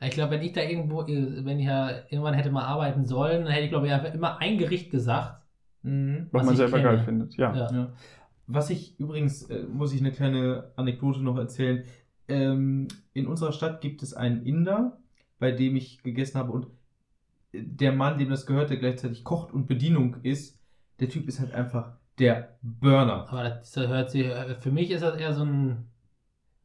[0.00, 3.52] Ich glaube, wenn ich da irgendwo, wenn ich ja irgendwann hätte mal arbeiten sollen, dann
[3.52, 5.42] hätte ich, glaube ich, einfach immer ein Gericht gesagt.
[5.82, 6.28] Mhm.
[6.30, 6.88] Was, Was man ich selber kenne.
[6.96, 7.36] geil findet.
[7.36, 7.54] Ja.
[7.54, 7.72] Ja.
[7.72, 7.92] Ja.
[8.46, 11.82] Was ich übrigens, äh, muss ich eine kleine Anekdote noch erzählen.
[12.28, 14.98] Ähm, in unserer Stadt gibt es einen Inder,
[15.40, 16.68] bei dem ich gegessen habe und
[17.52, 20.58] der Mann, dem das gehört, der gleichzeitig kocht und Bedienung ist,
[21.00, 23.26] der Typ ist halt einfach der Burner.
[23.28, 24.26] Aber das hört sich,
[24.60, 25.84] für mich ist das eher so ein,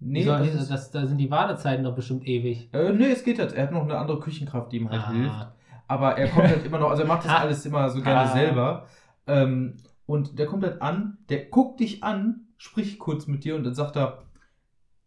[0.05, 2.67] Nee, soll das das, da sind die Wartezeiten doch bestimmt ewig.
[2.73, 3.53] äh, nee, es geht halt.
[3.53, 5.11] Er hat noch eine andere Küchenkraft, die ihm halt Ah.
[5.11, 5.47] hilft.
[5.87, 8.33] Aber er kommt halt immer noch, also er macht das alles immer so gerne Ah.
[8.33, 8.87] selber.
[9.27, 13.63] Ähm, und der kommt halt an, der guckt dich an, spricht kurz mit dir und
[13.63, 14.23] dann sagt er,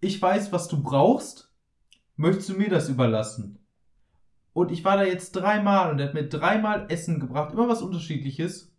[0.00, 1.52] ich weiß, was du brauchst,
[2.16, 3.58] möchtest du mir das überlassen?
[4.54, 7.82] Und ich war da jetzt dreimal und er hat mir dreimal Essen gebracht, immer was
[7.82, 8.72] unterschiedliches.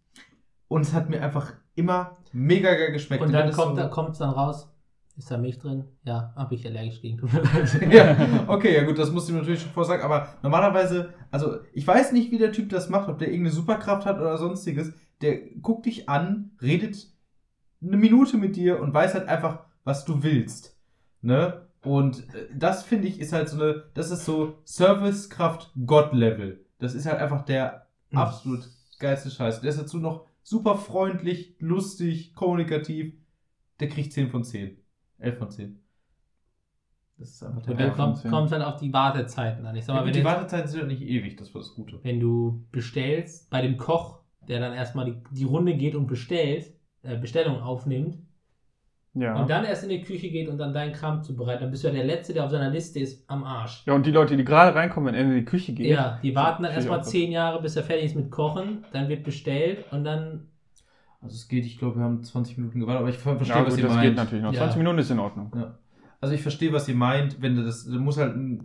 [0.68, 3.24] Und es hat mir einfach immer mega geil geschmeckt.
[3.24, 3.82] Und dann kommt so-
[4.22, 4.74] da dann raus.
[5.18, 5.86] Ist da Milch drin?
[6.04, 7.20] Ja, habe ich allergisch gegen.
[7.90, 8.16] Ja,
[8.48, 12.12] okay, ja gut, das musst du mir natürlich schon vorsagen, aber normalerweise, also ich weiß
[12.12, 14.94] nicht, wie der Typ das macht, ob der irgendeine Superkraft hat oder sonstiges.
[15.22, 17.08] Der guckt dich an, redet
[17.82, 20.78] eine Minute mit dir und weiß halt einfach, was du willst.
[21.24, 21.66] Ne?
[21.84, 26.64] Und äh, das finde ich ist halt so eine, das ist so Servicekraft God-Level.
[26.78, 28.20] Das ist halt einfach der Mhm.
[28.20, 29.62] absolut geilste Scheiß.
[29.62, 33.14] Der ist dazu noch super freundlich, lustig, kommunikativ.
[33.82, 34.78] Der kriegt 10 von 10.
[35.20, 35.80] 11 von 10.
[37.18, 39.76] Das ist einfach der dann Ja, kommt, kommt halt auf die Wartezeiten an.
[39.76, 41.62] Ich sag ja, mal, gut, wenn, die jetzt, Wartezeiten sind ja nicht ewig, das war
[41.62, 42.00] das Gute.
[42.04, 46.74] wenn du bestellst, bei dem Koch, der dann erstmal die, die Runde geht und bestellt,
[47.02, 48.18] äh, Bestellung aufnimmt
[49.20, 49.36] Ja.
[49.40, 51.88] und dann erst in die Küche geht und dann deinen Kram zubereitet, dann bist du
[51.88, 53.84] ja der Letzte, der auf seiner Liste ist, am Arsch.
[53.86, 55.88] ja, und die Leute, die gerade reinkommen, wenn er in die Küche geht.
[55.88, 59.24] Ja, die warten dann erstmal zehn Jahre, bis er fertig ist mit Kochen, dann wird
[59.24, 60.48] bestellt und dann
[61.22, 63.66] Also es geht, ich glaube, wir haben 20 Minuten gewartet, aber ich ver- verstehe, Ja,
[63.66, 64.08] was gut, ihr das meint.
[64.08, 64.54] geht natürlich noch.
[64.54, 64.60] Ja.
[64.60, 65.52] 20 Minuten ist in Ordnung.
[65.56, 65.78] Ja.
[66.22, 68.60] Also ich verstehe, was ihr meint, wenn du das, du muss halt ein-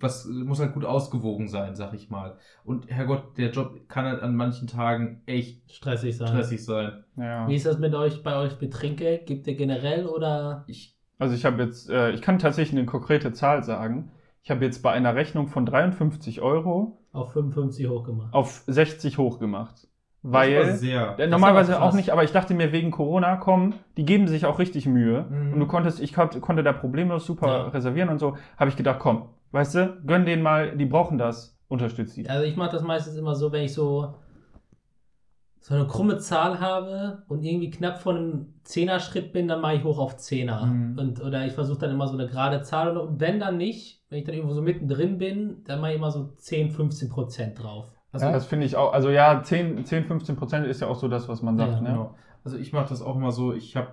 [0.00, 2.36] was muss halt gut ausgewogen sein, sag ich mal.
[2.64, 6.28] Und Herrgott, der Job kann halt an manchen Tagen echt stressig sein.
[6.28, 7.04] stressig sein.
[7.16, 7.48] Ja.
[7.48, 9.26] Wie ist das mit euch bei euch mit Trinkgeld?
[9.26, 10.64] Gibt ihr generell oder?
[10.66, 14.10] Ich, Also ich habe jetzt, äh, ich kann tatsächlich eine konkrete Zahl sagen.
[14.42, 18.32] Ich habe jetzt bei einer Rechnung von 53 Euro Auf 55 hochgemacht.
[18.32, 19.74] auf 60 hochgemacht.
[19.74, 19.88] das
[20.22, 21.18] war Weil, sehr.
[21.18, 24.58] äh, normalerweise auch nicht, aber ich dachte mir wegen Corona, komm, die geben sich auch
[24.58, 25.26] richtig Mühe.
[25.28, 25.52] Mhm.
[25.54, 27.68] Und du konntest, ich kon- konnte da problemlos super Ja.
[27.68, 28.36] reservieren und so.
[28.56, 32.28] Habe ich gedacht, komm, weißt du, gönn denen mal, die brauchen das, unterstützt sie.
[32.28, 34.14] Also ich mache das meistens immer so, wenn ich so
[35.60, 39.84] so eine krumme Zahl habe und irgendwie knapp vor einem Zehner-Schritt bin, dann mache ich
[39.84, 40.64] hoch auf Zehner.
[40.64, 40.98] Mhm.
[40.98, 42.96] Und, oder ich versuche dann immer so eine gerade Zahl.
[42.96, 46.10] Und wenn dann nicht, wenn ich dann irgendwo so mittendrin bin, dann mache ich immer
[46.10, 47.92] so 10, 15 Prozent drauf.
[48.12, 50.98] Also, ja, das finde ich auch, also ja, 10, 10 15 Prozent ist ja auch
[50.98, 51.72] so das, was man sagt.
[51.72, 51.90] Ja, ne?
[51.90, 52.14] Genau.
[52.44, 53.88] Also ich mache das auch immer so, ich habe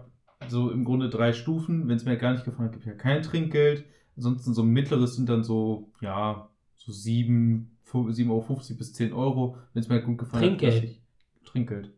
[0.48, 1.90] so im Grunde drei Stufen.
[1.90, 3.84] Wenn es mir gar nicht gefallen hat, gibt es ja kein Trinkgeld.
[4.18, 9.58] Ansonsten so mittleres sind dann so, ja, so 7, 7,50 Euro bis 10 Euro.
[9.74, 10.76] Wenn es mir halt gut gefallen Trinkgeld.
[10.76, 10.84] hat.
[10.84, 11.02] Ich,
[11.46, 11.92] Trinkgeld.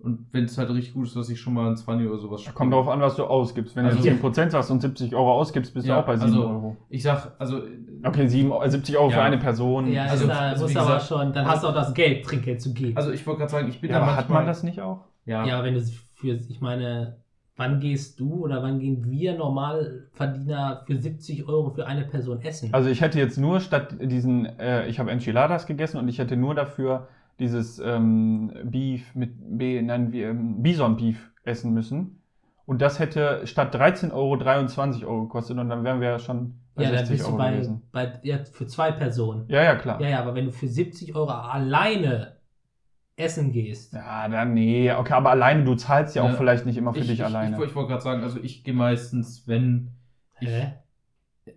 [0.00, 2.44] Und wenn es halt richtig gut ist, dass ich schon mal ein 20 oder sowas
[2.44, 3.74] Da Kommt darauf an, was du ausgibst.
[3.74, 6.28] Wenn Also- du 10% sagst und 70 Euro ausgibst, bist Ja, du auch bei 7
[6.28, 6.76] also- Euro.
[6.88, 7.62] Ich sag, also.
[8.04, 9.24] Okay, 7, äh, 70 Euro für Ja.
[9.24, 9.90] eine Person.
[9.90, 12.62] Ja, Also, da also du aber gesagt- schon, dann hast du auch das Geld, Trinkgeld
[12.62, 12.96] zu geben.
[12.96, 14.36] Also ich wollte gerade sagen, ich bin Ja, da aber manchmal.
[14.38, 15.04] hat man das nicht auch?
[15.26, 15.44] Ja.
[15.44, 17.16] ja, wenn du es für, ich meine,
[17.58, 22.72] wann gehst du oder wann gehen wir Normalverdiener für 70 Euro für eine Person essen?
[22.72, 26.36] Also ich hätte jetzt nur statt diesen, äh, ich habe Enchiladas gegessen und ich hätte
[26.36, 27.08] nur dafür
[27.40, 32.22] dieses ähm, Beef mit B, nein, ähm, Bison Beef essen müssen.
[32.64, 36.54] Und das hätte statt 13 Euro 23 Euro gekostet und dann wären wir ja schon
[36.74, 37.82] bei ja, dann 60 bist du Euro bei, gewesen.
[37.90, 39.46] bei ja, für zwei Personen.
[39.48, 40.00] Ja, ja, klar.
[40.00, 42.37] Ja, ja, aber wenn du für 70 Euro alleine
[43.18, 46.34] essen gehst, Ja, dann nee, okay, aber alleine, du zahlst ja auch Ja.
[46.34, 47.56] vielleicht nicht immer für ich, dich ich, alleine.
[47.58, 49.90] Ich, ich wollte gerade sagen, also ich gehe meistens, wenn.
[50.40, 50.72] Ich, hä?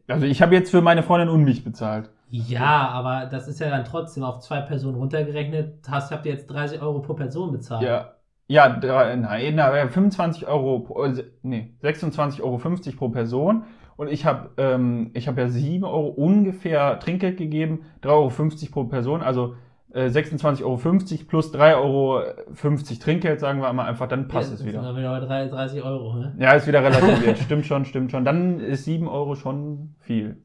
[0.07, 2.09] also ich habe jetzt für meine Freundin und mich bezahlt.
[2.30, 5.80] Ja, aber das ist ja dann trotzdem auf zwei Personen runtergerechnet.
[5.89, 7.84] Hast, habt ihr jetzt 30 Euro pro Person bezahlt?
[7.84, 8.16] Ja.
[8.47, 12.57] Ja, drei- nein, na, 25 Euro, äh, nee, 26,50 Euro
[12.97, 13.64] pro Person.
[13.95, 18.84] Und ich habe ähm, ich hab ja 7 Euro ungefähr Trinkgeld gegeben, 3,50 Euro pro
[18.86, 19.55] Person, also
[19.93, 22.23] 26,50 Euro plus 3,50 Euro
[23.03, 24.73] Trinkgeld, sagen wir mal einfach, dann passt Ja, es wieder.
[24.73, 26.35] sind dann wieder bei drei- 30 Euro, ne?
[26.39, 28.23] Ja, ist wieder relativiert, stimmt schon, stimmt schon.
[28.23, 30.37] Dann ist 7 Euro schon viel.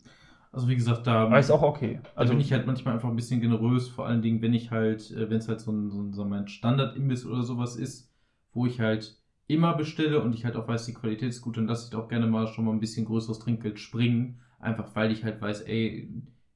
[0.53, 2.01] Also wie gesagt, da, Aber ist auch okay.
[2.03, 4.71] da Also bin ich halt manchmal einfach ein bisschen generös, vor allen Dingen, wenn ich
[4.71, 8.11] halt, äh, wenn es halt so ein, so ein, so ein Standard-Imbiss oder sowas ist,
[8.53, 11.67] wo ich halt immer bestelle und ich halt auch weiß, die Qualität ist gut, dann
[11.67, 14.41] lasse ich auch gerne mal schon mal ein bisschen größeres Trinkgeld springen.
[14.59, 16.09] Einfach weil ich halt weiß, ey,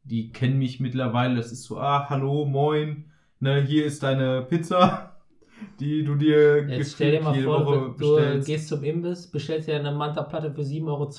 [0.04, 3.04] die kennen mich mittlerweile, das ist so, ah, hallo, moin,
[3.38, 5.16] ne, hier ist deine Pizza,
[5.80, 8.46] die du dir Jetzt stell dir mal jede vor, Woche du bestellst.
[8.46, 11.10] gehst zum Imbiss, bestellst dir eine Manta-Platte für 7,20 Euro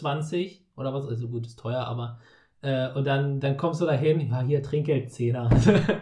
[0.77, 2.19] oder was, also gut, ist teuer, aber
[2.63, 5.49] äh, und dann, dann kommst du dahin, ja, hier Trinkgeld 10er.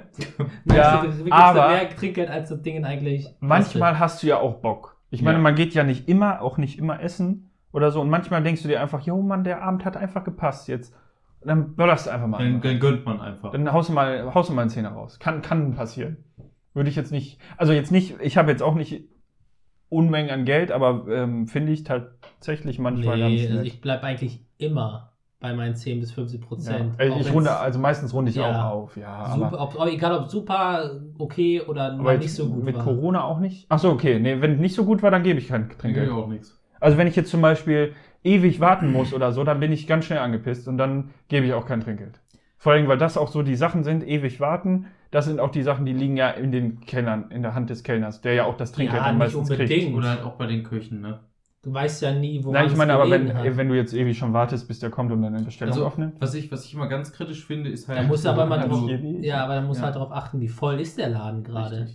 [0.65, 3.27] Ja, du gibst aber- mehr Trinkgeld als das Ding eigentlich.
[3.39, 4.97] manchmal hast du ja auch Bock.
[5.09, 5.41] Ich meine, Ja.
[5.41, 8.01] man geht ja nicht immer, auch nicht immer essen oder so.
[8.01, 10.93] Und manchmal denkst du dir einfach, jo Mann, der Abend hat einfach gepasst jetzt.
[11.41, 12.37] Dann ballerst du einfach mal.
[12.39, 13.51] Dann, dann gönnt man einfach.
[13.51, 15.19] Dann haust du mal, haust du mal einen Zehner raus.
[15.19, 16.17] Kann, kann passieren.
[16.73, 19.03] Würde ich jetzt nicht, also jetzt nicht, ich habe jetzt auch nicht
[19.89, 23.65] Unmengen an Geld, aber ähm, finde ich tatsächlich manchmal nee, ganz also nett.
[23.65, 26.45] ich bleibe eigentlich immer bei meinen 10 bis 50 ja.
[26.45, 26.93] Prozent.
[26.97, 28.69] Ey, ich runde, also meistens runde ich Ja.
[28.69, 29.31] auch auf, ja.
[29.33, 32.83] super, aber, ob, egal ob super, okay oder nicht so gut mit war.
[32.83, 33.65] Corona auch nicht.
[33.69, 34.19] Ach so, okay.
[34.19, 36.07] Nee, wenn nicht so gut war, dann gebe ich kein Trinkgeld.
[36.07, 36.59] ich auch nichts.
[36.79, 40.05] Also wenn ich jetzt zum Beispiel ewig warten muss oder so, dann bin ich ganz
[40.05, 42.19] schnell angepisst und dann gebe ich auch kein Trinkgeld.
[42.57, 45.63] Vor allem, weil das auch so die Sachen sind, ewig warten, das sind auch die
[45.63, 48.57] Sachen, die liegen ja in den Kellnern, in der Hand des Kellners, der ja auch
[48.57, 49.69] das Trinkgeld Ja, dann nicht unbedingt.
[49.69, 49.95] kriegt.
[49.95, 51.21] Oder halt auch bei den Köchen, ne?
[51.61, 53.57] Du weißt ja nie, wo Nein, ich meine, aber wenn, hat.
[53.57, 56.15] wenn du jetzt ewig schon wartest, bis der kommt und dann eine Bestellung Also, aufnimmt.
[56.19, 57.99] was ich, was ich immer ganz kritisch finde, ist halt.
[57.99, 59.25] Da musst du aber mal also, drauf, ewig.
[59.25, 59.85] ja, aber dann musst du Ja.
[59.87, 61.89] halt darauf achten, wie voll ist der Laden gerade.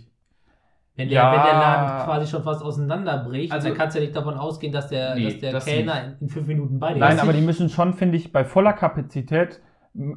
[0.97, 1.31] Wenn der, Ja.
[1.33, 4.71] wenn der Laden quasi schon fast auseinanderbricht, Also- dann kannst du ja nicht davon ausgehen,
[4.71, 7.21] dass der, Nee, dass der das Kellner in, in fünf Minuten bei dir Nein, ist.
[7.21, 9.61] aber die müssen schon, finde ich, bei voller Kapazität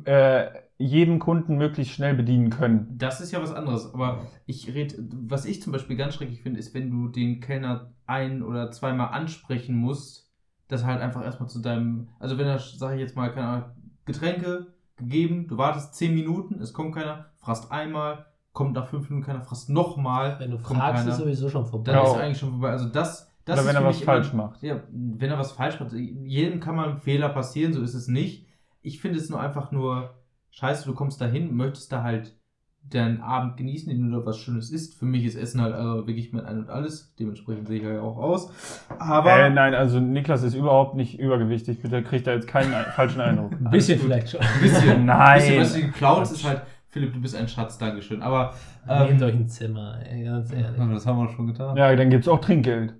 [0.05, 2.95] äh, jeden Kunden möglichst schnell bedienen können.
[2.99, 3.93] Das ist ja was anderes.
[3.95, 4.95] Aber ich rede,
[5.29, 9.09] was ich zum Beispiel ganz schrecklich finde, ist, wenn du den Kellner ein- oder zweimal
[9.09, 10.29] ansprechen musst,
[10.69, 12.09] dass er halt einfach erstmal zu deinem.
[12.19, 13.65] Also, wenn er, sag ich jetzt mal, keine Ahnung,
[14.05, 14.67] Getränke
[14.97, 19.43] gegeben, du wartest 10 Minuten, es kommt keiner, fragst einmal, kommt nach 5 Minuten keiner,
[19.43, 20.37] fragst nochmal.
[20.41, 21.13] wenn du kommt fragst, keiner.
[21.13, 21.93] ist sowieso schon vorbei.
[21.93, 22.11] Dann Ja.
[22.13, 22.71] ist eigentlich schon vorbei.
[22.71, 23.31] Also, das.
[23.45, 24.63] das Oder ist wenn er für was mich falsch immer, macht.
[24.63, 28.09] Ja, wenn er was falsch macht, jedem kann mal ein Fehler passieren, so ist es
[28.09, 28.47] nicht.
[28.83, 30.15] Ich finde es nur einfach nur
[30.51, 32.35] scheiße, du kommst dahin, möchtest da halt
[32.83, 34.99] deinen Abend genießen, indem du da was Schönes isst.
[34.99, 37.15] Für mich ist Essen halt also wirklich mein Ein und Alles.
[37.19, 38.51] Dementsprechend sehe ich ja auch aus.
[38.99, 41.83] Aber Äh, nein, also Niklas ist überhaupt nicht übergewichtig.
[41.83, 43.53] Bitte kriegt da jetzt keinen falschen Eindruck.
[43.53, 44.41] Ein bisschen vielleicht schon.
[44.41, 45.19] ein bisschen, Nein.
[45.19, 48.23] ein bisschen, was du geklaut ist halt, Philipp, du bist ein Schatz, Dankeschön.
[48.23, 48.55] Aber
[48.87, 50.77] Nehmt ähm, euch ein Zimmer, ey, ganz ehrlich.
[50.95, 51.77] das haben wir schon getan.
[51.77, 52.95] Ja, dann gibt's auch Trinkgeld.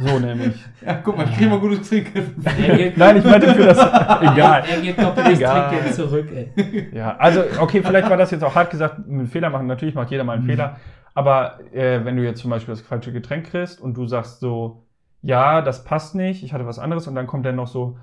[0.00, 0.54] So nämlich.
[0.84, 2.96] Ja, guck mal, ich kriege mal gutes Trinkgeld.
[2.98, 3.78] Nein, ich meinte für das.
[4.22, 4.64] Egal.
[4.68, 5.38] er gibt doppeltes.
[5.38, 6.88] Trinkgeld zurück, ey.
[6.92, 9.68] Ja, also, okay, vielleicht war das jetzt auch hart gesagt, einen Fehler machen.
[9.68, 10.48] Natürlich macht jeder mal einen Mhm.
[10.50, 10.76] Fehler.
[11.14, 14.86] Aber äh, wenn du jetzt zum Beispiel das falsche Getränk kriegst und du sagst so,
[15.22, 17.96] ja, das passt nicht, ich hatte was anderes und dann kommt dann noch so,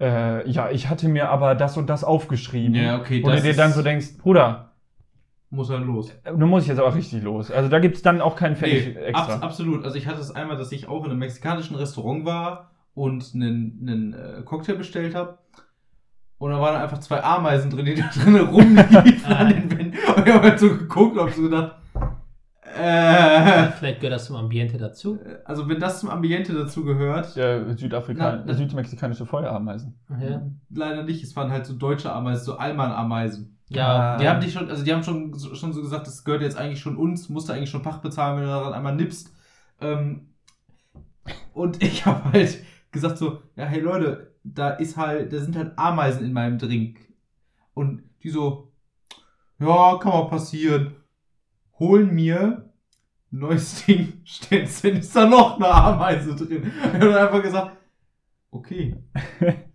[0.00, 2.74] äh, ja, ich hatte mir aber das und das aufgeschrieben.
[2.74, 4.72] Ja, okay, Wo du dir dann so denkst, Bruder,
[5.50, 6.10] Muss halt los.
[6.24, 7.50] du musst jetzt aber richtig los.
[7.50, 9.34] Also da gibt's dann auch keinen Pfennig Nee, extra.
[9.34, 9.84] abs absolut.
[9.84, 13.78] Also ich hatte es einmal, dass ich auch in einem mexikanischen Restaurant war und einen,
[13.82, 15.38] einen äh, Cocktail bestellt habe.
[16.38, 19.98] Und da waren einfach zwei Ameisen drin, die da drin rumliefen an den Wänden.
[20.16, 21.76] Und ich habe halt so geguckt und so gedacht,
[22.76, 25.18] äh, Vielleicht gehört das zum Ambiente dazu.
[25.44, 29.94] also wenn das zum Ambiente dazu gehört, Ja, Südafrika, Na, na- südmexikanische Feuerameisen.
[30.20, 31.22] Ja, leider nicht.
[31.22, 33.56] Es waren halt so deutsche Ameisen, so Alman-Ameisen.
[33.68, 36.56] ja Die haben dich schon, also die haben schon, schon so gesagt, das gehört jetzt
[36.56, 39.32] eigentlich schon uns, musst du eigentlich schon Pacht bezahlen, wenn du daran einmal nippst.
[39.80, 40.28] Ähm,
[41.52, 42.58] und ich habe halt
[42.92, 46.98] gesagt so, ja, hey Leute, da ist halt, da sind halt Ameisen in meinem Drink.
[47.72, 48.70] Und die so,
[49.58, 50.94] ja, kann mal passieren.
[51.78, 52.70] Holen mir
[53.32, 56.62] ein neues Ding, stellst hin, ist da noch eine Ameise drin.
[56.92, 57.76] Und dann einfach gesagt,
[58.50, 58.96] okay,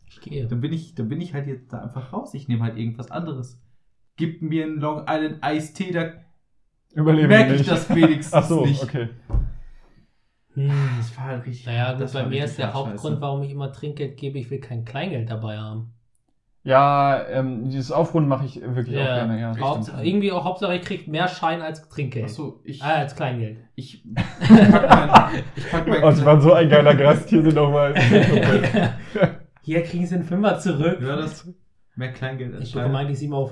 [0.08, 0.48] Ich gehe.
[0.48, 2.34] dann bin ich, dann bin ich halt jetzt da einfach raus.
[2.34, 3.62] Ich nehme halt irgendwas anderes.
[4.16, 6.12] Gib mir einen Long Island Eistee, da
[6.94, 7.72] Überleben merke ich nicht.
[7.72, 8.82] das wenigstens Ach so, nicht.
[8.84, 9.10] okay.
[10.54, 10.72] Hm.
[10.98, 11.66] Das war halt richtig.
[11.68, 13.22] Naja, gut, das bei war mir ist der Hauptgrund, scheiße.
[13.22, 15.94] warum ich immer Trinkgeld gebe, ich will kein Kleingeld dabei haben.
[16.70, 19.40] Ja, ähm, dieses Aufrunden mache ich wirklich auch gerne.
[19.40, 20.04] Ja, das Haupt, stimmt.
[20.04, 22.26] irgendwie auch Hauptsache, ich kriege mehr Schein als Trinkgeld.
[22.26, 23.58] Achso, ich, Ah, als Kleingeld.
[23.76, 24.04] ich
[24.46, 27.30] pack mein, ich pack mein Oh, war so ein geiler Gast.
[27.30, 27.96] Hier sind nochmal.
[29.62, 31.00] Hier kriegen sie einen Fünfer zurück.
[31.02, 31.52] Ja, das
[31.96, 33.50] mehr Kleingeld als ich bekomme eigentlich 7,50 Euro.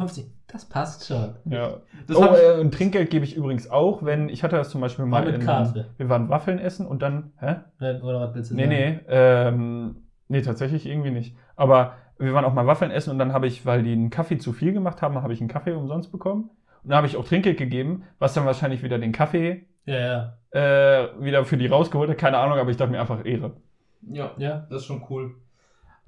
[0.47, 1.35] Das passt schon.
[1.45, 1.77] ja.
[2.07, 4.79] Das oh, ich- äh, und Trinkgeld gebe ich übrigens auch, wenn ich hatte das zum
[4.79, 5.89] Beispiel mal mit in, Karte.
[5.97, 7.55] wir waren Waffeln essen und dann, hä?
[8.01, 8.69] Oder was willst du Nee, sagen?
[8.69, 9.95] nee, ähm,
[10.29, 11.35] nee, tatsächlich irgendwie nicht.
[11.57, 14.37] Aber wir waren auch mal Waffeln essen und dann habe ich, weil die einen Kaffee
[14.37, 16.49] zu viel gemacht haben, habe ich einen Kaffee umsonst bekommen.
[16.83, 20.59] Und dann habe ich auch Trinkgeld gegeben, was dann wahrscheinlich wieder den Kaffee Ja, ja.
[20.59, 22.17] äh, wieder für die rausgeholt hat.
[22.17, 23.57] Keine Ahnung, aber ich dachte mir einfach Ehre.
[24.01, 24.65] Ja, Ja.
[24.69, 25.35] das ist schon cool.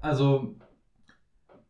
[0.00, 0.56] Also,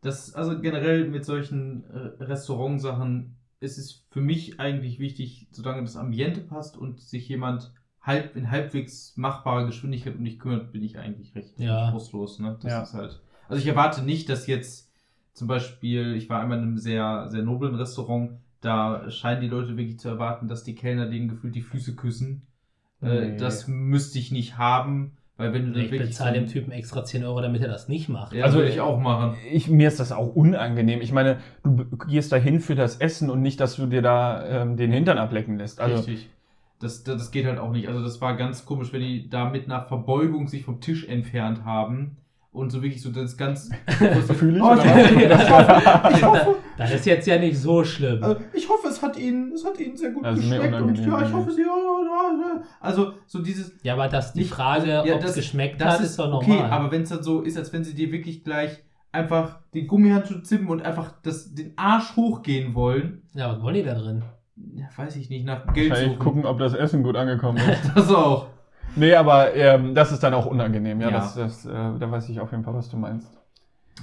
[0.01, 5.95] das, also generell mit solchen äh, Restaurantsachen ist es für mich eigentlich wichtig, solange das
[5.95, 10.97] Ambiente passt und sich jemand halb in halbwegs machbarer Geschwindigkeit um dich kümmert, bin ich
[10.97, 11.91] eigentlich recht Ja.
[11.91, 12.39] frustlos.
[12.39, 12.57] Ne?
[12.61, 12.81] Das Ja.
[12.81, 13.21] ist halt.
[13.51, 14.89] Also ich erwarte nicht, dass jetzt
[15.33, 19.77] zum Beispiel, ich war einmal in einem sehr, sehr noblen Restaurant, da scheinen die Leute
[19.77, 22.43] wirklich zu erwarten, dass die Kellner denen gefühlt die Füße küssen.
[23.01, 23.37] Äh, Nee.
[23.37, 26.71] Das müsste ich nicht haben, weil wenn du dann Ich wirklich bezahle so- dem Typen
[26.71, 28.33] extra 10 Euro, damit er das nicht macht.
[28.33, 29.35] Ja, Also, würde ich auch machen.
[29.51, 31.01] Ich, mir ist das auch unangenehm.
[31.01, 34.77] Ich meine, du gehst dahin für das Essen und nicht, dass du dir da ähm,
[34.77, 35.79] den Hintern ablecken lässt.
[35.81, 36.29] Also, Richtig.
[36.79, 37.87] Das, das, das geht halt auch nicht.
[37.87, 41.63] Also das war ganz komisch, wenn die da mit einer Verbeugung sich vom Tisch entfernt
[41.65, 42.17] haben
[42.51, 43.69] und so wirklich so das ganz...
[43.87, 44.83] Fühl ich, Oh, oder
[46.11, 48.21] ich, hoffe, Das ist jetzt ja nicht so schlimm.
[48.23, 50.95] also ich hoffe, es hat Ihnen, es hat Ihnen sehr gut Das mir geschmeckt und
[50.97, 51.61] ja, ich hoffe, Sie...
[51.61, 52.61] Ja, ja, ja.
[52.79, 53.73] Also so dieses...
[53.83, 56.19] Ja, aber dass die Nicht- Frage, ja, ob es das- geschmeckt Das hat, ist ist
[56.19, 56.71] doch okay, normal.
[56.71, 58.83] aber wenn es dann so ist, als wenn sie dir wirklich gleich
[59.13, 63.83] einfach den Gummihandschuh zippen und einfach das, den Arsch hochgehen wollen, ja, was wollen die
[63.83, 64.23] da drin?
[64.75, 66.19] ja, weiß ich nicht, nach Geld suchen.
[66.19, 67.91] gucken, ob das Essen gut angekommen ist.
[67.95, 68.47] Das auch.
[68.95, 71.01] Nee, aber ähm, das ist dann auch unangenehm.
[71.01, 71.19] Ja, Ja.
[71.19, 73.37] Das, das, äh, da weiß ich auf jeden Fall, was du meinst.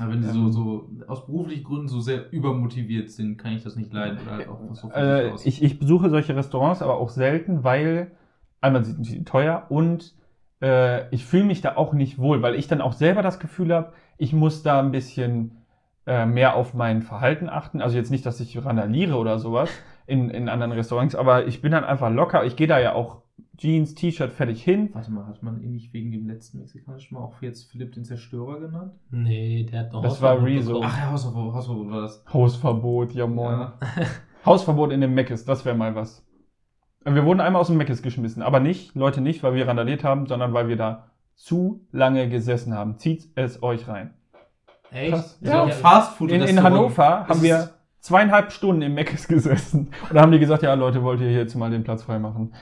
[0.01, 0.35] Aber wenn die Ähm.
[0.35, 4.19] so, so aus beruflichen Gründen so sehr übermotiviert sind, kann ich das nicht leiden.
[4.23, 8.13] Oder halt auch so Äh, ich, ich besuche solche Restaurants aber auch selten, weil
[8.61, 10.15] einmal sind sie teuer und
[10.63, 13.73] äh, ich fühle mich da auch nicht wohl, weil ich dann auch selber das Gefühl
[13.73, 15.63] habe, ich muss da ein bisschen
[16.07, 17.81] äh, mehr auf mein Verhalten achten.
[17.81, 19.71] Also jetzt nicht, dass ich randaliere oder sowas
[20.07, 22.45] in, in anderen Restaurants, aber ich bin dann einfach locker.
[22.45, 23.23] Ich gehe da ja auch
[23.59, 24.91] Jeans, T-Shirt fertig hin.
[24.93, 28.05] Warte mal, hat man ihn nicht wegen dem letzten mexikanischen Mal auch jetzt Philipp den
[28.05, 28.93] Zerstörer genannt?
[29.11, 30.73] Nee, der hat noch Das war Hausverbot Rezo.
[30.75, 30.91] bekommen.
[30.91, 32.25] Ach ja, Hausverbot, Hausverbot war das.
[32.33, 33.59] Hausverbot, ja moin.
[33.59, 33.79] Ja.
[34.47, 36.25] Hausverbot in dem Meckes, das wäre mal was.
[37.05, 40.27] Wir wurden einmal aus dem Meckes geschmissen, aber nicht, Leute, nicht, weil wir randaliert haben,
[40.27, 42.99] sondern weil wir da zu lange gesessen haben.
[42.99, 44.15] Zieht es euch rein.
[44.91, 45.13] Echt?
[45.13, 45.39] Krass.
[45.41, 46.63] Ja, Ja, Fastfood In, in.
[46.63, 49.89] Hannover haben wir zweieinhalb Stunden im Meckes gesessen.
[50.09, 52.55] Und da haben die gesagt, ja Leute, wollt ihr hier jetzt mal den Platz freimachen?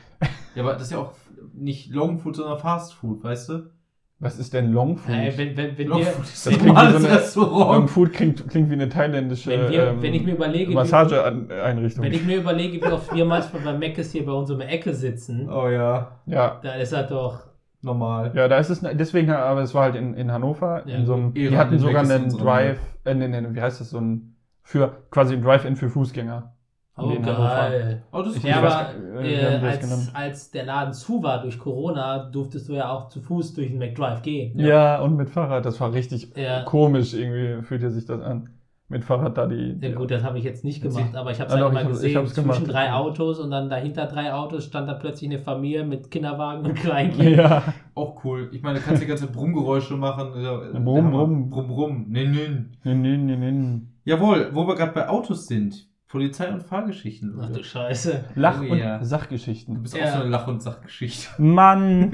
[0.55, 1.13] Ja, aber das ist ja auch
[1.55, 3.71] nicht Longfood, sondern Fastfood, weißt du?
[4.19, 5.15] Was ist denn Longfood?
[5.15, 7.77] Ey, wenn, wenn, wenn, wir, Longfood ist Das ein klingt wie so eine- Restaurant.
[7.81, 12.03] Longfood klingt, klingt wie eine thailändische wenn, wir, ähm, wenn ich mir überlege, Massageeinrichtung.
[12.05, 14.65] wenn ich mir überlege, wie oft wir manchmal bei Meckes hier bei uns um die
[14.65, 17.41] Ecke sitzen, Oh ja, Ja, da ist er doch.
[17.83, 18.33] normal.
[18.35, 20.83] Ja, da ist es deswegen, aber es war halt in, in Hannover.
[20.87, 23.91] Ja, in so einem, die hatten sogar einen Drive, äh, nee, nee, wie heißt das,
[23.91, 24.36] so ein,
[24.67, 26.53] für quasi ein Drive-In für Fußgänger.
[26.99, 28.03] Oh, geil.
[28.11, 32.31] Oh, das ist Ja, aber äh, äh, als, als der Laden zu war durch Corona,
[32.31, 34.59] durftest du ja auch zu Fuß durch den McDrive gehen.
[34.59, 35.01] Ja.
[35.03, 36.65] und mit Fahrrad, das war richtig Ja.
[36.65, 38.49] komisch, irgendwie fühlte sich das an.
[38.89, 39.77] Mit Fahrrad da die.
[39.81, 41.73] Ja gut, das habe ich jetzt nicht gemacht, ich- aber ich habe es Ah, halt
[41.75, 42.63] mal ich ich gesehen, hab's zwischen gemacht.
[42.73, 46.75] drei Autos und dann dahinter drei Autos stand da plötzlich eine Familie mit Kinderwagen und
[46.75, 47.37] Kleinkind.
[47.37, 47.63] Ja,
[47.97, 48.49] auch cool.
[48.53, 50.41] Ich meine, du kannst die ganze Brummgeräusche machen.
[50.41, 51.51] Ja, Brumm, brumm.
[51.51, 52.07] Brumm, brumm.
[52.09, 52.49] Nee, nee.
[52.85, 53.81] nee, nee, nee, nee.
[54.05, 55.89] Jawohl, wo wir gerade bei Autos sind.
[56.09, 57.37] Polizei- und Fahrgeschichten.
[57.43, 58.25] Ach du Scheiße.
[58.37, 58.99] Lach- Oh und ja.
[58.99, 59.83] Du Sachgeschichten.
[59.83, 60.05] bist Ja.
[60.05, 61.43] auch so eine Lach- und Sachgeschichte.
[61.43, 62.13] Mann,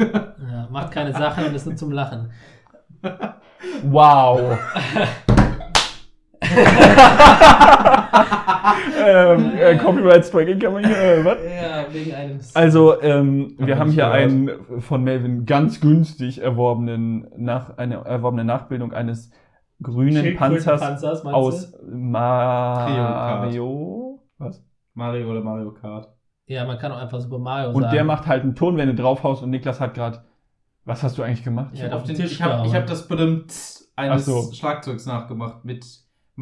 [0.50, 2.30] Ja, macht keine Sache und ist nur zum Lachen.
[3.84, 4.58] wow.
[9.04, 11.38] ähm, äh, Copyright Striking kann man hier, äh, was?
[11.44, 12.38] Ja, wegen einem.
[12.54, 14.22] Also, ähm, wir haben hier gehört.
[14.22, 14.50] einen
[14.80, 19.30] von Melvin ganz günstig erworbenen, nach, eine erworbene Nachbildung eines
[19.82, 23.02] grünen Panzers aus Mario.
[24.38, 24.64] Was?
[24.94, 26.08] Mario oder Mario Kart.
[26.46, 27.94] Ja, man kann auch einfach Super Mario Und sagen.
[27.94, 30.24] der macht halt einen Ton, wenn du draufhaust und Niklas hat gerade.
[30.84, 31.70] Was hast du eigentlich gemacht?
[31.74, 32.74] Ja, ich habe gehauen.
[32.74, 33.54] hab das bestimmt
[33.94, 34.50] eines so.
[34.52, 35.64] Schlagzeugs nachgemacht.
[35.64, 35.86] Mit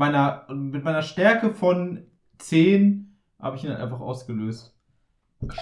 [0.00, 2.06] meiner, mit meiner Stärke von
[2.38, 4.74] 10 habe ich ihn dann einfach ausgelöst.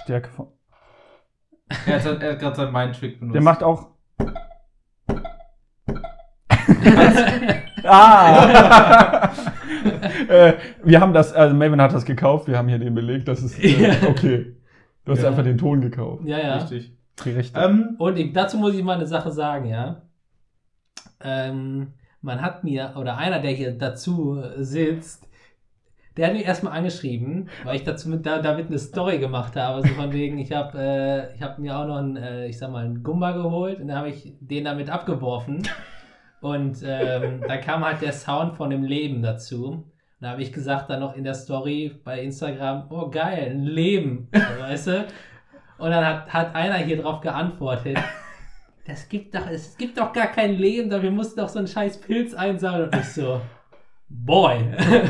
[0.03, 0.47] Stärke von.
[1.85, 3.35] Er hat, er hat gerade seinen Mind-Trick benutzt.
[3.35, 3.89] Der macht auch.
[7.83, 9.29] ah!
[10.29, 10.53] äh,
[10.83, 13.59] wir haben das, also Melvin hat das gekauft, wir haben hier den Beleg, das ist
[13.63, 14.55] äh, okay.
[15.05, 15.29] Du hast Ja.
[15.29, 16.23] einfach den Ton gekauft.
[16.25, 16.55] ja, ja.
[16.57, 16.93] Richtig.
[17.25, 17.59] Die Rechte.
[17.59, 20.01] Ähm, Und ich, dazu muss ich mal eine Sache sagen, ja.
[21.21, 25.29] Ähm, man hat mir, oder einer, der hier dazu sitzt,
[26.17, 29.81] der hat mich erstmal angeschrieben, weil ich dazu mit, da, damit eine Story gemacht habe.
[29.87, 32.83] So von wegen, ich habe äh, hab mir auch noch einen, äh, ich sag mal,
[32.83, 35.63] einen Gumba geholt und dann habe ich den damit abgeworfen.
[36.41, 39.83] Und ähm, da kam halt der Sound von dem Leben dazu.
[40.19, 44.27] Da habe ich gesagt dann noch in der Story bei Instagram, oh geil, ein Leben,
[44.59, 45.07] weißt du?
[45.77, 47.97] Und dann hat, hat einer hier drauf geantwortet,
[48.87, 51.67] das gibt doch, es gibt doch gar kein Leben, dafür musst du doch so einen
[51.67, 52.89] scheiß Pilz einsammeln.
[52.89, 53.41] Und ich so,
[54.09, 54.57] boy.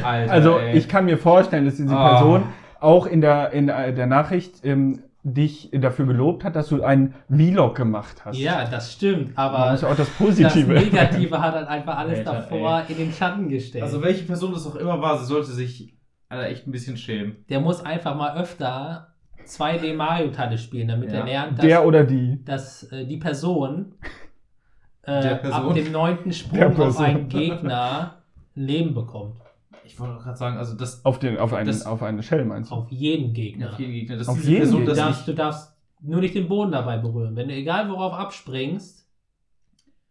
[0.03, 0.77] Alter, Also ey.
[0.77, 2.15] ich kann mir vorstellen, dass diese Ah.
[2.15, 2.43] Person
[2.79, 7.75] auch in der, in der Nachricht ähm, dich dafür gelobt hat, dass du einen Vlog
[7.75, 8.37] gemacht hast.
[8.37, 10.71] ja, das stimmt, Man aber muss ja auch das das Positive.
[10.73, 13.83] Negative hat halt einfach alles Alter, davor in den Schatten gestellt.
[13.83, 15.93] Also welche Person das auch immer war, sie sollte sich
[16.29, 17.43] Alter, echt ein bisschen schämen.
[17.49, 19.08] der muss einfach mal öfter
[19.49, 21.19] 2D Mario-Teile spielen, damit Ja.
[21.19, 22.43] er lernt, dass, Der oder die.
[22.45, 23.93] dass äh, die Person,
[25.03, 25.69] äh, Der Person.
[25.69, 28.15] ab dem neunten Sprung auf einen Gegner
[28.55, 29.35] ein Leben bekommt.
[29.83, 32.69] Ich wollte gerade sagen, also das Auf, den, auf, einen, Das- auf eine Shell meinst
[32.71, 32.75] du?
[32.75, 33.71] Auf jeden Gegner.
[33.71, 35.09] auf jeden Gegner, dass Auf jeden Person Du das Gegner.
[35.11, 37.35] darfst, du darfst nur nicht den Boden dabei berühren.
[37.35, 39.07] Wenn du egal worauf abspringst,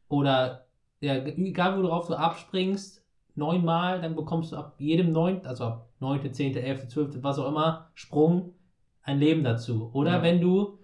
[0.09, 0.67] oder
[1.01, 3.05] ja, egal worauf du abspringst,
[3.35, 7.49] neunmal, dann bekommst du ab jedem neunten, also ab neunte, zehnte, elfte, zwölfte, was auch
[7.49, 8.55] immer, Sprung,
[9.09, 9.91] ein Leben dazu.
[9.93, 10.23] Oder Ja.
[10.23, 10.79] wenn du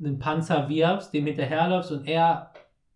[0.00, 2.50] einen Panzer wirbst, dem hinterherläufst und er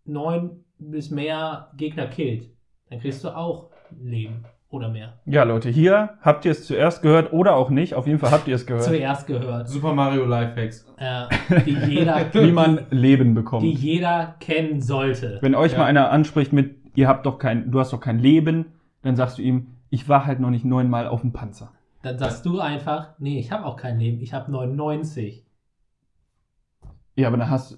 [0.05, 2.49] neun bis mehr Gegner killt,
[2.89, 5.13] dann kriegst du auch ein Leben oder mehr.
[5.25, 7.95] Ja, Leute, hier habt ihr es zuerst gehört oder auch nicht.
[7.95, 8.83] Auf jeden Fall habt ihr es gehört.
[8.85, 9.67] Zuerst gehört.
[9.67, 10.85] Super Mario Lifehacks.
[10.97, 11.25] Äh,
[11.65, 13.63] die jeder Wie man Leben bekommt.
[13.63, 15.39] die jeder kennen sollte.
[15.41, 15.79] Wenn euch Ja.
[15.79, 18.65] mal einer anspricht mit, ihr habt doch kein, du hast doch kein Leben,
[19.01, 21.71] dann sagst du ihm, ich war halt noch nicht neunmal auf dem Panzer.
[22.01, 25.45] Dann sagst du einfach, nee, ich habe auch kein Leben, ich habe 99.
[27.15, 27.77] Ja, aber dann hast du,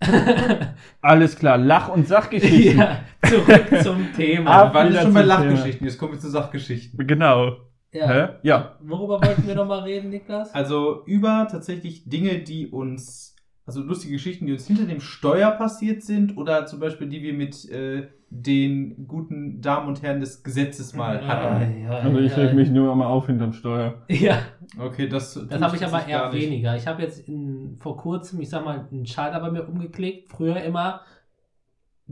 [1.00, 2.78] alles klar, Lach- und Sachgeschichten.
[2.78, 4.50] ja, zurück zum Thema.
[4.50, 5.34] Ab- Wir waren schon bei Thema.
[5.38, 7.06] Lachgeschichten, jetzt kommen wir zu Sachgeschichten.
[7.06, 7.56] Genau.
[7.92, 8.08] ja.
[8.08, 8.28] Hä?
[8.42, 8.76] Ja.
[8.80, 10.52] Worüber wollten wir nochmal reden, Niklas?
[10.54, 16.02] Also über tatsächlich Dinge, die uns, also lustige Geschichten, die uns hinter dem Steuer passiert
[16.02, 20.94] sind oder zum Beispiel die wir mit äh, den guten Damen und Herren des Gesetzes
[20.94, 21.82] mal hatten.
[21.84, 22.38] ja, Also ich ja.
[22.38, 23.94] reg mich nur mal auf hinterm Steuer.
[24.08, 24.38] Ja,
[24.78, 26.74] Okay, das, das habe ich aber eher weniger.
[26.76, 30.30] Ich habe jetzt in, vor kurzem, ich sag mal, einen Schalter bei mir umgeklickt.
[30.30, 31.02] Früher immer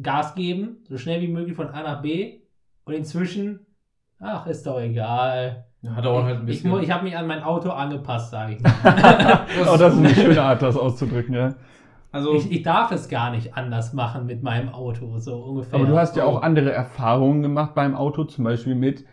[0.00, 2.40] Gas geben, so schnell wie möglich von A nach B.
[2.84, 3.60] Und inzwischen,
[4.18, 5.64] ach, ist doch egal.
[5.80, 6.82] Ja, dauert halt ein Ich, bisschen.
[6.82, 8.72] ich habe mich an mein Auto angepasst, sage ich mal.
[9.62, 11.54] Oh, das ist eine schöne Art, das auszudrücken, ja.
[12.12, 15.78] Also, Ich, ich darf es gar nicht anders machen mit meinem Auto, so ungefähr.
[15.78, 19.04] Aber du hast ja auch andere Erfahrungen gemacht beim Auto, zum Beispiel mit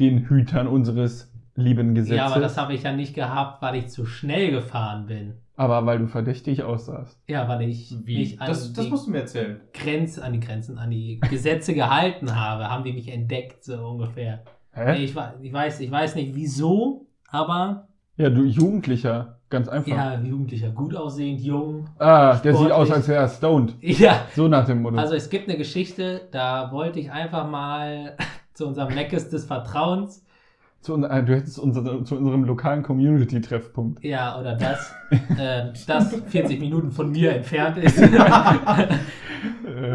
[0.00, 2.16] den Hütern unseres lieben Gesetzes.
[2.18, 5.34] ja, aber das habe ich ja nicht gehabt, weil ich zu schnell gefahren bin.
[5.56, 7.18] Aber weil du verdächtig aussahst.
[7.28, 8.18] Ja, weil ich wie?
[8.18, 9.60] mich an Das, das die musst du mir erzählen.
[9.72, 14.44] Grenzen, an die Grenzen, an die Gesetze gehalten habe, haben die mich entdeckt, so ungefähr.
[14.72, 15.02] Hä?
[15.02, 19.88] Ich, ich, weiß, ich weiß nicht wieso, aber Ja, du Jugendlicher, ganz einfach.
[19.88, 21.86] ja, Jugendlicher, gut aussehend, jung.
[21.98, 22.72] Ah, der sieht Sportlich.
[22.72, 23.74] aus, als wäre er stoned.
[23.82, 24.96] Ja, So nach dem Motto.
[24.96, 28.16] also es gibt eine Geschichte, da wollte ich einfach mal
[28.54, 30.22] zu unserem Meckes des Vertrauens
[30.86, 34.04] zu, äh, du hättest unser, zu unserem lokalen Community-Treffpunkt.
[34.04, 34.94] Ja, oder das,
[35.36, 37.98] äh, das 40 Minuten von mir entfernt ist.
[37.98, 38.08] Äh,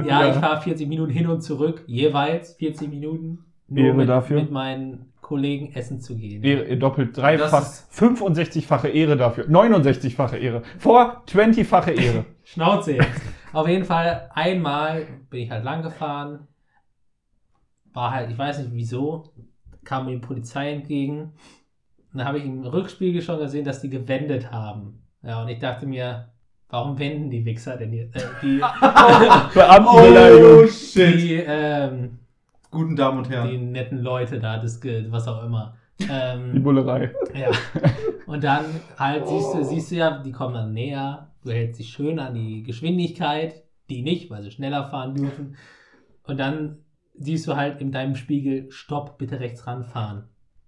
[0.06, 4.42] ja, ich fahre 40 Minuten hin und zurück, jeweils 40 Minuten, nur Ehre mit, dafür.
[4.42, 6.44] mit meinen Kollegen essen zu gehen.
[6.44, 9.46] Ehre, eh, doppelt, dreifach, Das 65-fache Ehre dafür.
[9.48, 10.62] 69-fache Ehre.
[10.78, 12.26] Vor 20-fache Ehre.
[12.44, 13.22] Schnauze jetzt.
[13.54, 16.48] Auf jeden Fall, einmal bin ich halt lang gefahren,
[17.94, 19.34] war halt, ich weiß nicht wieso,
[19.84, 21.34] kam mir die Polizei entgegen.
[22.12, 25.02] Und dann habe ich im Rückspiegel schon gesehen, dass die gewendet haben.
[25.24, 26.30] Ja, und ich dachte mir,
[26.70, 28.16] warum wenden die Wichser denn jetzt?
[28.16, 28.58] Äh, die,
[29.54, 30.64] Beamtenbeleidigung.
[30.64, 31.16] Oh, shit.
[31.16, 32.20] die, ähm,
[32.72, 33.72] Guten Damen und die Herren.
[33.72, 35.76] netten Leute da, das, Ge- was auch immer.
[36.00, 37.12] Die Ähm, Bullerei.
[37.36, 37.50] ja.
[38.26, 38.66] Und dann
[38.98, 42.34] halt siehst du, siehst du ja, die kommen dann näher, du hältst dich schön an
[42.34, 45.56] die Geschwindigkeit, die nicht, weil sie schneller fahren dürfen.
[46.24, 46.78] Und dann
[47.14, 50.24] siehst du halt in deinem Spiegel, stopp, bitte rechts ranfahren.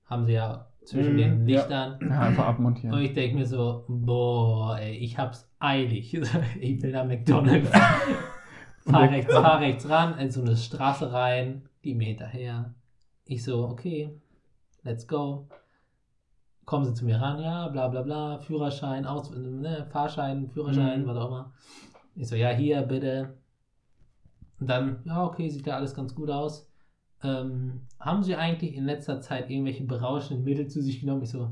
[0.05, 1.59] Haben sie ja zwischen Mhm, den ja.
[1.59, 1.99] Lichtern.
[2.09, 2.99] Ja, einfach Und abmontieren.
[2.99, 6.13] ich denke mir so, boah, ey, ich hab's eilig.
[6.59, 7.69] Ich will nach McDonalds.
[8.85, 12.73] fahr rechts, fahr rechts ran, in so eine Straße rein, die mir hinterher.
[13.25, 14.19] Ich so, okay,
[14.83, 15.47] let's go.
[16.65, 21.07] Kommen sie zu mir ran, ja, bla bla bla, Führerschein, Aus, ne, Fahrschein, Führerschein, Mhm.
[21.07, 21.53] was auch immer.
[22.15, 23.37] Ich so, ja, hier, bitte.
[24.59, 26.69] Und dann, ja, okay, sieht ja alles ganz gut aus.
[27.21, 31.23] Ähm, haben Sie eigentlich in letzter Zeit irgendwelche berauschenden Mittel zu sich genommen?
[31.23, 31.51] Ich so,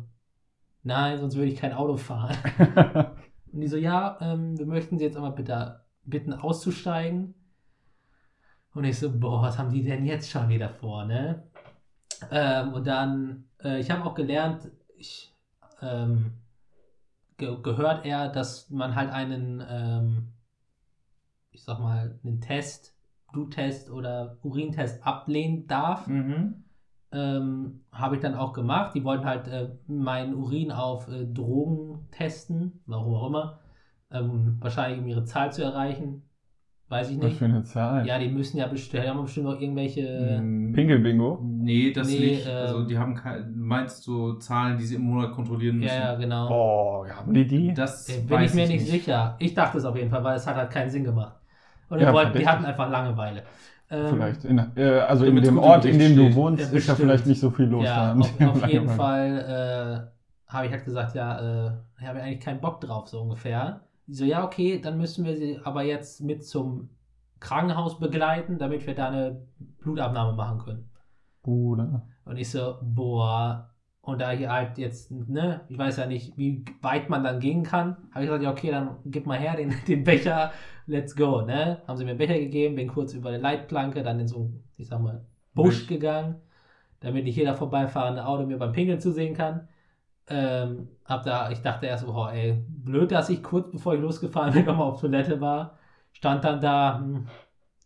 [0.83, 2.35] nein, sonst würde ich kein Auto fahren.
[3.51, 7.33] Und die so, ja, ähm, wir möchten Sie jetzt aber bitte bitten auszusteigen.
[8.73, 11.43] Und ich so, boah, was haben die denn jetzt schon wieder vor, ne?
[12.30, 15.35] Ähm, und dann, äh, ich habe auch gelernt, ich,
[15.81, 16.34] ähm,
[17.38, 20.27] ge gehört er, dass man halt einen, ähm,
[21.52, 22.95] ich sag mal, einen Test,
[23.31, 26.07] Bluttest oder Urintest ablehnen darf.
[26.07, 26.64] Mhm.
[27.14, 28.95] Ähm, habe ich dann auch gemacht.
[28.95, 33.60] Die wollten halt äh, meinen Urin auf äh, Drogen testen, warum auch immer.
[34.11, 36.23] Ähm, wahrscheinlich um ihre Zahl zu erreichen.
[36.91, 37.39] Weiß ich Was nicht.
[37.39, 38.05] für eine Zahl.
[38.07, 40.41] Ja, die müssen ja bestimmt, die haben bestimmt noch irgendwelche.
[40.43, 41.39] Mm, Pinkelbingo.
[41.43, 42.45] Nee, das Nee, nicht.
[42.47, 46.03] ähm, also die haben kein, du meinst so Zahlen, die sie im Monat kontrollieren müssen.
[46.03, 46.47] ja, ja, genau.
[46.49, 47.73] Boah, haben die die?
[47.73, 49.35] Das Äh, Bin weiß ich mir nicht, sicher.
[49.39, 51.38] Ich dachte es auf jeden Fall, weil es hat halt keinen Sinn gemacht.
[51.89, 53.43] Und die, Ja, wollten, die hatten einfach Langeweile.
[53.89, 54.45] Ähm, Vielleicht.
[54.45, 56.35] In, äh, also in dem Ort, in dem du steht.
[56.35, 58.13] wohnst, Ja, ist ja vielleicht nicht so viel los Ja, da.
[58.13, 60.11] auf, auf jeden Fall
[60.47, 63.88] äh, habe ich halt gesagt, ja, äh, ich habe eigentlich keinen Bock drauf, so ungefähr.
[64.11, 66.89] Die so, ja, okay, dann müssen wir sie aber jetzt mit zum
[67.39, 69.47] Krankenhaus begleiten, damit wir da eine
[69.79, 70.89] Blutabnahme machen können.
[71.41, 72.05] Bruder.
[72.25, 73.69] Und ich so, boah.
[74.01, 77.63] Und da hier halt jetzt, ne, ich weiß ja nicht, wie weit man dann gehen
[77.63, 80.51] kann, habe ich gesagt, ja, okay, dann gib mal her den, den Becher,
[80.88, 81.81] let's go, ne?
[81.88, 84.63] Haben sie mir einen Becher gegeben, bin kurz über die Leitplanke, dann in so einen,
[84.75, 85.88] ich sag mal, Busch Busch.
[85.88, 86.41] gegangen,
[86.99, 89.69] damit nicht jeder vorbeifahrende Auto mir beim Pinkeln zusehen kann.
[90.31, 94.53] Ähm, hab da, ich dachte erst, boah, ey, blöd, dass ich kurz bevor ich losgefahren
[94.53, 95.77] bin, nochmal auf Toilette war.
[96.13, 97.27] Stand dann da, hm,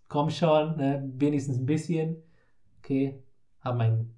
[0.08, 2.18] komm schon, ne, wenigstens ein bisschen.
[2.80, 3.24] Okay,
[3.62, 4.12] hab mein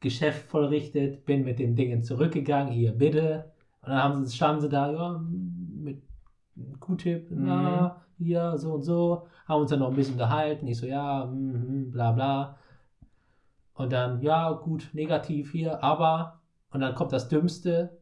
[0.00, 3.52] Geschäft vollrichtet, bin mit den Dingen zurückgegangen, hier bitte.
[3.82, 6.02] Und dann haben sie, standen sie da, ja, mit
[6.80, 10.66] Q-Tip, ja, hier, so und so, haben uns dann noch ein bisschen unterhalten.
[10.66, 12.58] Ich so, ja, mm, bla bla.
[13.74, 16.41] Und dann, ja, gut, negativ hier, aber,
[16.72, 17.98] und dann kommt das Dümmste,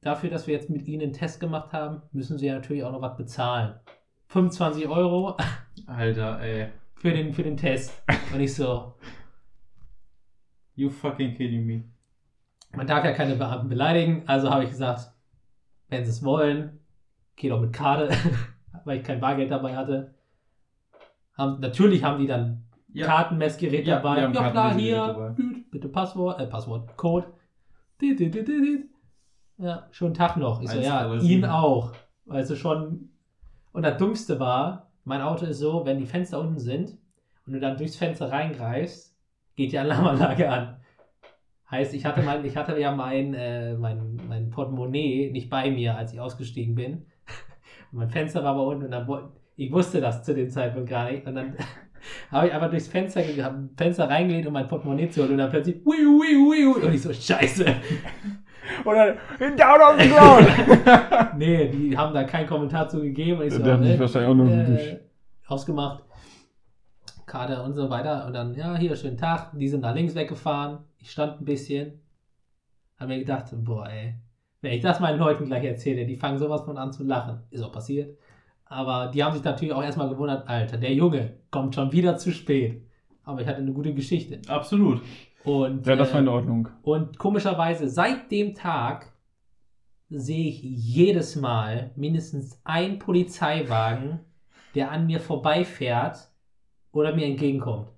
[0.00, 2.92] dafür, dass wir jetzt mit ihnen einen Test gemacht haben, müssen sie ja natürlich auch
[2.92, 3.74] noch was bezahlen.
[4.28, 5.36] 25 Euro
[5.86, 6.68] Alter, ey.
[6.96, 7.92] für den, für den Test.
[8.32, 8.94] Und ich so,
[10.74, 11.84] You fucking kidding me.
[12.74, 15.10] Man darf ja keine Beamten beleidigen, also habe ich gesagt,
[15.88, 16.80] wenn sie es wollen,
[17.36, 18.10] geh doch mit Karte,
[18.84, 20.14] weil ich kein Bargeld dabei hatte.
[21.34, 23.06] Haben, natürlich haben die dann Ja.
[23.06, 24.20] Kartenmessgerät Ja, dabei.
[24.20, 25.34] Ja klar, hier, dabei.
[25.70, 27.26] bitte Passwort, äh, Passwort, Code.
[29.58, 30.60] Ja, schönen Tag noch.
[30.60, 31.92] Ich so, ja, ihn auch.
[32.26, 33.10] Du schon.
[33.72, 36.98] Und das Dummste war, mein Auto ist so, wenn die Fenster unten sind
[37.46, 39.16] und du dann durchs Fenster reingreifst,
[39.54, 40.76] geht die Alarmanlage an.
[41.70, 45.96] Heißt, ich hatte, mein, ich hatte ja mein, äh, mein, mein Portemonnaie nicht bei mir,
[45.96, 47.06] als ich ausgestiegen bin.
[47.92, 51.10] Und mein Fenster war aber unten und dann, ich wusste das zu dem Zeitpunkt gar
[51.10, 51.26] nicht.
[51.26, 51.56] Und dann
[52.30, 53.22] habe ich einfach durchs Fenster,
[53.76, 55.32] Fenster reingelegt, um mein Portemonnaie zu holen.
[55.32, 56.86] Und dann plötzlich, wiu, wiu, wiu.
[56.86, 57.64] Und ich so, scheiße.
[58.84, 60.48] Oder down on the ground.
[61.38, 63.40] Nee, die haben da keinen Kommentar zu gegeben.
[63.40, 65.00] Und ich so, Der hat sich äh, wahrscheinlich auch nur äh,
[65.46, 66.02] ausgemacht.
[67.26, 68.26] Karte und so weiter.
[68.26, 69.50] Und dann, ja, hier, schönen Tag.
[69.54, 70.78] Die sind nach links weggefahren.
[70.98, 72.00] Ich stand ein bisschen.
[72.98, 74.14] Hab mir gedacht, boah, ey.
[74.62, 77.42] Wenn ich das meinen Leuten gleich erzähle, die fangen sowas von an zu lachen.
[77.50, 78.16] Ist auch passiert.
[78.66, 82.32] Aber die haben sich natürlich auch erstmal gewundert, Alter, der Junge kommt schon wieder zu
[82.32, 82.82] spät.
[83.24, 84.40] Aber ich hatte eine gute Geschichte.
[84.48, 85.02] Absolut.
[85.44, 86.68] Und, Ja, das war in äh, Ordnung.
[86.82, 89.12] und komischerweise, seit dem Tag
[90.08, 94.20] sehe ich jedes Mal mindestens einen Polizeiwagen,
[94.74, 96.28] der an mir vorbeifährt
[96.92, 97.88] oder mir entgegenkommt.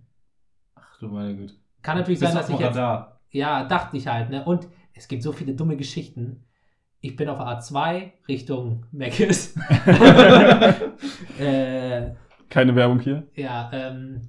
[0.74, 1.55] Ach du meine Güte.
[1.82, 2.77] Kann natürlich Bist sein, dass ich jetzt.
[2.77, 3.20] Radar.
[3.31, 4.45] Ja, dachte ich halt, ne?
[4.45, 6.45] Und es gibt so viele dumme Geschichten.
[7.09, 9.57] Ich bin auf A2 Richtung Meckes.
[11.39, 12.11] äh,
[12.51, 13.27] Keine Werbung hier.
[13.35, 14.29] ja, ähm,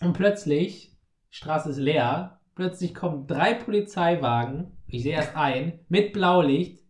[0.00, 0.96] und plötzlich,
[1.30, 6.84] Straße ist leer, plötzlich kommen drei Polizeiwagen, ich sehe erst ein, mit Blaulicht,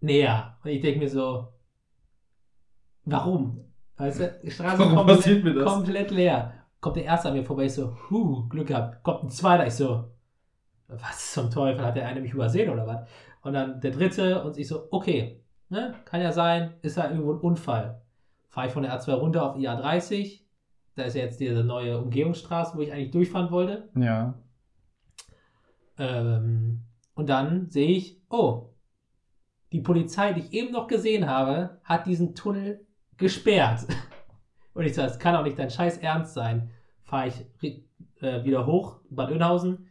[0.00, 0.58] näher.
[0.64, 1.52] Und ich denke mir so,
[3.04, 3.64] warum?
[3.96, 6.54] Weißt du, die Straße Warum komplett, komplett leer.
[6.80, 9.04] Kommt der erste an mir vorbei, ich so, huh, Glück gehabt.
[9.04, 10.10] Kommt ein zweiter, ich so,
[10.88, 13.08] was zum Teufel, hat der eine mich übersehen oder was?
[13.42, 17.32] Und dann der dritte und ich so, okay, ne, kann ja sein, ist ja irgendwo
[17.32, 18.02] ein Unfall.
[18.48, 20.42] Fahre ich von der A2 runter auf die A30,
[20.94, 23.88] da ist ja jetzt diese neue Umgehungsstraße, wo ich eigentlich durchfahren wollte.
[23.96, 24.34] Ja.
[25.98, 26.82] Ähm,
[27.14, 28.70] Und dann sehe ich, oh,
[29.72, 32.86] die Polizei, die ich eben noch gesehen habe, hat diesen Tunnel
[33.16, 33.86] gesperrt.
[34.74, 36.70] Und ich sage, das kann doch nicht dein scheiß Ernst sein.
[37.02, 37.46] Fahre ich
[38.20, 39.88] äh, wieder hoch, Bad Oeynhausen,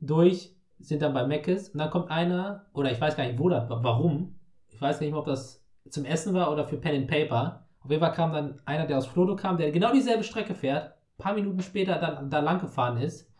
[0.00, 3.48] durch, sind dann bei Meckes und dann kommt einer, oder ich weiß gar nicht, wo
[3.48, 4.38] das war, warum.
[4.68, 7.66] Ich weiß nicht mehr, ob das zum Essen war oder für Pen and Paper.
[7.80, 10.92] Auf jeden Fall kam dann einer, der aus Flodo kam, der genau dieselbe Strecke fährt,
[11.18, 13.30] ein paar Minuten später dann da lang gefahren ist.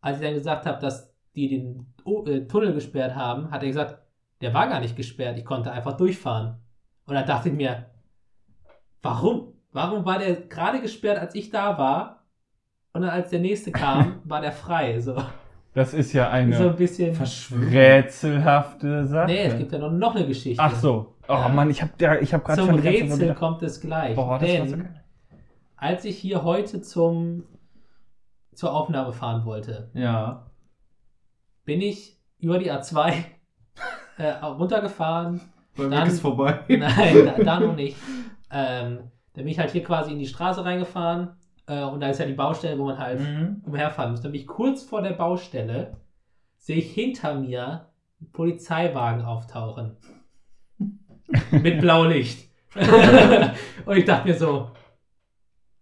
[0.00, 3.68] Als ich dann gesagt habe, dass die den O- äh, Tunnel gesperrt haben, hat er
[3.68, 3.98] gesagt,
[4.40, 6.58] der war gar nicht gesperrt, ich konnte einfach durchfahren.
[7.06, 7.86] Und dann dachte ich mir,
[9.02, 9.52] warum?
[9.72, 12.24] Warum war der gerade gesperrt, als ich da war?
[12.92, 15.00] Und dann als der nächste kam, war der frei.
[15.00, 15.16] So,
[15.74, 17.16] Das ist ja so eine ein bisschen.
[17.52, 19.26] rätselhafte Sache.
[19.26, 20.62] Nee, es gibt ja noch, noch eine Geschichte.
[20.62, 21.14] Ach so.
[21.28, 21.48] Oh Ja.
[21.48, 24.14] Mann, ich habe ich hab gerade Zum schon Zeit Rätsel gedacht, kommt es gleich.
[24.14, 25.04] Boah, das war so denn geil.
[25.76, 27.44] als ich hier heute zum,
[28.54, 30.50] zur Aufnahme fahren wollte, Ja.
[31.64, 33.12] bin ich über die A2
[34.18, 35.40] äh, runtergefahren.
[35.76, 36.60] Bei Dann- mir ist vorbei.
[36.68, 37.96] Nein, da, da noch nicht.
[38.50, 38.98] Ähm,
[39.32, 41.30] dann bin ich halt hier quasi in die Straße reingefahren
[41.66, 43.62] äh, und da ist ja die Baustelle, wo man halt Mhm.
[43.64, 44.20] umherfahren muss.
[44.20, 45.96] Dann bin ich kurz vor der Baustelle,
[46.58, 47.88] sehe ich hinter mir
[48.20, 49.96] einen Polizeiwagen auftauchen.
[51.50, 52.48] Mit Blaulicht.
[53.86, 54.70] und ich dachte mir so,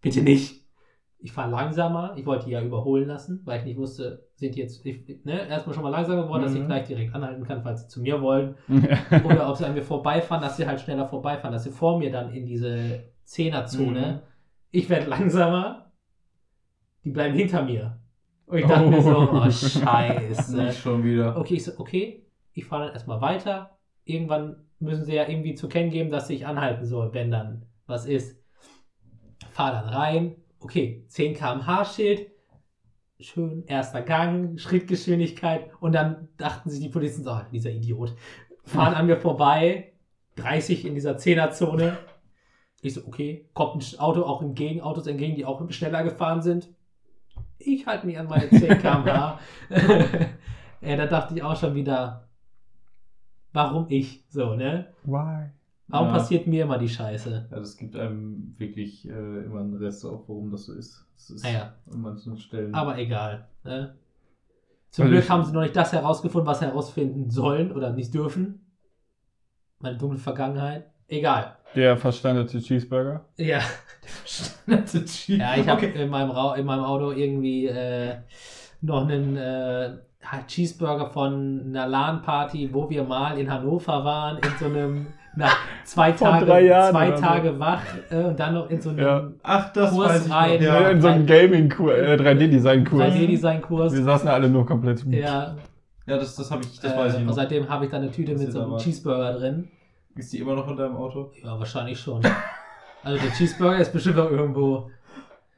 [0.01, 0.61] bitte nicht.
[1.19, 2.15] Ich fahre langsamer.
[2.17, 5.47] Ich wollte die ja überholen lassen, weil ich nicht wusste, sind die jetzt ich, ne,
[5.49, 6.67] erstmal schon mal langsamer geworden, dass ich Mhm.
[6.67, 8.57] gleich direkt anhalten kann, falls sie zu mir wollen.
[9.25, 12.11] Oder ob sie an mir vorbeifahren, dass sie halt schneller vorbeifahren, dass sie vor mir
[12.11, 14.23] dann in diese Zehnerzone.
[14.75, 15.93] Ich werde langsamer,
[17.05, 18.01] die bleiben hinter mir.
[18.47, 20.57] Und ich dachte mir so, oh scheiße.
[20.57, 21.37] Nicht schon wieder.
[21.37, 23.79] Okay, ich so, okay, ich fahre dann erstmal weiter.
[24.05, 28.07] Irgendwann müssen sie ja irgendwie zu kennen geben, dass ich anhalten soll, wenn dann was
[28.07, 28.43] ist.
[29.51, 30.37] Fahr dann rein.
[30.59, 32.31] Okay, 10 km/h Schild.
[33.21, 35.71] Schön, erster Gang, Schrittgeschwindigkeit.
[35.81, 38.17] Und dann dachten sich die Polizisten, oh, dieser Idiot.
[38.65, 39.93] Fahren an mir vorbei.
[40.37, 41.99] 30 in dieser 10er-Zone.
[42.85, 46.69] Ich so, okay, kommt ein Auto auch entgegen, Autos entgegen, die auch schneller gefahren sind.
[47.59, 49.39] Ich halte mich an meine 10 km/h.
[50.81, 52.29] ja, da dachte ich auch schon wieder,
[53.53, 54.89] warum ich so, ne?
[55.05, 55.51] Why?
[55.89, 56.13] Warum Ja.
[56.15, 57.49] passiert mir immer die Scheiße?
[57.51, 61.07] Ja, das gibt einem wirklich äh, immer einen Rest auf, warum das so ist.
[61.17, 61.75] Das ist Naja.
[61.93, 62.75] an manchen Stellen.
[62.75, 63.47] Aber egal.
[63.63, 63.95] Ne?
[64.91, 67.93] Zum Also Glück ich- haben sie noch nicht das herausgefunden, was sie herausfinden sollen oder
[67.93, 68.61] nicht dürfen.
[69.79, 70.91] Meine dunkle Vergangenheit.
[71.09, 71.59] Egal.
[71.75, 73.25] Der verstandete Cheeseburger.
[73.37, 73.61] Ja,
[74.67, 75.39] Nette Cheat.
[75.41, 76.03] ja ich habe okay.
[76.03, 78.15] in, meinem Ra- in meinem Auto irgendwie äh,
[78.81, 79.91] noch einen äh,
[80.47, 86.13] Cheeseburger von einer LAN-Party, wo wir mal in Hannover waren, in so einem nach zwei
[86.13, 87.11] Vor Tage, drei Jahren zwei.
[87.13, 87.81] Tage wach
[88.11, 89.29] äh, und dann noch in so einem Ja.
[89.43, 90.63] Ach, das Kurs weiß ich rein.
[90.63, 90.91] Ja.
[90.91, 93.03] In so einem Gaming-Kurs, äh, 3D-Design-Kurs.
[93.03, 93.95] 3D-Design-Kurs.
[93.95, 95.03] Wir saßen alle nur komplett.
[95.07, 95.57] Ja,
[96.07, 97.33] ja, das, das habe ich, das äh, weiß ich und noch.
[97.35, 98.77] seitdem habe ich dann eine Tüte mit so da einem.
[98.79, 99.69] Cheeseburger drin.
[100.15, 101.31] Ist die immer noch in deinem Auto?
[101.43, 102.23] Ja, wahrscheinlich schon.
[103.03, 104.91] Also der Cheeseburger ist bestimmt auch irgendwo.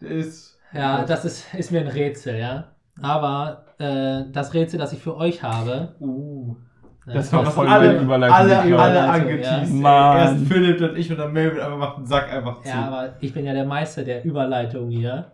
[0.01, 0.59] Der ist.
[0.73, 2.73] Ja, das ist, ist mir ein Rätsel, ja.
[3.03, 5.95] Aber äh, das Rätsel, das ich für euch habe.
[6.01, 6.57] Uh.
[7.07, 9.83] äh, Das war sind alle, Überleitung, alle, die alle Überleitung, angeteased.
[9.83, 10.19] ja.
[10.19, 12.69] Erst Philipp, dann ich und dann Melvin, aber macht den Sack einfach zu.
[12.69, 15.31] Ja, aber ich bin ja der Meister der Überleitung hier.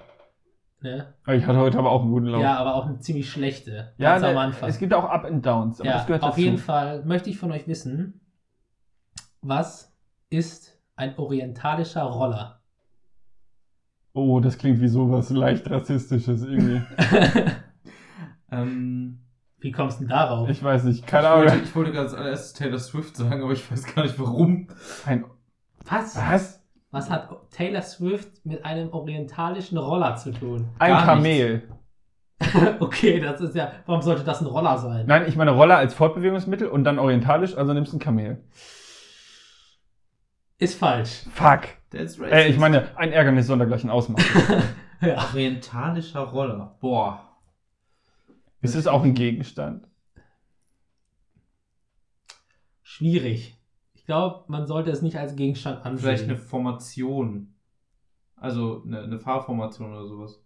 [0.83, 1.13] Ne?
[1.29, 2.41] Ich hatte heute aber auch einen guten Lauf.
[2.41, 3.93] Ja, aber auch eine ziemlich schlechte.
[3.99, 4.69] Ja, ganz am ne, Anfang.
[4.71, 6.41] es gibt auch Up and Downs, aber ja, das gehört auf dazu.
[6.41, 8.21] jeden Fall möchte ich von euch wissen,
[9.43, 9.93] was
[10.29, 12.62] ist ein orientalischer Roller?
[14.12, 16.83] Oh, das klingt wie sowas leicht rassistisches irgendwie.
[18.53, 19.21] Ähm,
[19.59, 20.49] Wie kommst du denn darauf?
[20.49, 21.65] Ich weiß nicht, keine ich, wollte, Ahnung.
[21.65, 24.69] ich wollte gerade als allererstes Taylor Swift sagen, aber ich weiß gar nicht warum.
[25.07, 25.25] Ein,
[25.89, 26.17] was?
[26.17, 26.61] was?
[26.91, 30.69] Was hat Taylor Swift mit einem orientalischen Roller zu tun?
[30.81, 31.69] Ein Gar Kamel.
[32.81, 33.71] okay, das ist ja.
[33.87, 35.07] Warum sollte das ein Roller sein?
[35.07, 38.43] Nein, ich meine Roller als Fortbewegungsmittel und dann orientalisch, also nimmst du ein Kamel.
[40.61, 41.24] Ist falsch.
[41.32, 41.62] Fuck.
[41.91, 42.32] That's racist.
[42.32, 44.23] Äh, ich meine, ein Ärgernis sondergleichen Ausmaß.
[45.01, 45.16] ja.
[45.16, 46.77] Orientalischer Roller.
[46.81, 47.27] Boah.
[48.61, 49.89] Ist es auch ein Gegenstand?
[52.82, 53.59] Schwierig.
[53.95, 55.99] Ich glaube, man sollte es nicht als Gegenstand ansehen.
[55.99, 57.55] Vielleicht eine Formation.
[58.37, 60.45] Also eine, eine Fahrformation oder sowas.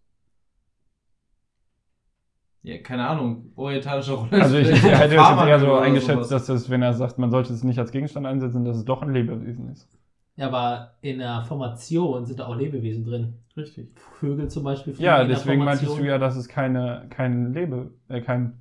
[2.63, 3.51] Ja, keine Ahnung.
[3.57, 4.43] Orientalischer Roller.
[4.45, 6.29] Also ich, ich hätte das jetzt eher so eingeschätzt, sowas.
[6.29, 9.03] dass das, wenn er sagt, man sollte es nicht als Gegenstand einsetzen, dass es doch
[9.03, 9.89] ein Lebewesen ist.
[10.37, 13.35] Ja, aber in der Formation sind da auch Lebewesen drin.
[13.57, 13.89] Richtig.
[14.19, 14.95] Vögel zum Beispiel.
[14.99, 18.55] Ja, deswegen meintest du ja, dass es keine, kein Lebe, äh, kein,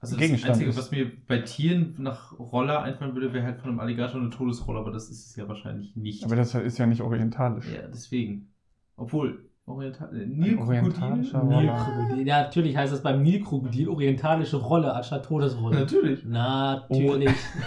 [0.00, 0.78] Also das Gegenstand Einzige, ist.
[0.78, 4.78] was mir bei Tieren nach Roller einfallen würde, wäre halt von einem Alligator eine Todesrolle,
[4.78, 6.24] aber das ist es ja wahrscheinlich nicht.
[6.24, 7.66] aber das ist ja nicht orientalisch.
[7.70, 8.48] ja, deswegen.
[8.96, 10.78] Obwohl, Oriental äh, Nilkrokodil?
[10.78, 11.72] orientalischer Nil- Roller.
[11.74, 12.26] Nilkrokodil.
[12.26, 15.80] Ja, natürlich heißt das beim Nilkrokodil orientalische Rolle anstatt Todesrolle.
[15.80, 16.24] Natürlich.
[16.24, 17.34] Natürlich.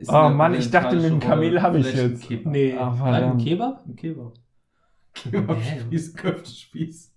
[0.00, 2.22] Ist Oh Mann, ich dachte, mit dem Kamel Rolle hab ich ein jetzt.
[2.28, 2.52] Kebab.
[2.52, 2.74] nee.
[2.78, 3.42] Ach, Nein, verdammt.
[3.42, 3.84] Kebab?
[3.86, 4.32] Ein Kebab.
[5.14, 7.14] Kebab-Spieß, Köftespieß.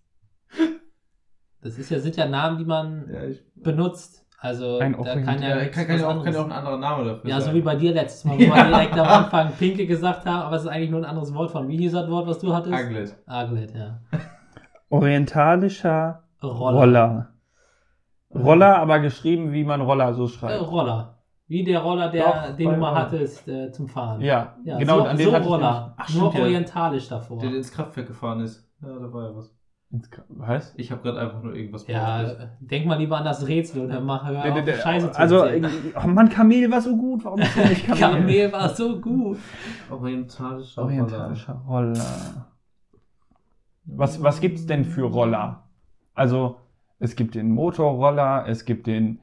[1.62, 4.24] Das ist ja, sind ja Namen, die man Ja, ich, benutzt.
[4.40, 7.04] Also Ein da kann ja, ja, kann, ja auch, kann ja auch ein anderer Name
[7.06, 7.50] dafür Ja, sein.
[7.52, 10.56] so wie bei dir letztes Mal, wo wir direkt am Anfang Pinke gesagt haben, aber
[10.58, 11.68] es ist eigentlich nur ein anderes Wort von.
[11.68, 12.72] Wie hieß das Wort, was du hattest?
[12.76, 13.16] Aglet.
[13.26, 14.00] Aglet, ja.
[14.90, 16.78] Orientalischer Roller.
[16.80, 17.28] Roller.
[18.36, 20.62] Roller, aber geschrieben, wie man Roller so Äh, schreibt.
[20.72, 21.17] Roller.
[21.50, 23.02] Wie der Roller, der, Doch, den du mal Roller.
[23.04, 24.20] hattest äh, zum Fahren.
[24.22, 25.94] Ja, Ja, genau, so, an den so hatte ich Roller.
[25.96, 26.42] Ach, Nur stimmt ja.
[26.42, 27.40] orientalisch davor.
[27.40, 28.68] Der ins Kraftwerk gefahren ist.
[28.82, 29.54] Ja, da war ja was.
[30.28, 30.74] Was?
[30.76, 33.90] Ich habe gerade einfach nur irgendwas ja, äh, denk mal lieber an das Rätsel und
[33.90, 35.72] dann mach hör Der- der- der- Scheiße zu Also, erzählen.
[36.04, 37.24] oh Mann, Kamel war so gut.
[37.24, 38.00] Warum ist der nicht Kamel?
[38.20, 39.38] Kamel war so gut.
[39.90, 42.48] Orientalischer Orientalischer Roller.
[43.86, 45.64] Was, was gibt's denn für Roller?
[46.14, 46.58] Also,
[47.00, 49.22] es gibt den Motorroller, es gibt den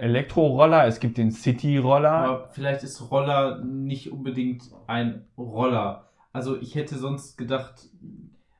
[0.00, 2.10] Elektroroller, es gibt den City-Roller.
[2.10, 6.08] Aber vielleicht ist Roller nicht unbedingt ein Roller.
[6.32, 7.88] Also ich hätte sonst gedacht,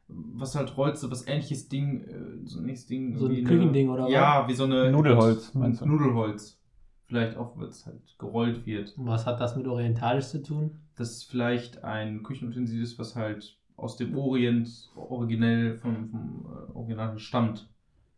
[0.08, 3.16] was halt rollt, so was ähnliches Ding, äh, so ein ähnliches Ding.
[3.16, 4.12] So ein Küchending oder was?
[4.12, 4.90] Ja, wie so eine...
[4.90, 5.86] Nudelholz, meinst du?
[5.86, 6.58] Nudelholz.
[7.06, 8.94] Vielleicht auch, wenn es halt gerollt wird.
[8.96, 10.80] Was hat das mit orientalisch zu tun?
[10.96, 16.76] Das ist vielleicht ein Küchenutensil ist, was halt aus dem Orient originell vom, vom äh,
[16.76, 17.68] Original stammt.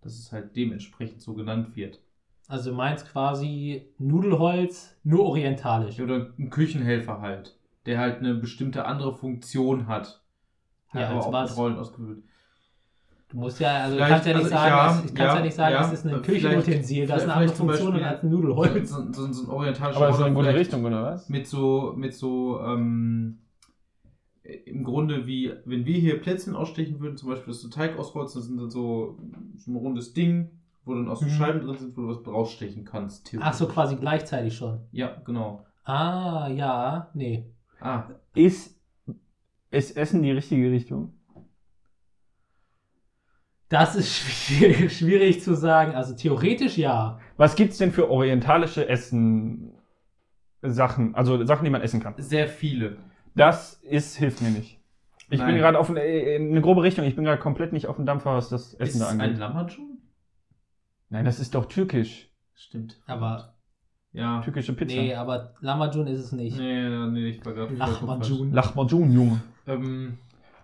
[0.02, 2.00] Dass es halt dementsprechend so genannt wird.
[2.50, 6.00] Also du meinst quasi Nudelholz, nur orientalisch.
[6.00, 7.56] Oder ein Küchenhelfer halt,
[7.86, 10.20] der halt eine bestimmte andere Funktion hat.
[10.92, 11.50] Ja, aber als auch was?
[11.50, 12.18] mit Rollen ausgeführt.
[13.28, 15.34] Du musst ja, also du Vielleicht- kannst ja nicht also ich- sagen, ja, kannst ja,
[15.36, 18.22] ja, nicht sagen, ja, das ist ein Küchenutensil, das eine andere Funktion Beispiel- hat als
[18.24, 18.90] ein Nudelholz.
[18.90, 21.28] So, so, so ein orientalischer Aber das ist Roller eine gute Richtung, oder was?
[21.28, 23.38] Mit so, mit so, ähm,
[24.42, 28.34] im Grunde wie, wenn wir hier Plätzchen ausstechen würden, zum Beispiel, dass du Teig ausrollst,
[28.34, 29.16] das sind dann so,
[29.58, 30.50] so ein rundes Ding,
[30.90, 31.30] wo dann auch so Mhm.
[31.30, 33.34] Scheiben drin sind, wo du was rausstechen kannst.
[33.40, 34.80] Ach so, quasi gleichzeitig schon.
[34.92, 35.64] Ja, genau.
[35.84, 37.46] Ah, ja, nee.
[37.80, 38.04] Ah,
[38.34, 38.78] Ist,
[39.70, 41.14] ist Essen die richtige Richtung?
[43.68, 45.94] Das ist schwierig, schwierig zu sagen.
[45.94, 47.18] Also theoretisch ja.
[47.36, 49.72] Was gibt's denn für orientalische Essen
[50.62, 52.14] Sachen, also Sachen, die man essen kann?
[52.18, 52.96] sehr viele.
[53.36, 54.78] Das ist, hilft mir nicht.
[55.30, 55.46] Ich Nein.
[55.52, 57.04] bin gerade auf eine, in eine grobe Richtung.
[57.04, 59.20] Ich bin gerade komplett nicht auf dem Dampfer, was das Ist Essen es da ein
[59.20, 59.38] angeht.
[61.10, 62.28] Nein, das ist doch türkisch.
[62.54, 63.00] Stimmt.
[63.06, 63.54] Aber-
[64.12, 64.40] Ja.
[64.42, 64.96] Türkische Pizza.
[64.96, 66.56] Nee, aber Lamajun ist es nicht.
[66.56, 67.74] Nee, nee, ich war gerade.
[67.74, 68.52] Lachmajun.
[68.52, 69.40] Lachmajun, Junge.
[69.66, 70.18] Ähm,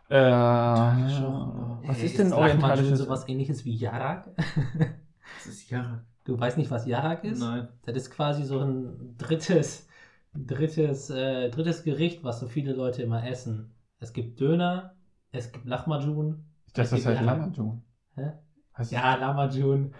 [0.09, 2.98] Äh, was Äh, ist denn Lachmajun orientalisches?
[3.01, 4.28] sowas ähnliches wie Yarak?
[4.36, 6.05] das ist ja.
[6.24, 7.40] Du weißt nicht, was Yarak ist?
[7.40, 7.68] Nein.
[7.85, 9.89] Das ist quasi so ein drittes,
[10.35, 13.73] drittes, äh, drittes Gericht, was so viele Leute immer essen.
[13.98, 14.94] Es gibt Döner,
[15.32, 16.44] es gibt Lachmajun.
[16.74, 17.39] Das ist halt Yarak.
[17.40, 17.82] Lamajun.
[18.14, 18.32] Hä?
[18.78, 19.93] Heißt Ja, Lamajun.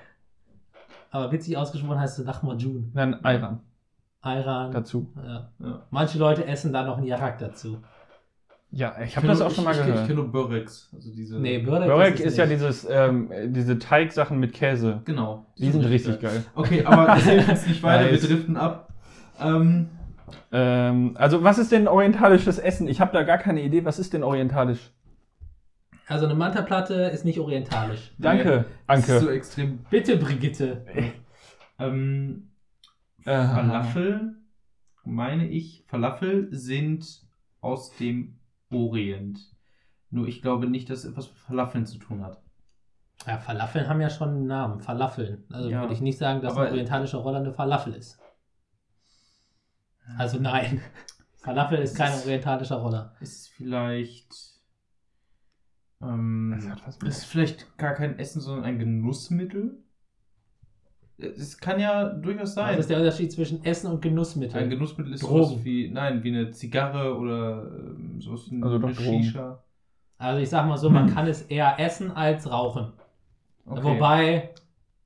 [1.17, 2.93] Aber witzig ausgesprochen heißt es Lachmajun.
[2.95, 3.61] Dann Ayran
[4.21, 4.73] Ayran.
[4.73, 5.13] dazu.
[5.17, 5.51] Ja.
[5.61, 5.83] Ja.
[5.91, 7.79] Manche Leute essen da noch einen Yarak dazu.
[8.73, 10.07] Ja, ich habe das auch schon mal ich, Ich, ich gehört.
[10.09, 10.91] kenne nur Böreks.
[10.93, 11.39] Also diese.
[11.39, 15.01] Nee, Börek, Börek es ist ja dieses, ähm, diese Teigsachen mit Käse.
[15.05, 15.47] Genau.
[15.57, 16.45] Die sind richtig geil.
[16.55, 18.11] Okay, aber das hilft uns nicht weiter.
[18.11, 18.23] Nice.
[18.23, 18.93] Wir driften ab.
[19.41, 19.89] Ähm,
[20.53, 22.89] Ähm, also was ist denn orientalisches Essen?
[22.89, 23.85] Ich habe da gar keine Idee.
[23.85, 24.91] Was ist denn orientalisch?
[26.09, 28.13] Also eine Manta-Platte ist nicht orientalisch.
[28.19, 29.79] Danke, das ist so extrem.
[29.91, 30.85] Bitte, Brigitte.
[31.79, 32.53] Ähm,
[33.27, 34.35] Äh, Falafel,
[35.05, 37.27] meine ich, Falafel sind
[37.61, 38.39] aus dem
[38.71, 39.39] Orient.
[40.09, 42.41] Nur ich glaube nicht, dass es etwas mit Falafeln zu tun hat.
[43.27, 44.81] Ja, Falafeln haben ja schon einen Namen.
[44.81, 45.45] Falafeln.
[45.53, 48.19] Also Ja, würde ich nicht sagen, dass ein orientalischer Roller eine Falafel ist.
[50.17, 50.81] Also nein.
[51.43, 53.15] Falafel ist kein orientalischer Roller.
[53.21, 54.56] Ist vielleicht.
[56.03, 59.79] Ähm, Das hat was mit- ist vielleicht gar kein Essen, sondern ein Genussmittel?
[61.19, 62.75] Es kann ja durchaus sein.
[62.75, 64.61] Was ist der Unterschied zwischen Essen und Genussmittel?
[64.63, 65.45] Ein Genussmittel ist Drogen.
[65.45, 68.95] sowas wie, nein, wie eine Zigarre oder ähm, sowas wie Also eine.
[68.95, 69.63] Shisha.
[70.19, 72.93] also ich sag mal so, man kann es eher essen als rauchen.
[73.65, 73.83] Okay.
[73.83, 74.51] Wobei,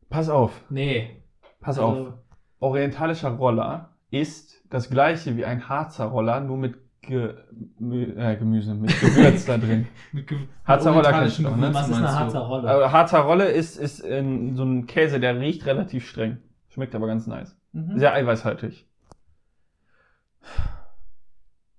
[0.09, 1.23] Pass auf, nee.
[1.61, 2.15] pass Also, auf.
[2.59, 7.35] Orientalischer Roller ist das gleiche wie ein Harzer Roller, nur mit Ge
[7.79, 9.87] Mü äh, Gemüse, mit Gewürz da drin.
[10.13, 11.73] Mit Ge Harzer Roller kennst du ne?
[11.73, 12.15] Was ist eine?
[12.15, 12.71] Harzer Rolle?
[12.71, 16.39] Aber Harzer Rolle ist, ist in, so ein Käse, der riecht relativ streng.
[16.69, 17.57] Schmeckt aber ganz nice.
[17.73, 17.99] Mhm.
[17.99, 18.87] Sehr eiweißhaltig.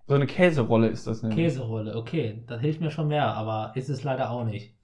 [0.08, 1.38] So eine Käserolle ist das nämlich.
[1.38, 2.44] Käserolle, okay.
[2.48, 4.76] Das hilft mir schon mehr, aber ist es leider auch nicht.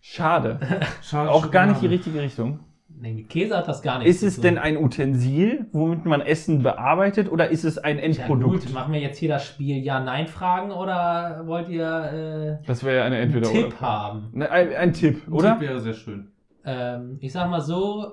[0.00, 0.60] Schade.
[1.02, 2.60] Schade, Auch gar nicht die richtige Richtung.
[2.98, 6.22] Nee, mit Käse hat das gar nichts Ist es zu denn ein Utensil, womit man
[6.22, 8.64] Essen bearbeitet, oder ist es ein Ja Endprodukt?
[8.64, 13.16] gut, machen wir jetzt hier das Spiel Ja-Nein-Fragen oder wollt ihr das wäre ja eine
[13.16, 13.80] äh, einen entweder Tipp oder.
[13.80, 14.28] haben?
[14.32, 15.52] Ne, ein, ein Tipp, Ein oder?
[15.58, 16.32] Tipp wäre sehr schön.
[16.64, 18.12] Ähm, ich sag mal so,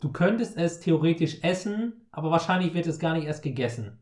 [0.00, 3.98] du könntest es theoretisch essen, aber wahrscheinlich wird es gar nicht erst gegessen.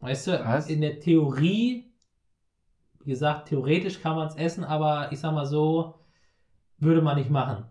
[0.00, 0.70] Weißt du, Was?
[0.70, 1.90] in der Theorie,
[3.02, 5.96] wie gesagt, theoretisch kann man es essen, aber ich sag mal so,
[6.78, 7.64] würde man nicht machen.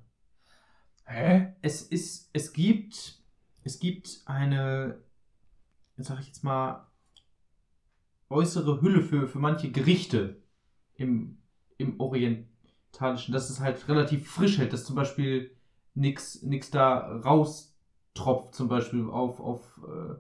[1.08, 1.54] Hä?
[1.62, 3.22] Es ist, es gibt,
[3.64, 4.98] es gibt eine,
[5.96, 6.86] sag ich jetzt mal,
[8.30, 10.42] äußere Hülle für, für manche Gerichte
[10.96, 11.38] im,
[11.78, 15.52] im Orientalischen, dass es halt relativ frisch hält, dass zum Beispiel
[15.94, 20.16] nichts nix da raustropft, zum Beispiel auf, auf äh,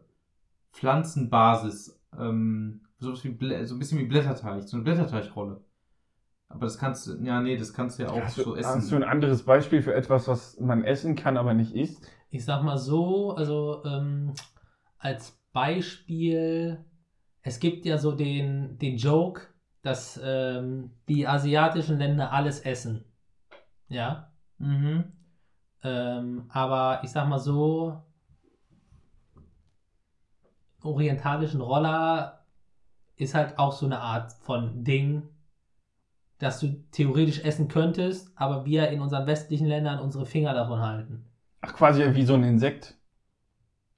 [0.72, 2.00] Pflanzenbasis.
[2.18, 5.62] Ähm, sowas wie so ein bisschen wie Blätterteig, so eine Blätterteigrolle.
[6.50, 8.76] Aber das kannst du, ja, nee, das kannst du ja auch Hast, so du, essen.
[8.76, 12.10] hast du ein anderes Beispiel für etwas, was man essen kann, aber nicht isst?
[12.30, 14.34] Ich sag mal so, also ähm,
[14.98, 16.86] als Beispiel,
[17.42, 19.42] es gibt ja so den, den Joke,
[19.82, 23.06] dass ähm, die asiatischen Länder alles essen.
[23.90, 24.32] Ja.
[24.58, 25.12] mhm.
[25.84, 28.02] Ähm, aber ich sag mal so,
[30.82, 32.46] orientalischen Roller
[33.16, 35.30] ist halt auch so eine Art von Ding,
[36.40, 41.26] dass du theoretisch essen könntest, aber wir in unseren westlichen Ländern unsere Finger davon halten.
[41.62, 42.96] Ach, quasi wie so ein Insekt.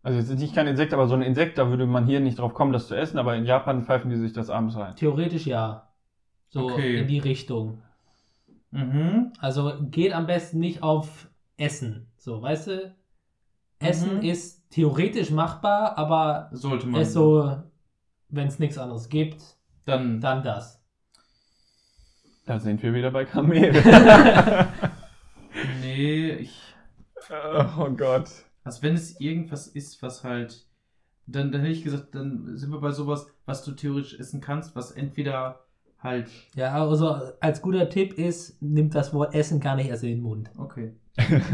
[0.01, 2.39] Also jetzt ist nicht kein Insekt, aber so ein Insekt, da würde man hier nicht
[2.39, 4.95] drauf kommen, das zu essen, aber in Japan pfeifen die sich das abends rein.
[4.95, 5.89] Theoretisch ja.
[6.47, 6.99] So Okay.
[7.01, 7.81] in die Richtung.
[8.71, 9.33] Mhm.
[9.39, 12.07] Also geht am besten nicht auf Essen.
[12.17, 12.95] So, weißt du?
[13.79, 14.23] Essen Mhm.
[14.23, 17.01] ist theoretisch machbar, aber Sollte man.
[17.01, 17.57] ist so,
[18.29, 19.41] wenn es nichts anderes gibt,
[19.85, 20.78] dann, dann das.
[22.49, 23.71] Da sind wir wieder bei Kamel.
[25.81, 26.59] Nee, ich.
[27.77, 28.29] oh Gott.
[28.63, 30.65] Also wenn es irgendwas ist, was halt.
[31.27, 34.75] Dann, dann hätte ich gesagt, dann sind wir bei sowas, was du theoretisch essen kannst,
[34.75, 35.59] was entweder
[35.99, 36.31] halt.
[36.55, 40.21] Ja, also als guter Tipp ist, nimmt das Wort Essen gar nicht erst in den
[40.21, 40.49] Mund.
[40.57, 40.95] Okay.
[41.17, 41.45] etwas,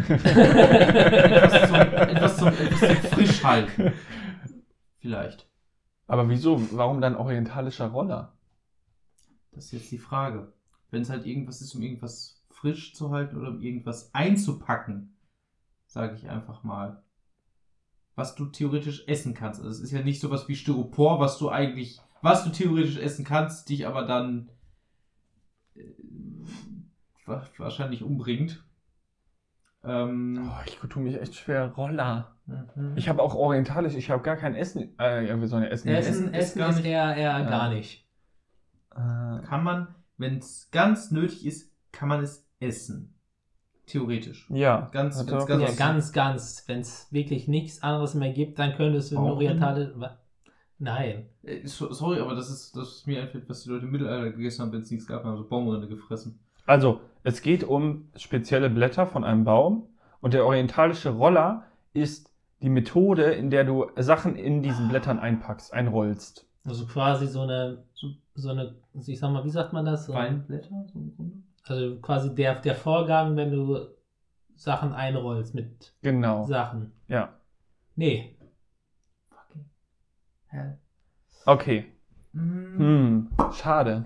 [1.67, 3.91] zum, etwas, zum, etwas zum frisch halten.
[4.99, 5.49] Vielleicht.
[6.07, 6.61] aber wieso?
[6.71, 8.31] Warum dann orientalischer Roller?
[9.51, 10.53] Das ist jetzt die Frage.
[10.95, 15.13] Wenn es halt irgendwas ist, um irgendwas frisch zu halten oder um irgendwas einzupacken,
[15.87, 17.03] sage ich einfach mal,
[18.15, 19.59] was du theoretisch essen kannst.
[19.59, 23.25] Also es ist ja nicht sowas wie Styropor, was du eigentlich, was du theoretisch essen
[23.25, 24.47] kannst, dich aber dann
[25.75, 25.83] äh,
[27.25, 28.63] wa- wahrscheinlich umbringt.
[29.83, 31.71] Ähm, Oh, ich tue mich echt schwer.
[31.73, 32.37] Roller.
[32.45, 32.93] mhm.
[32.95, 34.97] Ich habe auch orientalisch, ich habe gar kein Essen.
[34.97, 35.89] Äh, ja, wir sollen ja essen.
[35.89, 37.49] Ja, Essen, Essen ist Essen gar ist nicht- eher, eher Ja.
[37.49, 38.07] gar nicht.
[38.91, 43.13] Äh, kann man, wenn es ganz nötig ist, kann man es essen.
[43.85, 44.47] Theoretisch.
[44.49, 44.89] ja.
[44.91, 46.63] Ganz- auch ganz- Ja, ganz, ganz.
[46.67, 49.37] Wenn es wirklich nichts anderes mehr gibt, dann könntest du in Baumrind?
[49.61, 50.17] Orientale.
[50.79, 51.29] Nein.
[51.43, 54.31] Äh, so- Sorry, aber das ist, das ist mir einfällt, was die Leute im Mittelalter
[54.31, 56.39] gegessen haben, wenn es nichts gab, haben so Baumrinde gefressen.
[56.65, 59.87] Also, es geht um spezielle Blätter von einem Baum
[60.19, 62.29] und der orientalische Roller ist
[62.63, 66.47] die Methode, in der du Sachen in diesen Blättern einpackst, einrollst.
[66.63, 70.05] Also quasi so eine, so, so eine, ich sag mal, wie sagt man das?
[70.05, 71.37] So, Weinblätter, so im Grunde.
[71.63, 73.87] also quasi der, der Vorgang, wenn du
[74.55, 76.45] Sachen einrollst mit Genau.
[76.45, 76.91] Sachen.
[77.07, 77.33] Ja.
[77.95, 78.37] Nee.
[79.29, 79.65] Fucking
[80.47, 80.77] hell.
[81.45, 81.91] Okay.
[82.33, 82.77] Hm.
[82.77, 84.05] Hm, schade.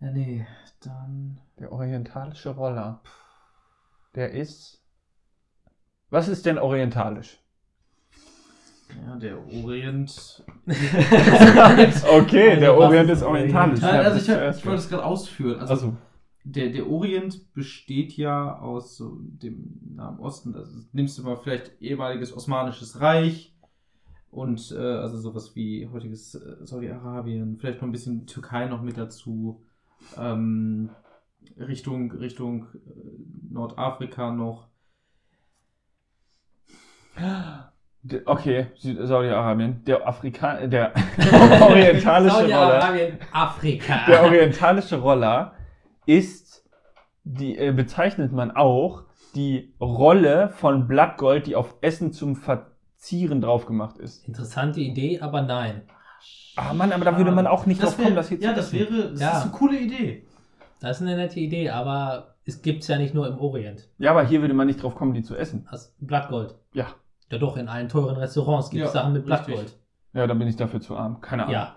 [0.00, 0.46] Ja, nee,
[0.82, 1.40] dann.
[1.58, 3.02] Der orientalische Roller.
[4.14, 4.82] Der ist.
[6.08, 7.39] Was ist denn orientalisch?
[9.06, 10.44] Ja, der Orient.
[10.66, 13.80] Okay, der Also Orient ist orientalisch.
[13.80, 15.60] Nein, Ja, also ich, hab- ich wollte es gerade ausführen.
[15.60, 15.96] Also, Also,
[16.44, 20.54] der, der Orient besteht ja aus so dem Nahen Osten.
[20.54, 23.54] Also nimmst du mal vielleicht ehemaliges Osmanisches Reich
[24.30, 28.96] und äh, also sowas wie heutiges äh, Saudi-Arabien, vielleicht noch ein bisschen Türkei noch mit
[28.96, 29.62] dazu.
[30.16, 30.90] Ähm,
[31.58, 34.68] Richtung, Richtung äh, Nordafrika noch.
[38.26, 39.82] Okay, Saudi-Arabien.
[39.84, 40.92] Der Afrika, der
[41.60, 42.80] orientalische Roller.
[42.80, 44.06] Saudi-Arabien, Afrika.
[44.08, 45.52] Der orientalische Roller
[46.06, 46.64] ist,
[47.24, 49.04] die äh, bezeichnet man auch,
[49.34, 54.26] die Rolle von Blattgold, die auf Essen zum Verzieren drauf gemacht ist.
[54.26, 55.82] Interessante Idee, aber nein.
[56.56, 58.56] Ah Mann, aber da würde man auch nicht drauf wär- kommen, das hier Ja, zu
[58.56, 59.36] das wäre, das Ja.
[59.38, 60.26] ist eine coole Idee.
[60.80, 63.88] Das ist eine nette Idee, aber es gibt es ja nicht nur im Orient.
[63.98, 65.68] Ja, aber hier würde man nicht drauf kommen, die zu essen.
[65.70, 66.54] Das Blattgold.
[66.72, 66.86] Ja.
[67.30, 69.46] Ja doch, in allen teuren Restaurants gibt es Ja, Sachen mit richtig.
[69.46, 69.76] Blattgold.
[70.12, 71.20] Ja, da bin ich dafür zu arm.
[71.20, 71.54] Keine Ahnung.
[71.54, 71.76] Ja.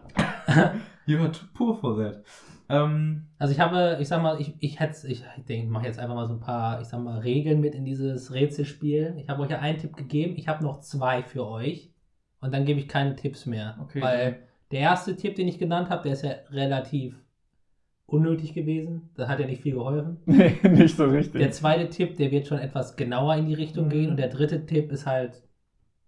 [1.05, 2.23] You are too poor for that.
[2.69, 5.99] Ähm, Also ich habe, ich sag mal, ich, ich hätte, ich denke, ich mache jetzt
[5.99, 9.15] einfach mal so ein paar, ich sag mal, Regeln mit in dieses Rätselspiel.
[9.17, 11.93] Ich habe euch ja einen Tipp gegeben, ich habe noch zwei für euch.
[12.39, 13.77] Und dann gebe ich keine Tipps mehr.
[13.81, 14.01] Okay.
[14.01, 14.39] Weil
[14.71, 17.22] der erste Tipp, den ich genannt habe, der ist ja relativ
[18.13, 19.09] unnötig gewesen.
[19.15, 20.17] Das hat ja nicht viel geholfen.
[20.25, 21.41] Nee, nicht so richtig.
[21.41, 24.11] Der zweite Tipp, der wird schon etwas genauer in die Richtung gehen.
[24.11, 25.41] Und der dritte Tipp ist halt,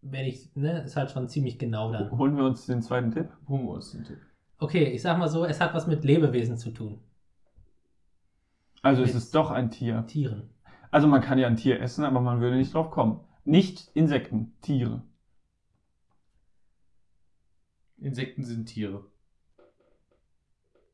[0.02, 2.12] wenn ich, ne, ist halt schon ziemlich genau dann.
[2.18, 3.30] Holen wir uns den zweiten Tipp?
[3.50, 4.20] holen wir uns den Tipp.
[4.60, 7.00] Okay, ich sag mal so, es hat was mit Lebewesen zu tun.
[8.82, 9.18] Also es Jetzt.
[9.18, 10.06] ist doch ein Tier.
[10.06, 10.50] Tieren.
[10.92, 13.20] Also man kann ja ein Tier essen, aber man würde nicht drauf kommen.
[13.44, 15.02] Nicht Insekten, Tiere.
[17.98, 19.04] Insekten sind Tiere.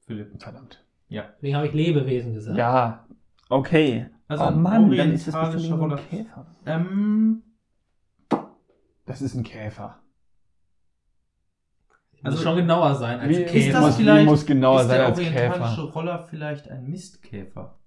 [0.06, 0.42] Philipp.
[0.42, 0.84] Verdammt.
[1.12, 1.26] Ja.
[1.36, 2.58] Deswegen habe ich Lebewesen gesagt.
[2.58, 3.06] Ja,
[3.50, 4.08] okay.
[4.30, 5.98] Also oh ein Mann, dann ist das bestimmt ein Roller.
[5.98, 6.46] Käfer.
[6.66, 7.44] Ähm,
[9.06, 9.98] Das ist ein Käfer.
[12.24, 13.72] Also Also- schon genauer sein als Wie- ist Käfer.
[13.74, 15.92] das muss, vielleicht- muss genauer ist sein der als orientalische Käfer?
[15.94, 17.78] Roller vielleicht ein Mistkäfer?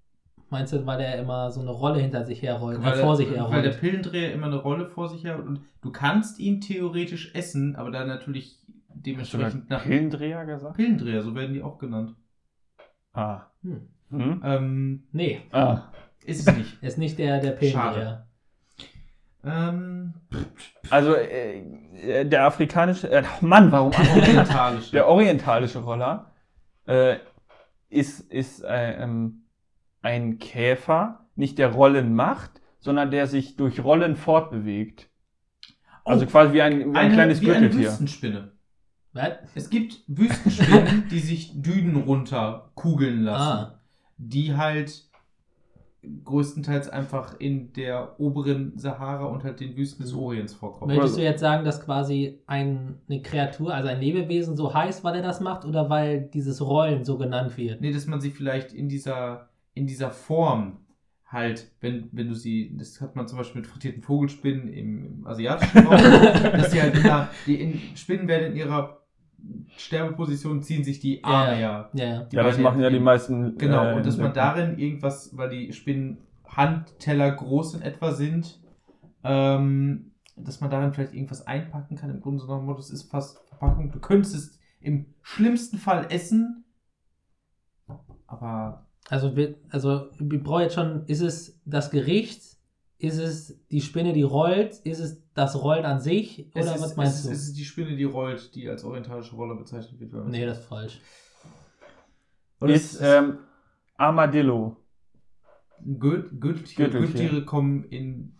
[0.50, 3.28] Meinst du, weil der immer so eine Rolle hinter sich herrollt, Weil, äh, vor sich
[3.28, 3.80] der, weil der herrollt?
[3.80, 8.06] Pillendreher immer eine Rolle vor sich hat und du kannst ihn theoretisch essen, aber dann
[8.06, 10.76] natürlich Hast du dementsprechend da nach Pillendreher gesagt?
[10.76, 12.14] Pillendreher, so werden die auch genannt.
[13.14, 13.42] Ah.
[13.62, 13.88] Hm.
[14.10, 15.02] Hm?
[15.12, 15.82] Nee, Ah.
[16.24, 16.82] Ist es nicht.
[16.82, 18.26] ist nicht der, der Pillendreher.
[19.44, 20.14] ähm,
[20.90, 24.92] Also äh, der afrikanische, äh, Mann, warum orientalische.
[24.92, 26.32] Der orientalische Roller
[26.86, 27.16] äh,
[27.88, 29.44] ist, ist äh, ähm,
[30.02, 35.08] ein Käfer, nicht der Rollen macht, sondern der sich durch Rollen fortbewegt.
[36.04, 37.88] Also Oh, quasi wie ein, wie ein eine, kleines wie eine Gürteltier.
[37.90, 38.52] Wüstenspinne.
[39.14, 39.32] Was?
[39.54, 43.42] Es gibt Wüstenspinnen, die sich Dünen runter kugeln lassen.
[43.42, 43.80] Ah,
[44.18, 45.04] Die halt
[46.24, 50.94] größtenteils einfach in der oberen Sahara und halt den Wüsten des Orients vorkommen.
[50.94, 55.16] möchtest du jetzt sagen, dass quasi ein, eine Kreatur, also ein Lebewesen so heißt, weil
[55.16, 57.80] er das macht oder weil dieses Rollen so genannt wird?
[57.80, 60.78] Nee, dass man sie vielleicht in dieser, in dieser Form
[61.26, 65.26] halt, wenn, wenn du sie, das hat man zum Beispiel mit frittierten Vogelspinnen im, im
[65.26, 65.96] asiatischen Raum,
[66.52, 69.03] dass sie halt in der, die in, Spinnen werden in ihrer
[69.76, 71.90] Sterbeposition, ziehen sich die Arme ja.
[71.92, 72.22] Ja, ja.
[72.24, 73.58] Die Ja, das machen ja die meisten.
[73.58, 78.60] Genau, äh, und dass man darin irgendwas, weil die Spinnen Handteller groß in etwa sind,
[79.24, 82.10] ähm, dass man darin vielleicht irgendwas einpacken kann.
[82.10, 83.90] Im Grunde so Motto, es ist fast Verpackung.
[83.90, 86.64] Du könntest es im schlimmsten Fall essen,
[88.26, 92.42] aber Also, wir, also ich brauche jetzt schon, ist es das Gericht?
[92.98, 94.76] Ist es die Spinne, die rollt?
[94.84, 96.46] Ist es das Rollen an sich?
[96.54, 97.32] es, Oder ist, was meinst es, ist, du?
[97.32, 100.12] es ist die Spinne, die rollt, die als orientalische Rolle bezeichnet wird.
[100.12, 101.00] wenn man- nee, das ist falsch.
[102.60, 103.38] Oder Ist es ähm,
[103.96, 104.76] Armadillo.
[105.84, 107.18] Gürtel, Gürteltiere, Gürteltier.
[107.18, 108.32] Gürteltiere kommen in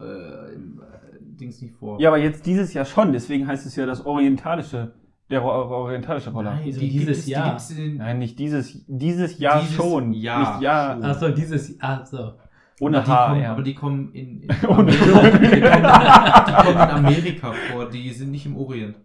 [0.00, 2.00] äh, im, äh, Dings nicht vor.
[2.00, 4.94] Ja, aber jetzt dieses Jahr schon, deswegen heißt es ja das orientalische,
[5.30, 6.54] der Ro- orientalische Roller.
[6.54, 7.60] Nein, die dieses Jahr?
[7.96, 10.12] Nein, nicht dieses, dieses Jahr Dieses schon.
[10.12, 11.02] Jahr nicht Jahr.
[11.02, 11.80] Achso, dieses.
[11.80, 12.34] Achso.
[12.80, 13.26] Ohne aber die H.
[13.28, 13.52] kommen, ja.
[13.52, 18.10] Aber die kommen in, in, Ohne Amerika, die, kommen, die kommen in Amerika vor, die
[18.12, 18.96] sind nicht im Orient.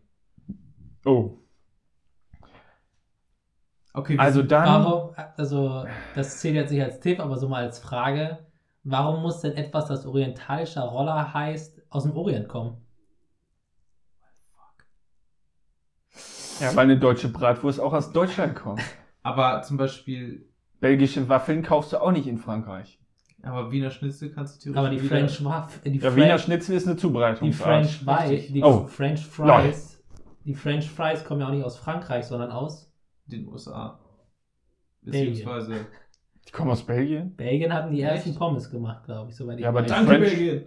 [1.06, 1.38] oh.
[3.94, 4.66] Okay, Also sind- dann.
[4.84, 5.86] Warum, also,
[6.16, 8.40] das zählt jetzt nicht als Tipp, aber so mal als Frage.
[8.84, 12.78] Warum muss denn etwas, das orientalischer Roller heißt, aus dem Orient kommen?
[16.60, 18.82] Ja, weil eine deutsche Bratwurst auch aus Deutschland kommt.
[19.24, 20.50] aber zum Beispiel,
[20.80, 23.00] Belgische Waffeln kaufst du auch nicht in Frankreich.
[23.46, 26.76] Aber Wiener Schnitzel kannst du theoretisch Aber die French Waff, die, Ja, French- Wiener Schnitzel
[26.76, 27.86] ist eine die Zubereitungsart.
[27.86, 28.86] French Fries, die Oh.
[28.88, 30.04] French Fries,
[30.46, 32.92] die French Fries kommen ja auch nicht aus Frankreich, sondern aus
[33.28, 34.00] den USA.
[35.02, 35.30] Belgien.
[35.34, 35.86] Beziehungsweise.
[36.48, 37.36] Die kommen aus Belgien.
[37.36, 38.38] Belgien hatten die ersten Echt?
[38.40, 39.86] Pommes gemacht, glaube ich, soweit ich Ja, aber weiß.
[39.88, 40.66] die- Danke, French- Belgien!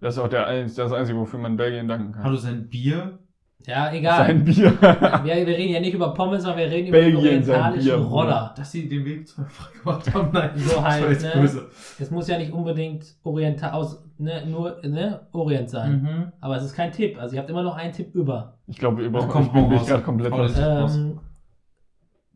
[0.00, 2.22] Das ist auch der, das Einzige, wofür man Belgien danken kann.
[2.24, 3.18] Hallo, sein Bier?
[3.66, 4.26] Ja, egal.
[4.26, 4.72] Sein Bier.
[4.80, 8.06] Wir, wir reden ja nicht über Pommes, sondern wir reden über den Belgien, orientalischen Bier.
[8.06, 8.54] Roller.
[8.56, 9.44] Dass sie den Weg zu
[9.82, 10.30] gemacht haben?
[10.32, 11.32] Nein, So halt, jetzt ne?
[11.40, 11.70] böse.
[11.98, 16.02] Es muss ja nicht unbedingt oriental aus, ne, nur ne, Orient sein.
[16.02, 16.32] Mhm.
[16.40, 17.18] Aber es ist kein Tipp.
[17.20, 18.58] Also ihr habt immer noch einen Tipp über.
[18.68, 20.54] Ich glaube, über, Ach, komm, ich gerade komplett raus.
[20.54, 21.20] das- Ähm,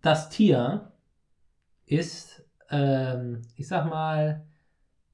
[0.03, 0.91] das Tier
[1.87, 4.43] ist, ähm, ich sag mal,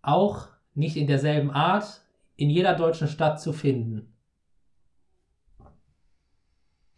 [0.03, 2.01] auch nicht in derselben Art
[2.37, 4.13] in jeder deutschen Stadt zu finden.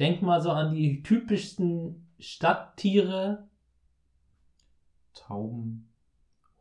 [0.00, 3.46] Denk mal so an die typischsten Stadttiere.
[5.14, 5.88] Tauben,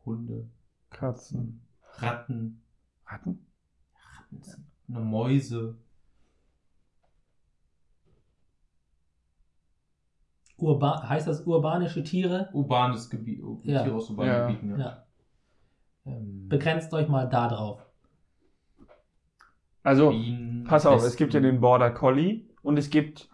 [0.04, 0.48] Hunde,
[0.90, 1.62] Katzen.
[1.94, 2.62] Ratten,
[3.06, 3.46] Ratten?
[4.88, 5.76] eine Mäuse.
[10.58, 12.50] Urba heißt das urbanische Tiere?
[12.52, 13.82] Urbanes Gebiet, Ja.
[13.82, 14.46] Tiere aus urbanen Ja.
[14.46, 14.70] Gebieten.
[14.72, 14.78] Ja.
[14.78, 15.06] Ja.
[16.04, 17.86] Ähm, Begrenzt euch mal da drauf.
[19.82, 21.18] Also, Bienen, pass auf, es Wespen.
[21.18, 23.28] gibt ja den Border Collie und es gibt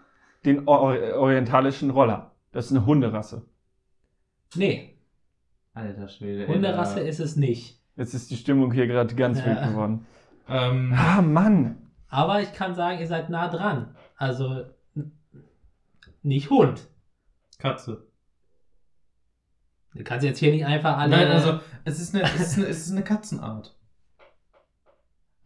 [0.44, 2.32] den Or orientalischen Roller.
[2.52, 3.42] Das ist eine Hunderasse.
[4.54, 4.96] Nee,
[5.74, 6.46] Alter Schwede.
[6.48, 7.80] Hunderasse ist es nicht.
[7.96, 9.46] Jetzt ist die Stimmung hier gerade ganz Ja.
[9.46, 10.06] wild geworden.
[10.48, 11.76] Ähm, Ah, Mann.
[12.08, 13.94] Aber ich kann sagen, ihr seid nah dran.
[14.16, 14.64] Also
[16.22, 16.86] nicht Hund.
[17.58, 18.06] Katze.
[19.94, 21.10] Du kannst jetzt hier nicht einfach alle.
[21.16, 23.75] Nein, also es ist eine, es ist eine, es ist eine Katzenart.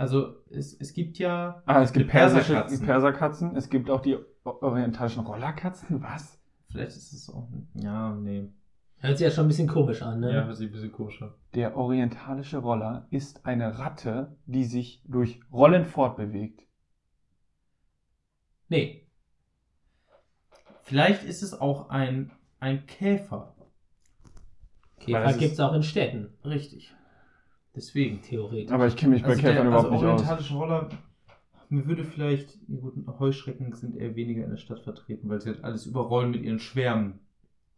[0.00, 1.62] Also es, es gibt ja.
[1.66, 2.86] Ah, es gibt persische Perserkatzen.
[2.86, 3.56] Perserkatzen.
[3.56, 6.02] Es gibt auch die orientalischen Rollerkatzen.
[6.02, 6.40] Was?
[6.70, 7.50] Vielleicht ist es auch.
[7.74, 8.48] Ja, nee.
[9.00, 10.32] Hört sich ja schon ein bisschen komisch an, ne?
[10.32, 11.34] Ja, das ist ein bisschen koscher.
[11.52, 16.62] Der orientalische Roller ist eine Ratte, die sich durch Rollen fortbewegt.
[18.70, 19.06] Nee.
[20.82, 23.54] Vielleicht ist es auch ein, ein Käfer.
[24.98, 26.94] Käfer gibt es auch in Städten, Richtig.
[27.80, 28.20] Deswegen.
[28.22, 28.72] theoretisch.
[28.72, 30.20] Aber ich kenne mich bei Also Käfern der, überhaupt also nicht aus.
[30.20, 30.88] orientalische Roller,
[31.68, 35.50] mir würde vielleicht, ja gut, Heuschrecken sind eher weniger in der Stadt vertreten, weil sie
[35.50, 37.20] halt alles überrollen mit ihren Schwärmen.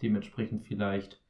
[0.01, 1.21] Dementsprechend vielleicht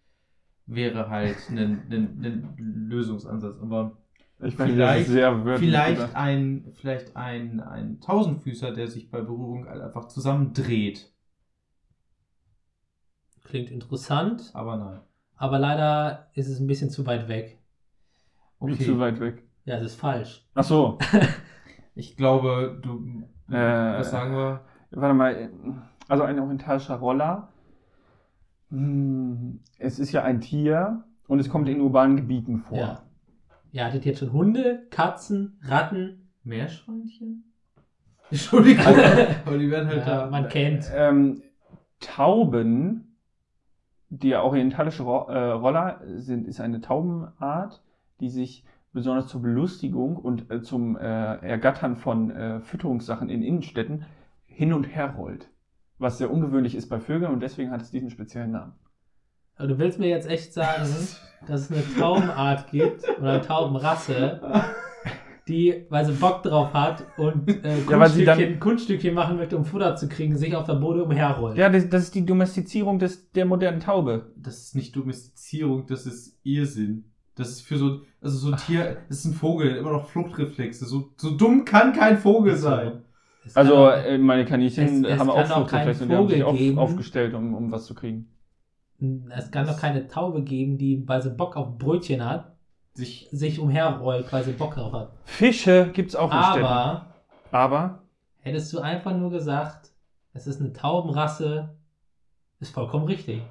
[0.67, 3.59] wäre halt ein, ein, ein Lösungsansatz.
[3.61, 3.99] Aber
[4.41, 9.21] Ich finde Vielleicht- das sehr wörtlich vielleicht ein, vielleicht ein, ein Tausendfüßer, der sich bei
[9.21, 11.13] Berührung halt einfach zusammendreht.
[13.45, 15.01] Klingt interessant, Aber nein.
[15.37, 17.59] aber leider ist es ein bisschen zu weit weg.
[18.63, 19.43] Wie zu weit weg.
[19.65, 20.47] Ja, es ist falsch.
[20.55, 20.99] Ach so.
[21.95, 23.23] Ich glaube, du.
[23.51, 24.63] Äh, was sagen wir?
[24.93, 25.51] Warte mal.
[26.09, 27.49] Also ein orientalischer Roller.
[28.71, 32.79] Hm, Es ist ja ein Tier und es kommt in urbanen Gebieten vor.
[32.79, 33.03] Ja.
[33.73, 36.31] Ihr hattet jetzt schon Hunde, Katzen, Ratten.
[36.45, 37.45] Meerschweinchen?
[38.31, 38.85] Entschuldigung.
[38.87, 40.31] Aber die werden halt Ja, da.
[40.31, 40.91] man kennt.
[40.95, 41.43] Ähm,
[42.01, 43.17] Tauben,
[44.09, 45.07] der orientalische äh,
[45.53, 47.83] Roller sind, ist eine Taubenart,
[48.23, 54.07] die sich besonders zur Belustigung und äh, zum äh, Ergattern von äh, Fütterungssachen in Innenstädten
[54.47, 55.51] hin und her rollt.
[55.99, 58.73] Was sehr ungewöhnlich ist bei Vögeln und deswegen hat es diesen speziellen Namen.
[59.57, 60.85] Aber du willst mir jetzt echt sagen,
[61.47, 64.41] dass es eine Taubenart gibt oder eine Taubenrasse,
[65.49, 69.37] die, weil sie Bock drauf hat und äh, Ja, weil sie dann- Kunststückchen, Kunststückchen machen
[69.39, 71.57] möchte, um Futter zu kriegen, sich auf der Boden umherrollt.
[71.57, 74.33] Ja, das, das ist die Domestizierung des, der modernen Taube.
[74.37, 77.12] Das ist nicht Domestizierung, das ist Irrsinn.
[77.35, 80.85] Das ist für so, also so ein Tier, das ist ein Vogel, immer noch Fluchtreflexe.
[80.87, 83.03] So, so dumm kann kein Vogel sein.
[83.45, 86.43] Es Also auch- äh, meine Kaninchen Es- es haben auch Fluchtreflexe und die haben sich
[86.43, 88.29] Vogel auf, aufgestellt, um, um was zu kriegen.
[89.31, 92.53] es kann doch keine Taube geben, die, weil sie Bock auf Brötchen hat,
[92.95, 95.13] Sich, sich umherrollt, weil sie Bock drauf hat.
[95.25, 96.67] Fische gibt's auch Städten.
[96.67, 97.07] Aber
[97.51, 98.03] Aber
[98.41, 99.91] hättest du einfach nur gesagt,
[100.35, 101.71] es ist eine Taubenrasse,
[102.61, 103.43] ist vollkommen richtig.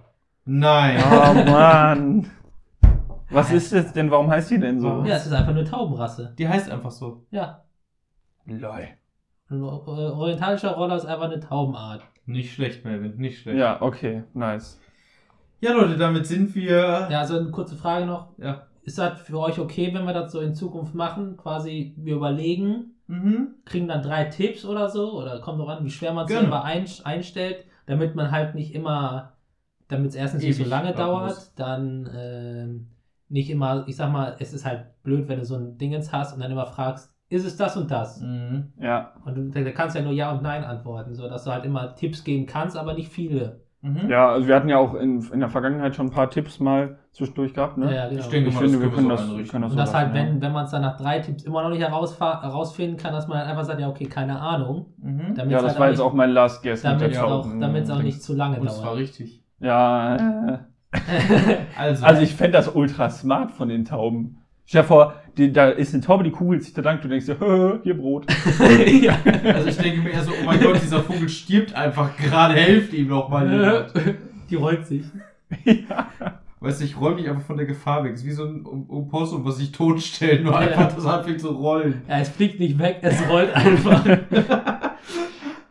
[0.46, 1.04] nein.
[1.12, 2.30] Oh Mann.
[3.32, 4.12] Was ist das denn?
[4.12, 5.04] Warum heißt die denn so?
[5.06, 6.34] Ja, es ist einfach eine Taubenrasse.
[6.38, 7.26] Die heißt einfach so.
[7.32, 7.64] Ja.
[8.46, 8.88] Lol.
[9.50, 12.04] Ein äh, orientalischer Roller ist einfach eine Taubenart.
[12.26, 13.58] Nicht schlecht, Melvin, nicht schlecht.
[13.60, 14.80] Ja, okay, nice.
[15.60, 17.08] Ja, Leute, damit sind wir.
[17.10, 18.30] Ja, also eine kurze Frage noch.
[18.38, 18.68] Ja.
[18.84, 21.38] Ist das für euch okay, wenn wir das so in Zukunft machen?
[21.38, 23.56] Quasi, wir überlegen, Mhm.
[23.66, 25.14] kriegen dann drei Tipps oder so?
[25.20, 26.44] Oder kommt doch an, wie schwer man es Gerne.
[26.44, 29.34] selber ein, einstellt, damit man halt nicht immer,
[29.90, 31.54] damit es erstens nicht so Ewig lange dauert, muss.
[31.56, 32.88] dann ähm,
[33.32, 36.34] nicht immer, ich sag mal, es ist halt blöd, wenn du so ein Dingens hast
[36.34, 38.20] und dann immer fragst, ist es das und das?
[38.22, 38.74] Mhm.
[38.80, 39.14] Ja.
[39.26, 41.96] Und du, da kannst ja nur Ja und Nein antworten, so dass du halt immer
[41.96, 43.62] Tipps geben kannst, aber nicht viele.
[43.84, 44.10] Mhm.
[44.10, 47.00] Ja, also wir hatten ja auch in, in der Vergangenheit schon ein paar Tipps mal
[47.14, 47.96] zwischendurch gehabt, ne?
[47.96, 48.20] Ja, genau.
[48.20, 50.14] Ich denke Ich finde, das wir können das, können das Und so das halt, ja.
[50.14, 53.40] wenn, wenn man es dann nach drei Tipps immer noch nicht herausfinden kann, dass man
[53.40, 54.94] dann einfach sagt, ja, okay, keine Ahnung.
[54.98, 55.34] Mhm.
[55.36, 57.60] Damit Ja, das halt war auch jetzt auch mein Last Guess damit es auch, Tauben.
[57.60, 59.00] damit's auch nicht zu lange Und es war dauert.
[59.00, 59.44] richtig.
[59.60, 60.60] Ja, äh,
[61.78, 64.38] Also, also ich fände das ultra smart von den Tauben.
[64.66, 67.26] Stell dir vor, die, da ist eine Taube, die kugelt sich da lang, du denkst
[67.26, 68.26] dir, "Hö, hier Brot.
[69.02, 69.18] ja.
[69.54, 72.94] also ich denke mir eher so, oh mein Gott, dieser Vogel stirbt einfach gerade, helft
[72.94, 73.88] ihm doch mal.
[74.50, 75.04] Die rollt sich.
[75.66, 76.08] ja.
[76.60, 78.14] Weißt du, ich roll mich einfach von der Gefahr weg.
[78.14, 80.60] Es ist wie so ein Opossum, was sich totstellt, nur Ja.
[80.60, 82.04] einfach das anfängt zu rollen.
[82.08, 84.06] Ja, es fliegt nicht weg, es rollt einfach.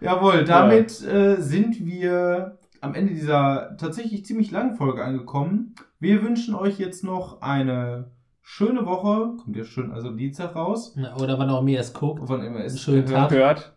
[0.01, 5.75] Jawohl, damit äh, sind wir am Ende dieser tatsächlich ziemlich langen Folge angekommen.
[5.99, 8.11] Wir wünschen euch jetzt noch eine
[8.43, 9.37] schöne Woche.
[9.43, 10.97] Kommt ja schön also Dienstag raus.
[11.21, 12.23] Oder wann auch mir es guckt.
[12.25, 13.31] Wann immer es Schönen gehört.
[13.31, 13.39] Tag.
[13.39, 13.73] Hört.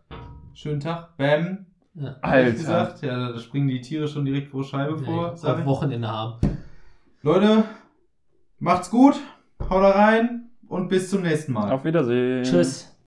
[0.53, 1.17] Schönen Tag.
[1.17, 1.65] Bam.
[1.95, 2.15] Ja.
[2.21, 2.51] Alter.
[2.51, 3.01] gesagt.
[3.03, 5.31] Ja, da springen die Tiere schon direkt vor Scheibe vor.
[5.31, 5.65] Nee, Sag auf.
[5.65, 6.39] Wochenende haben.
[7.21, 7.65] Leute,
[8.59, 9.15] macht's gut.
[9.69, 11.71] Haut rein und bis zum nächsten Mal.
[11.71, 12.43] Auf Wiedersehen.
[12.43, 12.93] Tschüss.